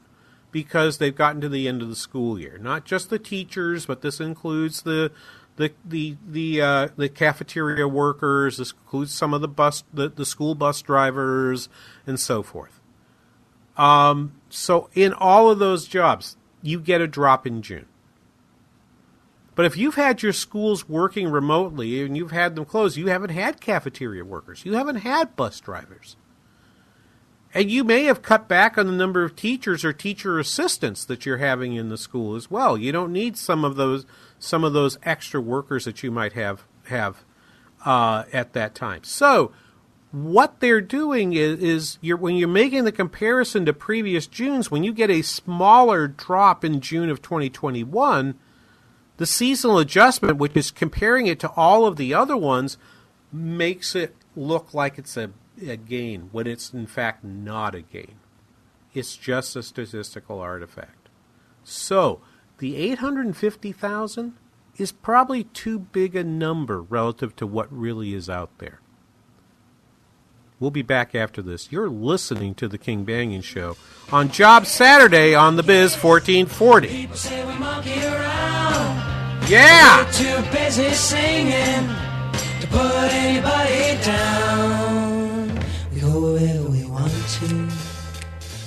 because 0.51 0.97
they've 0.97 1.15
gotten 1.15 1.39
to 1.41 1.49
the 1.49 1.67
end 1.67 1.81
of 1.81 1.87
the 1.87 1.95
school 1.95 2.37
year. 2.37 2.57
Not 2.57 2.83
just 2.83 3.09
the 3.09 3.17
teachers, 3.17 3.85
but 3.85 4.01
this 4.01 4.19
includes 4.19 4.81
the 4.81 5.11
the 5.55 5.71
the 5.85 6.17
the 6.27 6.61
uh, 6.61 6.87
the 6.97 7.07
cafeteria 7.07 7.87
workers. 7.87 8.57
This 8.57 8.71
includes 8.71 9.13
some 9.13 9.33
of 9.33 9.39
the 9.39 9.47
bus 9.47 9.85
the, 9.93 10.09
the 10.09 10.25
school 10.25 10.55
bus 10.55 10.81
drivers 10.81 11.69
and 12.05 12.19
so 12.19 12.43
forth. 12.43 12.81
Um, 13.77 14.33
so 14.49 14.89
in 14.93 15.13
all 15.13 15.49
of 15.49 15.59
those 15.59 15.87
jobs, 15.87 16.35
you 16.61 16.79
get 16.79 16.99
a 16.99 17.07
drop 17.07 17.47
in 17.47 17.61
June. 17.61 17.87
But 19.55 19.65
if 19.65 19.77
you've 19.77 19.95
had 19.95 20.23
your 20.23 20.33
schools 20.33 20.89
working 20.89 21.29
remotely 21.29 22.01
and 22.03 22.17
you've 22.17 22.31
had 22.31 22.55
them 22.55 22.65
closed, 22.65 22.97
you 22.97 23.07
haven't 23.07 23.29
had 23.29 23.61
cafeteria 23.61 24.25
workers. 24.25 24.65
You 24.65 24.73
haven't 24.73 24.97
had 24.97 25.35
bus 25.35 25.59
drivers. 25.59 26.15
And 27.53 27.69
you 27.69 27.83
may 27.83 28.05
have 28.05 28.23
cut 28.23 28.47
back 28.47 28.79
on 28.79 28.87
the 28.87 28.93
number 28.93 29.23
of 29.23 29.35
teachers 29.35 29.85
or 29.85 29.93
teacher 29.93 30.39
assistants 30.39 31.05
that 31.05 31.25
you're 31.25 31.37
having 31.37 31.75
in 31.75 31.89
the 31.89 31.99
school 31.99 32.35
as 32.35 32.49
well. 32.49 32.77
You 32.77 32.91
don't 32.91 33.13
need 33.13 33.37
some 33.37 33.63
of 33.63 33.75
those 33.75 34.05
some 34.39 34.63
of 34.63 34.73
those 34.73 34.97
extra 35.03 35.39
workers 35.39 35.85
that 35.85 36.01
you 36.01 36.09
might 36.09 36.33
have 36.33 36.63
have 36.85 37.23
uh, 37.85 38.23
at 38.33 38.53
that 38.53 38.73
time. 38.73 39.03
So 39.03 39.51
what 40.11 40.59
they're 40.59 40.81
doing 40.81 41.33
is, 41.33 41.59
is 41.59 41.97
you're, 42.01 42.17
when 42.17 42.35
you're 42.35 42.47
making 42.47 42.83
the 42.85 42.91
comparison 42.91 43.65
to 43.65 43.73
previous 43.73 44.27
Junes, 44.27 44.69
when 44.69 44.83
you 44.83 44.93
get 44.93 45.09
a 45.09 45.21
smaller 45.21 46.07
drop 46.07 46.63
in 46.63 46.81
June 46.81 47.09
of 47.09 47.21
2021, 47.21 48.37
the 49.23 49.27
seasonal 49.27 49.79
adjustment, 49.79 50.35
which 50.35 50.57
is 50.57 50.69
comparing 50.69 51.27
it 51.27 51.39
to 51.39 51.49
all 51.51 51.85
of 51.85 51.95
the 51.95 52.13
other 52.13 52.35
ones, 52.35 52.77
makes 53.31 53.95
it 53.95 54.13
look 54.35 54.73
like 54.73 54.97
it's 54.97 55.15
a 55.15 55.31
a 55.65 55.77
gain 55.77 56.27
when 56.33 56.45
it's 56.45 56.73
in 56.73 56.85
fact 56.85 57.23
not 57.23 57.73
a 57.73 57.81
gain. 57.81 58.15
It's 58.93 59.15
just 59.15 59.55
a 59.55 59.63
statistical 59.63 60.39
artifact. 60.39 61.07
So, 61.63 62.19
the 62.57 62.75
850,000 62.75 64.33
is 64.75 64.91
probably 64.91 65.45
too 65.45 65.79
big 65.79 66.17
a 66.17 66.23
number 66.25 66.81
relative 66.81 67.33
to 67.37 67.47
what 67.47 67.71
really 67.71 68.13
is 68.13 68.29
out 68.29 68.57
there. 68.57 68.81
We'll 70.59 70.69
be 70.69 70.81
back 70.81 71.15
after 71.15 71.41
this. 71.41 71.71
You're 71.71 71.89
listening 71.89 72.55
to 72.55 72.67
The 72.67 72.77
King 72.77 73.05
Banaian 73.05 73.41
Show 73.41 73.77
on 74.11 74.29
Job 74.29 74.65
Saturday 74.65 75.33
on 75.33 75.55
The 75.55 75.63
Biz 75.63 75.95
1440. 75.95 78.42
Yeah! 79.47 80.09
too 80.13 80.41
busy 80.51 80.89
singing 80.93 81.89
to 82.61 82.67
put 82.67 83.11
anybody 83.11 84.01
down 84.03 85.59
We 85.93 85.99
go 85.99 86.33
where 86.33 86.63
we 86.63 86.85
want 86.85 87.11
to, 87.11 87.47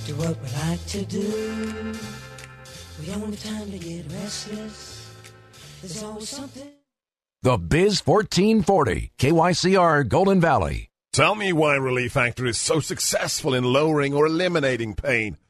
do 0.06 0.14
what 0.16 0.36
we 0.42 0.48
like 0.68 0.84
to 0.88 1.04
do. 1.06 1.94
We 3.00 3.06
don't 3.06 3.20
have 3.20 3.42
time 3.42 3.70
to 3.70 3.78
get 3.78 4.04
restless. 4.12 5.10
There's 5.80 6.02
always 6.02 6.28
something. 6.28 6.68
The 7.42 7.56
Biz 7.56 8.06
1440, 8.06 9.12
KYCR 9.18 10.08
Golden 10.08 10.40
Valley. 10.40 10.90
Tell 11.12 11.34
me 11.34 11.52
why 11.52 11.76
Relief 11.76 12.12
Factor 12.12 12.44
is 12.44 12.58
so 12.58 12.80
successful 12.80 13.54
in 13.54 13.64
lowering 13.64 14.12
or 14.12 14.26
eliminating 14.26 14.94
pain. 14.94 15.38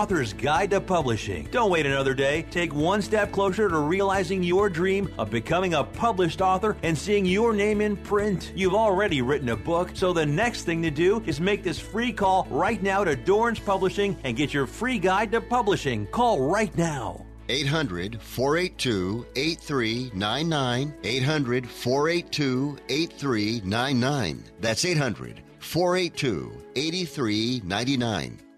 Author's 0.00 0.32
Guide 0.32 0.70
to 0.70 0.80
Publishing. 0.80 1.46
Don't 1.50 1.70
wait 1.70 1.84
another 1.84 2.14
day. 2.14 2.46
Take 2.50 2.72
one 2.72 3.02
step 3.02 3.32
closer 3.32 3.68
to 3.68 3.78
realizing 3.80 4.42
your 4.42 4.70
dream 4.70 5.12
of 5.18 5.28
becoming 5.28 5.74
a 5.74 5.84
published 5.84 6.40
author 6.40 6.74
and 6.82 6.96
seeing 6.96 7.26
your 7.26 7.52
name 7.52 7.82
in 7.82 7.98
print. 7.98 8.50
You've 8.56 8.74
already 8.74 9.20
written 9.20 9.50
a 9.50 9.56
book, 9.56 9.90
so 9.92 10.14
the 10.14 10.24
next 10.24 10.62
thing 10.62 10.80
to 10.84 10.90
do 10.90 11.22
is 11.26 11.38
make 11.38 11.62
this 11.62 11.78
free 11.78 12.12
call 12.14 12.48
right 12.50 12.82
now 12.82 13.04
to 13.04 13.14
Dorrance 13.14 13.58
Publishing 13.58 14.16
and 14.24 14.38
get 14.38 14.54
your 14.54 14.66
free 14.66 14.98
guide 14.98 15.32
to 15.32 15.40
publishing. 15.42 16.06
Call 16.06 16.48
right 16.48 16.74
now. 16.78 17.26
800 17.50 18.22
482 18.22 19.26
8399. 19.36 20.94
800 21.04 21.68
482 21.68 22.78
8399. 22.88 24.44
That's 24.60 24.82
800 24.86 25.42
482 25.58 26.52
8399. 26.74 28.49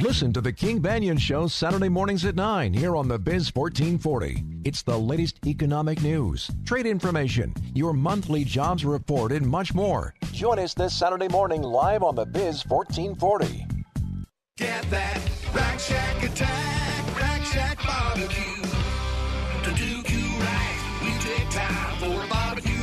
Listen 0.00 0.32
to 0.32 0.40
the 0.40 0.52
King 0.52 0.80
Banaian 0.82 1.18
Show 1.18 1.46
Saturday 1.46 1.88
mornings 1.88 2.24
at 2.24 2.34
9 2.34 2.74
here 2.74 2.96
on 2.96 3.08
the 3.08 3.18
Biz 3.18 3.54
1440. 3.54 4.44
It's 4.64 4.82
the 4.82 4.98
latest 4.98 5.38
economic 5.46 6.02
news, 6.02 6.50
trade 6.64 6.86
information, 6.86 7.54
your 7.74 7.92
monthly 7.92 8.44
jobs 8.44 8.84
report, 8.84 9.32
and 9.32 9.46
much 9.46 9.72
more. 9.72 10.14
Join 10.32 10.58
us 10.58 10.74
this 10.74 10.98
Saturday 10.98 11.28
morning 11.28 11.62
live 11.62 12.02
on 12.02 12.16
the 12.16 12.26
Biz 12.26 12.66
1440. 12.66 13.66
Get 14.56 14.90
that 14.90 15.20
Rack 15.52 15.78
Shack 15.78 16.22
attack, 16.22 17.20
Rack 17.20 17.44
Shack 17.44 17.78
barbecue. 17.86 18.62
To 19.62 19.72
do 19.74 20.12
you 20.12 20.38
right, 20.38 20.98
we 21.02 21.10
take 21.20 21.50
time 21.50 21.98
for 21.98 22.24
a 22.24 22.28
barbecue 22.28 22.73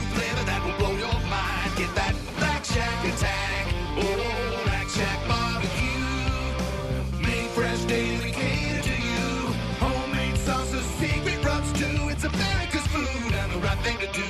do. 14.14 14.24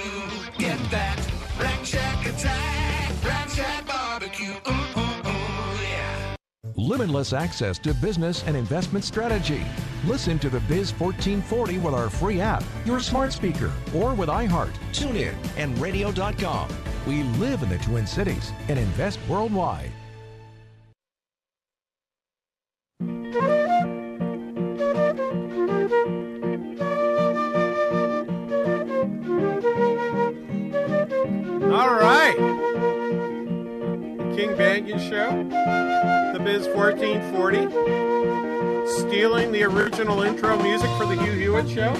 Get 0.57 0.77
that 0.91 1.19
Rack 1.59 1.85
Shack 1.85 2.25
attack. 2.25 3.23
Rack 3.23 3.49
Shack 3.49 3.87
barbecue. 3.87 4.53
Ooh, 4.67 4.99
ooh, 4.99 5.29
ooh, 5.29 5.81
yeah. 5.81 6.35
Limitless 6.75 7.33
access 7.33 7.77
to 7.79 7.93
business 7.93 8.43
and 8.45 8.55
investment 8.55 9.05
strategy. 9.05 9.63
Listen 10.05 10.39
to 10.39 10.49
the 10.49 10.59
Biz 10.61 10.91
1440 10.99 11.77
with 11.77 11.93
our 11.93 12.09
free 12.09 12.41
app, 12.41 12.63
your 12.85 12.99
smart 12.99 13.33
speaker, 13.33 13.71
or 13.95 14.13
with 14.13 14.29
iHeart, 14.29 14.73
TuneIn, 14.91 15.35
and 15.57 15.77
Radio.com. 15.79 16.69
We 17.05 17.23
live 17.23 17.63
in 17.63 17.69
the 17.69 17.77
Twin 17.79 18.05
Cities 18.07 18.51
and 18.67 18.77
invest 18.77 19.19
worldwide. 19.27 19.91
All 31.71 31.93
right. 31.93 32.35
The 34.17 34.23
King 34.35 34.49
Banaian 34.57 34.99
Show, 34.99 35.31
The 36.33 36.39
Biz 36.43 36.67
1440, 36.67 38.89
stealing 38.99 39.53
the 39.53 39.63
original 39.63 40.21
intro 40.21 40.61
music 40.61 40.89
for 40.97 41.05
the 41.05 41.15
Hugh 41.23 41.31
Hewitt 41.31 41.69
Show. 41.69 41.93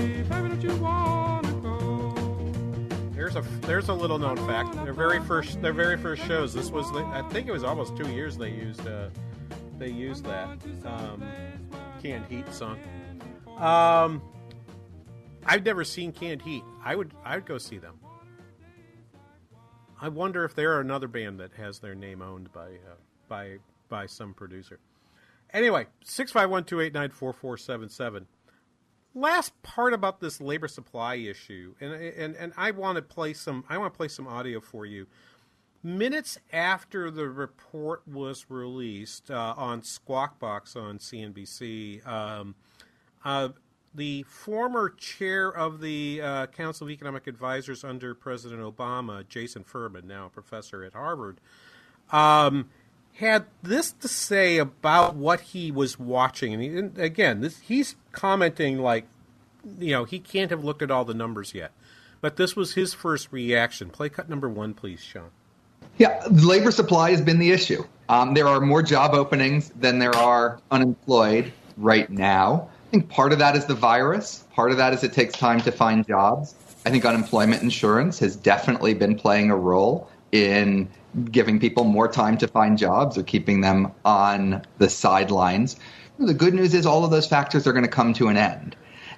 There's 3.15 3.37
a 3.37 3.41
there's 3.61 3.87
a 3.87 3.93
little 3.93 4.19
known 4.19 4.35
fact. 4.45 4.73
Their 4.83 4.91
very 4.91 5.21
first 5.21 5.61
their 5.61 5.71
very 5.71 5.95
first 5.95 6.25
shows. 6.25 6.53
This 6.53 6.69
was 6.69 6.91
the, 6.91 7.05
I 7.05 7.21
think 7.29 7.47
it 7.47 7.53
was 7.53 7.63
almost 7.63 7.95
two 7.95 8.11
years 8.11 8.37
they 8.37 8.49
used 8.49 8.85
uh, 8.85 9.07
they 9.77 9.87
used 9.87 10.25
that 10.25 10.49
um, 10.83 11.23
canned 12.03 12.25
heat 12.25 12.53
song. 12.53 12.77
Um, 13.57 14.21
I've 15.45 15.63
never 15.63 15.85
seen 15.85 16.11
canned 16.11 16.41
heat. 16.41 16.65
I 16.83 16.97
would 16.97 17.13
I 17.23 17.35
would 17.35 17.45
go 17.45 17.57
see 17.57 17.77
them. 17.77 18.00
I 20.01 20.09
wonder 20.09 20.43
if 20.43 20.55
there 20.55 20.73
are 20.73 20.81
another 20.81 21.07
band 21.07 21.39
that 21.39 21.53
has 21.53 21.79
their 21.79 21.93
name 21.93 22.23
owned 22.23 22.51
by 22.51 22.65
uh, 22.65 22.95
by 23.27 23.57
by 23.87 24.07
some 24.07 24.33
producer. 24.33 24.79
Anyway, 25.53 25.85
six 26.03 26.31
five 26.31 26.49
one 26.49 26.63
two 26.63 26.81
eight 26.81 26.93
nine 26.93 27.11
four 27.11 27.31
four 27.31 27.55
seven 27.55 27.87
seven. 27.87 28.25
Last 29.13 29.61
part 29.61 29.93
about 29.93 30.19
this 30.19 30.41
labor 30.41 30.67
supply 30.67 31.15
issue, 31.15 31.75
and 31.79 31.93
and 31.93 32.35
and 32.35 32.51
I 32.57 32.71
want 32.71 32.95
to 32.95 33.03
play 33.03 33.33
some. 33.33 33.63
I 33.69 33.77
want 33.77 33.93
to 33.93 33.97
play 33.97 34.07
some 34.07 34.27
audio 34.27 34.59
for 34.59 34.87
you. 34.87 35.05
Minutes 35.83 36.39
after 36.51 37.11
the 37.11 37.27
report 37.27 38.07
was 38.07 38.45
released 38.49 39.29
uh, 39.29 39.53
on 39.57 39.81
Squawk 39.81 40.39
Box 40.39 40.75
on 40.75 40.99
CNBC, 40.99 42.05
um, 42.07 42.55
uh, 43.25 43.49
the 43.93 44.23
former 44.23 44.89
chair 44.89 45.49
of 45.49 45.81
the 45.81 46.21
uh, 46.21 46.47
Council 46.47 46.87
of 46.87 46.91
Economic 46.91 47.27
Advisors 47.27 47.83
under 47.83 48.13
President 48.13 48.61
Obama, 48.61 49.27
Jason 49.27 49.63
Furman, 49.63 50.07
now 50.07 50.27
a 50.27 50.29
professor 50.29 50.83
at 50.83 50.93
Harvard, 50.93 51.39
um, 52.11 52.69
had 53.15 53.45
this 53.61 53.91
to 53.91 54.07
say 54.07 54.57
about 54.57 55.15
what 55.15 55.41
he 55.41 55.71
was 55.71 55.99
watching. 55.99 56.53
And, 56.53 56.63
he, 56.63 56.69
and 56.69 56.97
again, 56.97 57.41
this, 57.41 57.59
he's 57.59 57.95
commenting 58.11 58.79
like, 58.79 59.05
you 59.77 59.91
know, 59.91 60.05
he 60.05 60.19
can't 60.19 60.49
have 60.51 60.63
looked 60.63 60.81
at 60.81 60.89
all 60.89 61.05
the 61.05 61.13
numbers 61.13 61.53
yet. 61.53 61.71
But 62.21 62.37
this 62.37 62.55
was 62.55 62.75
his 62.75 62.93
first 62.93 63.27
reaction. 63.31 63.89
Play 63.89 64.09
cut 64.09 64.29
number 64.29 64.47
one, 64.47 64.73
please, 64.73 65.01
Sean. 65.01 65.29
Yeah, 65.97 66.23
labor 66.29 66.71
supply 66.71 67.11
has 67.11 67.21
been 67.21 67.39
the 67.39 67.51
issue. 67.51 67.83
Um, 68.07 68.33
there 68.33 68.47
are 68.47 68.61
more 68.61 68.81
job 68.81 69.13
openings 69.13 69.69
than 69.69 69.99
there 69.99 70.15
are 70.15 70.59
unemployed 70.71 71.51
right 71.77 72.09
now. 72.09 72.69
I 72.91 72.99
think 72.99 73.07
part 73.07 73.31
of 73.31 73.39
that 73.39 73.55
is 73.55 73.67
the 73.67 73.73
virus. 73.73 74.43
Part 74.53 74.71
of 74.71 74.75
that 74.75 74.91
is 74.91 75.01
it 75.01 75.13
takes 75.13 75.33
time 75.33 75.61
to 75.61 75.71
find 75.71 76.05
jobs. 76.05 76.55
I 76.85 76.89
think 76.89 77.05
unemployment 77.05 77.63
insurance 77.63 78.19
has 78.19 78.35
definitely 78.35 78.93
been 78.93 79.15
playing 79.15 79.49
a 79.49 79.55
role 79.55 80.09
in 80.33 80.89
giving 81.31 81.57
people 81.57 81.85
more 81.85 82.09
time 82.09 82.37
to 82.39 82.49
find 82.49 82.77
jobs 82.77 83.17
or 83.17 83.23
keeping 83.23 83.61
them 83.61 83.93
on 84.03 84.63
the 84.77 84.89
sidelines. 84.89 85.77
The 86.19 86.33
good 86.33 86.53
news 86.53 86.73
is 86.73 86.85
all 86.85 87.05
of 87.05 87.11
those 87.11 87.27
factors 87.27 87.65
are 87.65 87.71
going 87.71 87.85
to 87.85 87.89
come 87.89 88.11
to 88.15 88.27
an 88.27 88.35
end. 88.35 88.75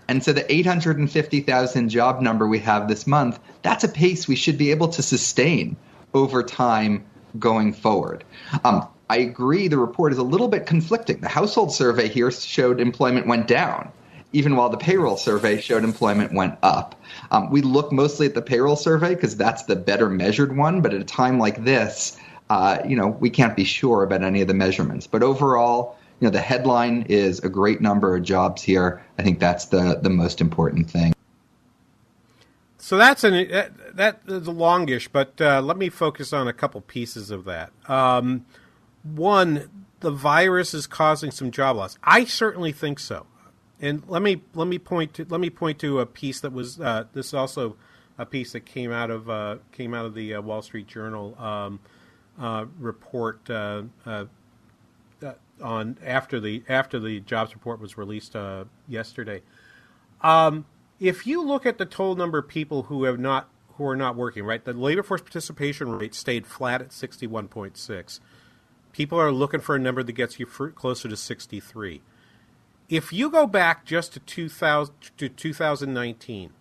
And 0.07 0.23
so 0.23 0.33
the 0.33 0.53
850,000 0.53 1.89
job 1.89 2.21
number 2.21 2.47
we 2.47 2.59
have 2.59 2.87
this 2.87 3.07
month, 3.07 3.39
that's 3.63 3.83
a 3.83 3.89
pace 3.89 4.27
we 4.27 4.35
should 4.35 4.59
be 4.59 4.69
able 4.69 4.89
to 4.89 5.01
sustain 5.01 5.75
over 6.13 6.43
time 6.43 7.03
going 7.39 7.73
forward. 7.73 8.23
Um, 8.63 8.87
I 9.09 9.17
agree 9.17 9.67
the 9.67 9.77
report 9.77 10.11
is 10.13 10.17
a 10.17 10.23
little 10.23 10.47
bit 10.47 10.65
conflicting. 10.65 11.19
The 11.19 11.29
household 11.29 11.73
survey 11.73 12.07
here 12.07 12.31
showed 12.31 12.79
employment 12.79 13.27
went 13.27 13.47
down, 13.47 13.91
even 14.31 14.55
while 14.55 14.69
the 14.69 14.77
payroll 14.77 15.17
survey 15.17 15.59
showed 15.59 15.83
employment 15.83 16.33
went 16.33 16.57
up. 16.63 16.99
Um, 17.31 17.49
we 17.49 17.61
look 17.61 17.91
mostly 17.91 18.25
at 18.25 18.33
the 18.33 18.41
payroll 18.41 18.75
survey 18.75 19.13
because 19.15 19.35
that's 19.35 19.63
the 19.63 19.75
better 19.75 20.09
measured 20.09 20.55
one, 20.55 20.81
but 20.81 20.93
at 20.93 21.01
a 21.01 21.05
time 21.05 21.37
like 21.37 21.63
this, 21.63 22.17
uh, 22.49 22.79
you 22.87 22.95
know, 22.95 23.07
we 23.07 23.29
can't 23.29 23.55
be 23.55 23.63
sure 23.63 24.03
about 24.03 24.23
any 24.23 24.41
of 24.41 24.47
the 24.47 24.53
measurements. 24.53 25.07
But 25.07 25.23
overall, 25.23 25.97
you 26.19 26.27
know, 26.27 26.31
the 26.31 26.41
headline 26.41 27.05
is 27.09 27.39
a 27.39 27.49
great 27.49 27.81
number 27.81 28.15
of 28.15 28.23
jobs 28.23 28.61
here. 28.61 29.03
I 29.17 29.23
think 29.23 29.39
that's 29.39 29.65
the 29.65 29.99
the 30.01 30.09
most 30.09 30.39
important 30.41 30.89
thing. 30.89 31.13
So 32.77 32.97
that's 32.97 33.23
an 33.23 33.33
that, 33.49 33.95
that 33.95 34.21
is 34.27 34.47
longish, 34.47 35.07
but 35.07 35.39
uh, 35.39 35.61
let 35.61 35.77
me 35.77 35.89
focus 35.89 36.33
on 36.33 36.47
a 36.47 36.53
couple 36.53 36.81
pieces 36.81 37.31
of 37.31 37.45
that. 37.45 37.71
Um, 37.87 38.45
one, 39.03 39.69
the 39.99 40.11
virus 40.11 40.73
is 40.73 40.87
causing 40.87 41.31
some 41.31 41.51
job 41.51 41.77
loss. 41.77 41.97
I 42.03 42.25
certainly 42.25 42.71
think 42.71 42.99
so. 42.99 43.27
And 43.79 44.03
let 44.07 44.21
me 44.21 44.41
let 44.53 44.67
me 44.67 44.79
point 44.79 45.13
to 45.15 45.25
let 45.29 45.41
me 45.41 45.49
point 45.49 45.79
to 45.79 45.99
a 45.99 46.05
piece 46.05 46.39
that 46.39 46.53
was 46.53 46.79
uh, 46.79 47.05
this 47.13 47.27
is 47.27 47.33
also 47.33 47.75
a 48.17 48.25
piece 48.25 48.53
that 48.53 48.65
came 48.65 48.91
out 48.91 49.11
of 49.11 49.29
uh, 49.29 49.57
came 49.71 49.93
out 49.93 50.05
of 50.05 50.13
the 50.13 50.35
uh, 50.35 50.41
Wall 50.41 50.61
Street 50.61 50.87
Journal 50.87 51.35
um, 51.37 51.79
uh, 52.39 52.65
report 52.79 53.49
uh, 53.49 53.83
uh, 54.05 54.25
on 55.61 55.97
after 56.05 56.39
the 56.39 56.63
after 56.69 56.99
the 56.99 57.19
jobs 57.21 57.53
report 57.53 57.81
was 57.81 57.97
released 57.97 58.35
yesterday. 58.87 59.41
Um, 60.21 60.65
if 60.99 61.27
you 61.27 61.43
look 61.43 61.65
at 61.65 61.77
the 61.77 61.85
total 61.85 62.15
number 62.15 62.37
of 62.37 62.47
people 62.47 62.83
who 62.83 63.03
have 63.03 63.19
not 63.19 63.49
who 63.75 63.85
are 63.85 63.95
not 63.97 64.15
working, 64.15 64.45
right, 64.45 64.63
the 64.63 64.71
labor 64.71 65.03
force 65.03 65.21
participation 65.21 65.91
rate 65.91 66.15
stayed 66.15 66.47
flat 66.47 66.81
at 66.81 66.93
sixty 66.93 67.27
one 67.27 67.49
point 67.49 67.75
six 67.75 68.21
people 68.93 69.19
are 69.19 69.31
looking 69.31 69.59
for 69.59 69.75
a 69.75 69.79
number 69.79 70.01
that 70.01 70.13
gets 70.13 70.39
you 70.39 70.45
closer 70.45 71.09
to 71.09 71.17
63. 71.17 72.01
If 72.87 73.11
you 73.11 73.29
go 73.29 73.45
back 73.45 73.83
just 73.85 74.13
to 74.13 74.19
2000 74.21 74.93
to 75.17 75.27
2019 75.27 76.51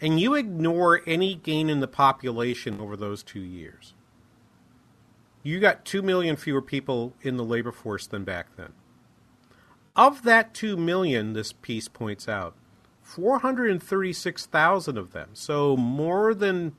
and 0.00 0.18
you 0.18 0.34
ignore 0.34 1.02
any 1.06 1.34
gain 1.34 1.68
in 1.68 1.80
the 1.80 1.88
population 1.88 2.80
over 2.80 2.96
those 2.96 3.22
2 3.22 3.40
years, 3.40 3.92
you 5.42 5.60
got 5.60 5.84
2 5.84 6.00
million 6.00 6.36
fewer 6.36 6.62
people 6.62 7.12
in 7.20 7.36
the 7.36 7.44
labor 7.44 7.72
force 7.72 8.06
than 8.06 8.24
back 8.24 8.56
then. 8.56 8.72
Of 9.94 10.22
that 10.22 10.54
2 10.54 10.76
million, 10.76 11.32
this 11.32 11.52
piece 11.52 11.88
points 11.88 12.28
out, 12.28 12.54
436,000 13.02 14.96
of 14.96 15.12
them, 15.12 15.30
so 15.34 15.76
more 15.76 16.32
than 16.32 16.76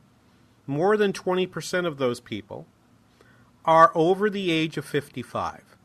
more 0.65 0.95
than 0.95 1.11
20% 1.11 1.85
of 1.85 1.97
those 1.97 2.21
people 2.21 2.65
are 3.65 3.91
over 3.95 4.29
the 4.29 4.51
age 4.51 4.77
of 4.77 4.85
55. 4.85 5.77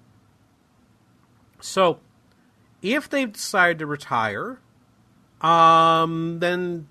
So, 1.61 2.01
if 2.83 3.09
they 3.09 3.27
decide 3.27 3.79
to 3.81 3.87
retire, 3.87 4.61
um, 5.41 6.39
then 6.41 6.89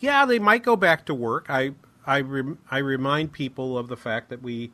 yeah, 0.00 0.26
they 0.26 0.38
might 0.38 0.62
go 0.62 0.76
back 0.76 1.06
to 1.06 1.14
work. 1.14 1.46
I 1.48 1.72
I 2.06 2.22
I 2.70 2.78
remind 2.78 3.32
people 3.32 3.76
of 3.76 3.88
the 3.88 3.96
fact 3.96 4.28
that 4.30 4.42
we 4.42 4.72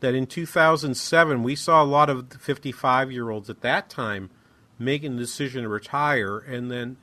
that 0.00 0.14
in 0.14 0.26
2007 0.26 1.42
we 1.42 1.54
saw 1.54 1.82
a 1.82 1.84
lot 1.84 2.10
of 2.10 2.32
55 2.38 3.10
year 3.10 3.30
olds 3.30 3.48
at 3.48 3.60
that 3.62 3.88
time 3.88 4.30
making 4.78 5.16
the 5.16 5.22
decision 5.22 5.62
to 5.62 5.68
retire, 5.68 6.38
and 6.38 6.70
then 6.70 6.96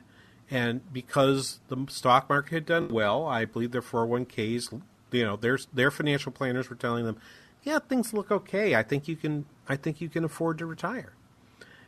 and 0.49 0.81
because 0.91 1.59
the 1.69 1.85
stock 1.89 2.29
market 2.29 2.53
had 2.53 2.65
done 2.65 2.89
well, 2.89 3.25
I 3.25 3.45
believe 3.45 3.71
their 3.71 3.81
401ks, 3.81 4.81
you 5.11 5.23
know, 5.23 5.35
their 5.35 5.57
their 5.73 5.91
financial 5.91 6.31
planners 6.31 6.69
were 6.69 6.75
telling 6.75 7.05
them 7.05 7.17
yeah, 7.63 7.79
things 7.79 8.13
look 8.13 8.31
okay. 8.31 8.75
I 8.75 8.83
think 8.83 9.07
you 9.07 9.15
can. 9.15 9.45
I 9.67 9.75
think 9.75 10.01
you 10.01 10.09
can 10.09 10.23
afford 10.23 10.57
to 10.59 10.65
retire. 10.65 11.13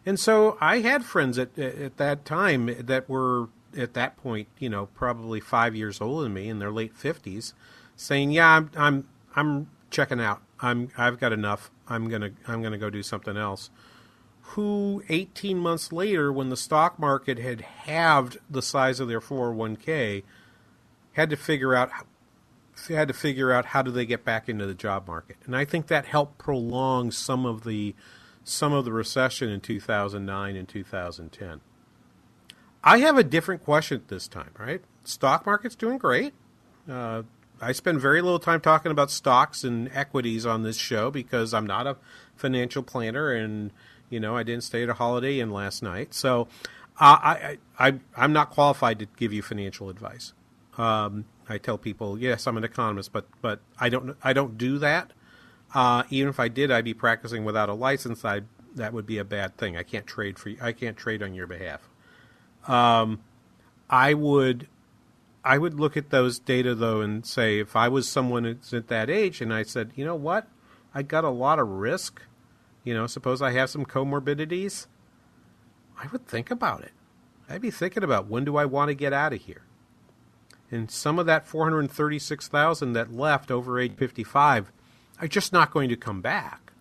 And 0.06 0.20
so 0.20 0.58
I 0.62 0.80
had 0.80 1.04
friends 1.04 1.38
at 1.38 1.58
at 1.58 1.98
that 1.98 2.26
time 2.26 2.76
that 2.80 3.10
were 3.10 3.50
at 3.76 3.94
that 3.94 4.18
point, 4.18 4.48
you 4.60 4.70
know, 4.70 4.88
probably 4.88 5.40
five 5.40 5.76
years 5.76 6.00
older 6.00 6.24
than 6.24 6.34
me 6.34 6.50
in 6.50 6.60
their 6.60 6.72
late 6.72 6.96
fifties, 6.96 7.54
saying, 7.96 8.32
"Yeah, 8.32 8.48
I'm 8.48 8.72
I'm 8.76 9.08
I'm 9.36 9.70
checking 9.90 10.20
out. 10.20 10.42
I'm 10.60 10.90
I've 10.98 11.20
got 11.20 11.34
enough. 11.34 11.72
I'm 11.88 12.10
gonna 12.10 12.32
I'm 12.48 12.62
gonna 12.62 12.78
go 12.78 12.90
do 12.90 13.04
something 13.04 13.38
else." 13.38 13.70
Who 14.48 15.04
18 15.08 15.58
months 15.58 15.92
later, 15.92 16.32
when 16.32 16.50
the 16.50 16.58
stock 16.58 17.00
market 17.00 17.40
had 17.40 17.62
halved 17.62 18.38
the 18.50 18.62
size 18.62 19.00
of 19.00 19.08
their 19.08 19.22
401k, 19.22 20.24
had 21.14 21.30
to 21.30 21.38
figure 21.38 21.74
out 21.74 21.90
had 22.90 23.08
to 23.08 23.14
figure 23.14 23.52
out 23.52 23.66
how 23.68 23.82
do 23.82 23.92
they 23.92 24.06
get 24.06 24.26
back 24.26 24.50
into 24.50 24.66
the 24.66 24.74
job 24.74 25.08
market, 25.08 25.38
and 25.46 25.56
I 25.56 25.66
think 25.66 25.88
that 25.88 26.06
helped 26.06 26.38
prolong 26.38 27.12
some 27.12 27.46
of 27.46 27.64
the 27.64 27.96
some 28.44 28.74
of 28.74 28.86
the 28.86 28.92
recession 28.92 29.50
in 29.50 29.62
2009 29.62 30.56
and 30.56 30.68
2010. 30.68 31.62
I 32.84 32.98
have 33.00 33.18
a 33.18 33.24
different 33.24 33.64
question 33.64 34.04
this 34.08 34.28
time, 34.28 34.52
right? 34.60 34.82
Stock 35.06 35.46
market's 35.46 35.76
doing 35.76 35.98
great. 35.98 36.34
Uh, 36.90 37.24
I 37.62 37.72
spend 37.72 38.02
very 38.02 38.22
little 38.22 38.40
time 38.40 38.60
talking 38.60 38.92
about 38.92 39.10
stocks 39.10 39.64
and 39.64 39.90
equities 39.94 40.46
on 40.46 40.64
this 40.64 40.76
show 40.76 41.10
because 41.10 41.54
I'm 41.54 41.66
not 41.66 41.88
a 41.88 41.96
financial 42.36 42.84
planner, 42.84 43.32
and 43.32 43.72
you 44.10 44.20
know 44.20 44.36
I 44.36 44.44
didn't 44.44 44.64
stay 44.64 44.84
at 44.84 44.90
a 44.90 44.96
Holiday 44.96 45.40
Inn 45.40 45.50
last 45.52 45.82
night, 45.82 46.14
so 46.14 46.48
uh, 47.00 47.18
I, 47.22 47.58
I, 47.80 47.88
I 47.88 48.00
I'm 48.18 48.34
not 48.34 48.50
qualified 48.50 49.00
to 49.00 49.08
give 49.18 49.32
you 49.32 49.42
financial 49.42 49.90
advice. 49.90 50.34
Um, 50.78 51.26
I 51.50 51.58
tell 51.58 51.78
people, 51.78 52.18
yes, 52.18 52.48
I'm 52.48 52.58
an 52.58 52.64
economist, 52.64 53.12
but 53.12 53.28
but 53.42 53.60
I 53.80 53.90
don't 53.90 54.16
I 54.24 54.34
don't 54.34 54.58
do 54.58 54.78
that. 54.80 55.12
Uh, 55.74 56.04
even 56.10 56.30
if 56.30 56.40
I 56.40 56.48
did, 56.48 56.72
I'd 56.72 56.86
be 56.86 56.94
practicing 56.94 57.46
without 57.46 57.70
a 57.70 57.74
license. 57.74 58.24
I 58.24 58.42
that 58.76 58.94
would 58.94 59.06
be 59.06 59.18
a 59.18 59.24
bad 59.24 59.58
thing. 59.58 59.78
I 59.78 59.84
can't 59.84 60.08
trade 60.08 60.40
for 60.40 60.50
you. 60.50 60.58
I 60.62 60.72
can't 60.72 60.98
trade 60.98 61.22
on 61.22 61.34
your 61.34 61.48
behalf. 61.48 61.82
Um, 62.68 63.22
I 63.90 64.14
would 64.14 64.68
I 65.44 65.58
would 65.58 65.80
look 65.80 65.98
at 65.98 66.10
those 66.10 66.40
data 66.40 66.74
though 66.74 67.02
and 67.02 67.26
say 67.26 67.60
if 67.60 67.76
I 67.76 67.90
was 67.90 68.08
someone 68.08 68.44
that's 68.44 68.74
at 68.74 68.88
that 68.88 69.10
age 69.10 69.42
and 69.42 69.54
I 69.54 69.64
said, 69.64 69.92
you 69.96 70.06
know 70.06 70.16
what, 70.16 70.48
I 70.94 71.04
got 71.04 71.24
a 71.24 71.30
lot 71.30 71.60
of 71.60 71.68
risk. 71.68 72.22
You 72.84 72.94
know, 72.94 73.08
suppose 73.08 73.42
I 73.42 73.52
have 73.52 73.70
some 73.70 73.86
comorbidities. 73.86 74.88
I 76.02 76.08
would 76.08 76.28
think 76.28 76.52
about 76.52 76.82
it. 76.84 76.92
I'd 77.50 77.62
be 77.62 77.72
thinking 77.72 78.04
about 78.04 78.28
when 78.28 78.46
do 78.46 78.58
I 78.58 78.66
want 78.66 78.90
to 78.90 78.96
get 78.96 79.14
out 79.14 79.34
of 79.34 79.42
here. 79.42 79.64
And 80.74 80.90
some 80.90 81.20
of 81.20 81.28
that 81.28 81.46
436,000 81.46 82.94
that 82.94 83.14
left 83.14 83.52
over 83.52 83.80
age 83.80 83.94
55 83.96 84.72
are 85.22 85.28
just 85.28 85.54
not 85.54 85.70
going 85.70 85.88
to 85.90 85.96
come 85.96 86.20
back. 86.20 86.74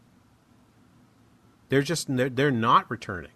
They're 1.69 1.83
just 1.83 2.07
they're, 2.09 2.51
not 2.51 2.91
returning. 2.91 3.33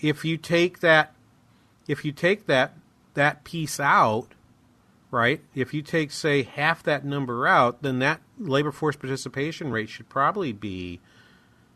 If 0.00 0.24
you 0.24 0.38
take 0.38 0.80
that 0.80 1.14
if 1.86 2.02
you 2.02 2.12
take 2.12 2.46
that 2.46 2.78
that 3.12 3.44
piece 3.44 3.78
out, 3.78 4.28
right? 5.10 5.42
If 5.54 5.74
you 5.74 5.82
take 5.82 6.12
say 6.12 6.42
half 6.42 6.82
that 6.84 7.04
number 7.04 7.46
out, 7.46 7.82
then 7.82 7.98
that 7.98 8.22
labor 8.38 8.72
force 8.72 8.96
participation 8.96 9.70
rate 9.70 9.90
should 9.90 10.08
probably 10.08 10.52
be 10.52 10.98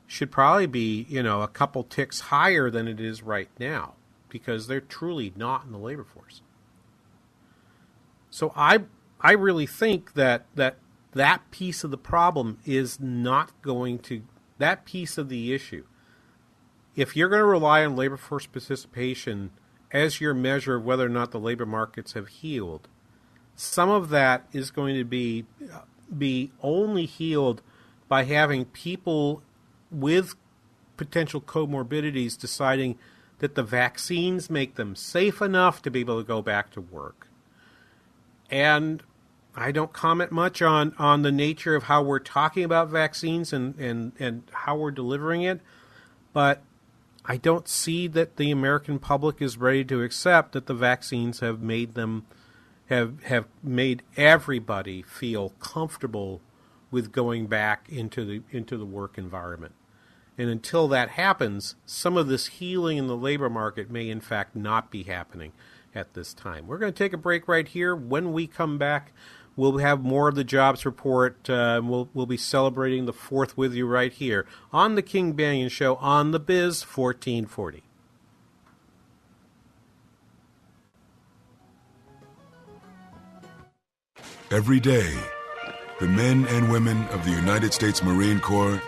should 0.06 0.30
probably 0.30 0.66
be, 0.66 1.04
you 1.10 1.22
know, 1.22 1.42
a 1.42 1.48
couple 1.48 1.84
ticks 1.84 2.20
higher 2.20 2.70
than 2.70 2.88
it 2.88 3.00
is 3.00 3.22
right 3.22 3.50
now 3.58 3.96
because 4.30 4.66
they're 4.66 4.80
truly 4.80 5.34
not 5.36 5.66
in 5.66 5.72
the 5.72 5.78
labor 5.78 6.04
force. 6.04 6.40
So 8.30 8.52
I 8.56 8.80
I 9.20 9.32
really 9.32 9.66
think 9.66 10.14
that 10.14 10.46
that 10.54 10.76
that 11.12 11.50
piece 11.50 11.84
of 11.84 11.90
the 11.90 11.98
problem 11.98 12.58
is 12.64 13.00
not 13.00 13.50
going 13.62 13.98
to 13.98 14.22
that 14.58 14.84
piece 14.84 15.18
of 15.18 15.28
the 15.28 15.52
issue. 15.52 15.84
If 16.94 17.16
you're 17.16 17.28
going 17.28 17.40
to 17.40 17.46
rely 17.46 17.84
on 17.84 17.96
labor 17.96 18.16
force 18.16 18.46
participation 18.46 19.50
as 19.90 20.20
your 20.20 20.34
measure 20.34 20.76
of 20.76 20.84
whether 20.84 21.06
or 21.06 21.10
not 21.10 21.30
the 21.30 21.40
labor 21.40 21.66
markets 21.66 22.12
have 22.12 22.28
healed, 22.28 22.88
some 23.56 23.88
of 23.88 24.08
that 24.10 24.46
is 24.52 24.70
going 24.70 24.96
to 24.96 25.04
be 25.04 25.46
be 26.16 26.50
only 26.62 27.06
healed 27.06 27.62
by 28.08 28.24
having 28.24 28.64
people 28.64 29.42
with 29.90 30.34
potential 30.96 31.40
comorbidities 31.40 32.38
deciding 32.38 32.98
that 33.38 33.54
the 33.54 33.62
vaccines 33.62 34.50
make 34.50 34.74
them 34.74 34.94
safe 34.94 35.40
enough 35.40 35.80
to 35.82 35.90
be 35.90 36.00
able 36.00 36.20
to 36.20 36.26
go 36.26 36.42
back 36.42 36.70
to 36.70 36.80
work. 36.80 37.29
And 38.50 39.02
I 39.54 39.72
don't 39.72 39.92
comment 39.92 40.32
much 40.32 40.62
on, 40.62 40.94
on 40.98 41.22
the 41.22 41.32
nature 41.32 41.74
of 41.74 41.84
how 41.84 42.02
we're 42.02 42.18
talking 42.18 42.64
about 42.64 42.88
vaccines 42.88 43.52
and, 43.52 43.76
and, 43.78 44.12
and 44.18 44.42
how 44.52 44.76
we're 44.76 44.90
delivering 44.90 45.42
it, 45.42 45.60
but 46.32 46.62
I 47.24 47.36
don't 47.36 47.68
see 47.68 48.06
that 48.08 48.36
the 48.36 48.50
American 48.50 48.98
public 48.98 49.42
is 49.42 49.58
ready 49.58 49.84
to 49.84 50.02
accept 50.02 50.52
that 50.52 50.66
the 50.66 50.74
vaccines 50.74 51.40
have 51.40 51.60
made 51.60 51.94
them 51.94 52.26
have 52.88 53.22
have 53.24 53.44
made 53.62 54.02
everybody 54.16 55.02
feel 55.02 55.50
comfortable 55.60 56.40
with 56.90 57.12
going 57.12 57.46
back 57.46 57.86
into 57.88 58.24
the 58.24 58.42
into 58.50 58.76
the 58.76 58.86
work 58.86 59.16
environment. 59.16 59.74
And 60.36 60.48
until 60.48 60.88
that 60.88 61.10
happens, 61.10 61.76
some 61.86 62.16
of 62.16 62.26
this 62.26 62.46
healing 62.46 62.96
in 62.96 63.06
the 63.06 63.16
labor 63.16 63.50
market 63.50 63.90
may 63.90 64.08
in 64.08 64.20
fact 64.20 64.56
not 64.56 64.90
be 64.90 65.04
happening 65.04 65.52
at 65.94 66.14
this 66.14 66.34
time. 66.34 66.66
We're 66.66 66.78
going 66.78 66.92
to 66.92 66.98
take 66.98 67.12
a 67.12 67.18
break 67.18 67.48
right 67.48 67.66
here. 67.66 67.94
When 67.94 68.32
we 68.32 68.46
come 68.46 68.78
back, 68.78 69.12
we'll 69.56 69.78
have 69.78 70.02
more 70.02 70.28
of 70.28 70.34
the 70.34 70.44
jobs 70.44 70.86
report. 70.86 71.48
Uh, 71.48 71.80
we'll 71.82 72.08
we'll 72.14 72.26
be 72.26 72.36
celebrating 72.36 73.06
the 73.06 73.12
fourth 73.12 73.56
with 73.56 73.74
you 73.74 73.86
right 73.86 74.12
here 74.12 74.46
on 74.72 74.94
the 74.94 75.02
King 75.02 75.34
Banaian 75.34 75.70
Show 75.70 75.96
on 75.96 76.30
the 76.30 76.40
Biz 76.40 76.82
1440. 76.82 77.82
Every 84.50 84.80
day, 84.80 85.16
the 86.00 86.08
men 86.08 86.44
and 86.48 86.72
women 86.72 87.04
of 87.08 87.24
the 87.24 87.30
United 87.30 87.72
States 87.72 88.02
Marine 88.02 88.40
Corps 88.40 88.82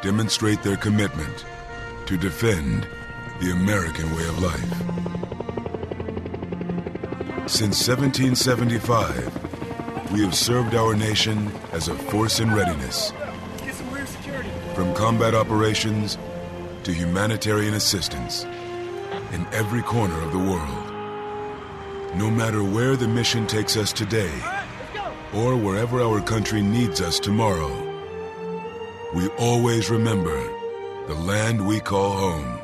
demonstrate 0.00 0.62
their 0.62 0.76
commitment 0.76 1.44
to 2.06 2.16
defend 2.16 2.86
the 3.40 3.50
American 3.50 4.14
way 4.16 4.26
of 4.26 4.42
life. 4.42 5.41
Since 7.52 7.84
1775, 7.86 10.10
we 10.10 10.22
have 10.22 10.34
served 10.34 10.74
our 10.74 10.96
nation 10.96 11.52
as 11.72 11.88
a 11.88 11.94
force 11.94 12.40
in 12.40 12.54
readiness. 12.54 13.12
From 14.74 14.94
combat 14.94 15.34
operations 15.34 16.16
to 16.84 16.94
humanitarian 16.94 17.74
assistance 17.74 18.44
in 19.34 19.46
every 19.52 19.82
corner 19.82 20.18
of 20.22 20.32
the 20.32 20.38
world. 20.38 20.86
No 22.16 22.30
matter 22.30 22.64
where 22.64 22.96
the 22.96 23.06
mission 23.06 23.46
takes 23.46 23.76
us 23.76 23.92
today 23.92 24.32
or 25.34 25.54
wherever 25.54 26.00
our 26.00 26.22
country 26.22 26.62
needs 26.62 27.02
us 27.02 27.20
tomorrow, 27.20 27.70
we 29.14 29.28
always 29.36 29.90
remember 29.90 30.42
the 31.06 31.16
land 31.16 31.66
we 31.66 31.80
call 31.80 32.12
home. 32.12 32.58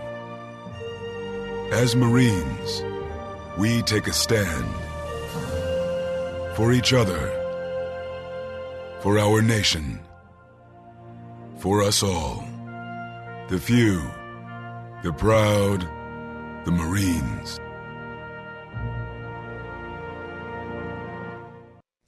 As 1.73 1.95
Marines, 1.95 2.83
we 3.59 3.83
take 3.83 4.07
a 4.07 4.13
stand 4.13 4.65
for 6.55 6.73
each 6.73 6.93
other, 6.93 7.19
for 9.01 9.19
our 9.19 9.43
nation, 9.43 9.99
for 11.59 11.83
us 11.83 12.05
all. 12.05 12.45
The 13.49 13.59
few, 13.59 14.01
the 15.03 15.13
proud, 15.13 15.81
the 16.65 16.71
Marines. 16.71 17.59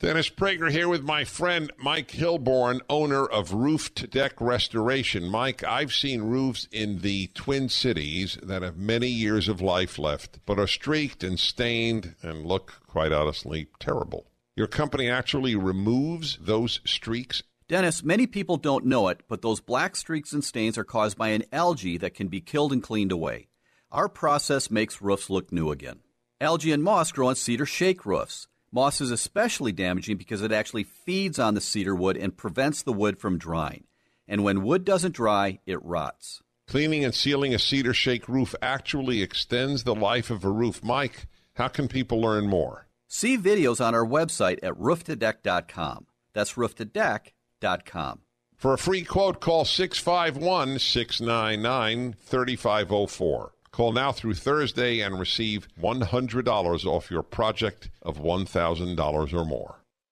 Dennis 0.00 0.30
Prager 0.30 0.70
here 0.70 0.88
with 0.88 1.02
my 1.02 1.24
friend 1.24 1.70
Mike 1.76 2.08
Hilborn, 2.12 2.80
owner 2.88 3.26
of 3.26 3.52
Roof 3.52 3.94
to 3.96 4.06
Deck 4.06 4.32
Restoration. 4.40 5.28
Mike, 5.28 5.62
I've 5.62 5.92
seen 5.92 6.22
roofs 6.22 6.66
in 6.72 7.00
the 7.00 7.26
Twin 7.34 7.68
Cities 7.68 8.38
that 8.42 8.62
have 8.62 8.78
many 8.78 9.08
years 9.08 9.46
of 9.46 9.60
life 9.60 9.98
left, 9.98 10.38
but 10.46 10.58
are 10.58 10.66
streaked 10.66 11.22
and 11.22 11.38
stained 11.38 12.14
and 12.22 12.46
look, 12.46 12.80
quite 12.86 13.12
honestly, 13.12 13.68
terrible. 13.78 14.24
Your 14.56 14.68
company 14.68 15.10
actually 15.10 15.54
removes 15.54 16.38
those 16.40 16.80
streaks? 16.86 17.42
Dennis, 17.68 18.02
many 18.02 18.26
people 18.26 18.56
don't 18.56 18.86
know 18.86 19.08
it, 19.08 19.20
but 19.28 19.42
those 19.42 19.60
black 19.60 19.96
streaks 19.96 20.32
and 20.32 20.42
stains 20.42 20.78
are 20.78 20.82
caused 20.82 21.18
by 21.18 21.28
an 21.28 21.44
algae 21.52 21.98
that 21.98 22.14
can 22.14 22.28
be 22.28 22.40
killed 22.40 22.72
and 22.72 22.82
cleaned 22.82 23.12
away. 23.12 23.48
Our 23.92 24.08
process 24.08 24.70
makes 24.70 25.02
roofs 25.02 25.28
look 25.28 25.52
new 25.52 25.70
again. 25.70 25.98
Algae 26.40 26.72
and 26.72 26.82
moss 26.82 27.12
grow 27.12 27.28
on 27.28 27.36
cedar 27.36 27.66
shake 27.66 28.06
roofs. 28.06 28.46
Moss 28.72 29.00
is 29.00 29.10
especially 29.10 29.72
damaging 29.72 30.16
because 30.16 30.42
it 30.42 30.52
actually 30.52 30.84
feeds 30.84 31.38
on 31.38 31.54
the 31.54 31.60
cedar 31.60 31.94
wood 31.94 32.16
and 32.16 32.36
prevents 32.36 32.82
the 32.82 32.92
wood 32.92 33.18
from 33.18 33.36
drying. 33.36 33.84
And 34.28 34.44
when 34.44 34.62
wood 34.62 34.84
doesn't 34.84 35.14
dry, 35.14 35.58
it 35.66 35.82
rots. 35.82 36.40
Cleaning 36.68 37.04
and 37.04 37.12
sealing 37.12 37.52
a 37.52 37.58
cedar 37.58 37.92
shake 37.92 38.28
roof 38.28 38.54
actually 38.62 39.22
extends 39.22 39.82
the 39.82 39.94
life 39.94 40.30
of 40.30 40.44
a 40.44 40.50
roof. 40.50 40.84
Mike, 40.84 41.26
how 41.54 41.66
can 41.66 41.88
people 41.88 42.20
learn 42.20 42.46
more? 42.46 42.86
See 43.08 43.36
videos 43.36 43.84
on 43.84 43.92
our 43.92 44.06
website 44.06 44.60
at 44.62 44.74
rooftodeck.com. 44.74 46.06
That's 46.32 46.52
rooftodeck.com. 46.52 48.20
For 48.54 48.74
a 48.74 48.78
free 48.78 49.02
quote, 49.02 49.40
call 49.40 49.64
651 49.64 50.78
699 50.78 52.14
3504. 52.20 53.52
Call 53.72 53.92
now 53.92 54.10
through 54.10 54.34
Thursday 54.34 55.00
and 55.00 55.18
receive 55.18 55.68
$100 55.80 56.86
off 56.86 57.10
your 57.10 57.22
project 57.22 57.88
of 58.02 58.18
$1,000 58.18 59.32
or 59.32 59.44
more. 59.44 59.79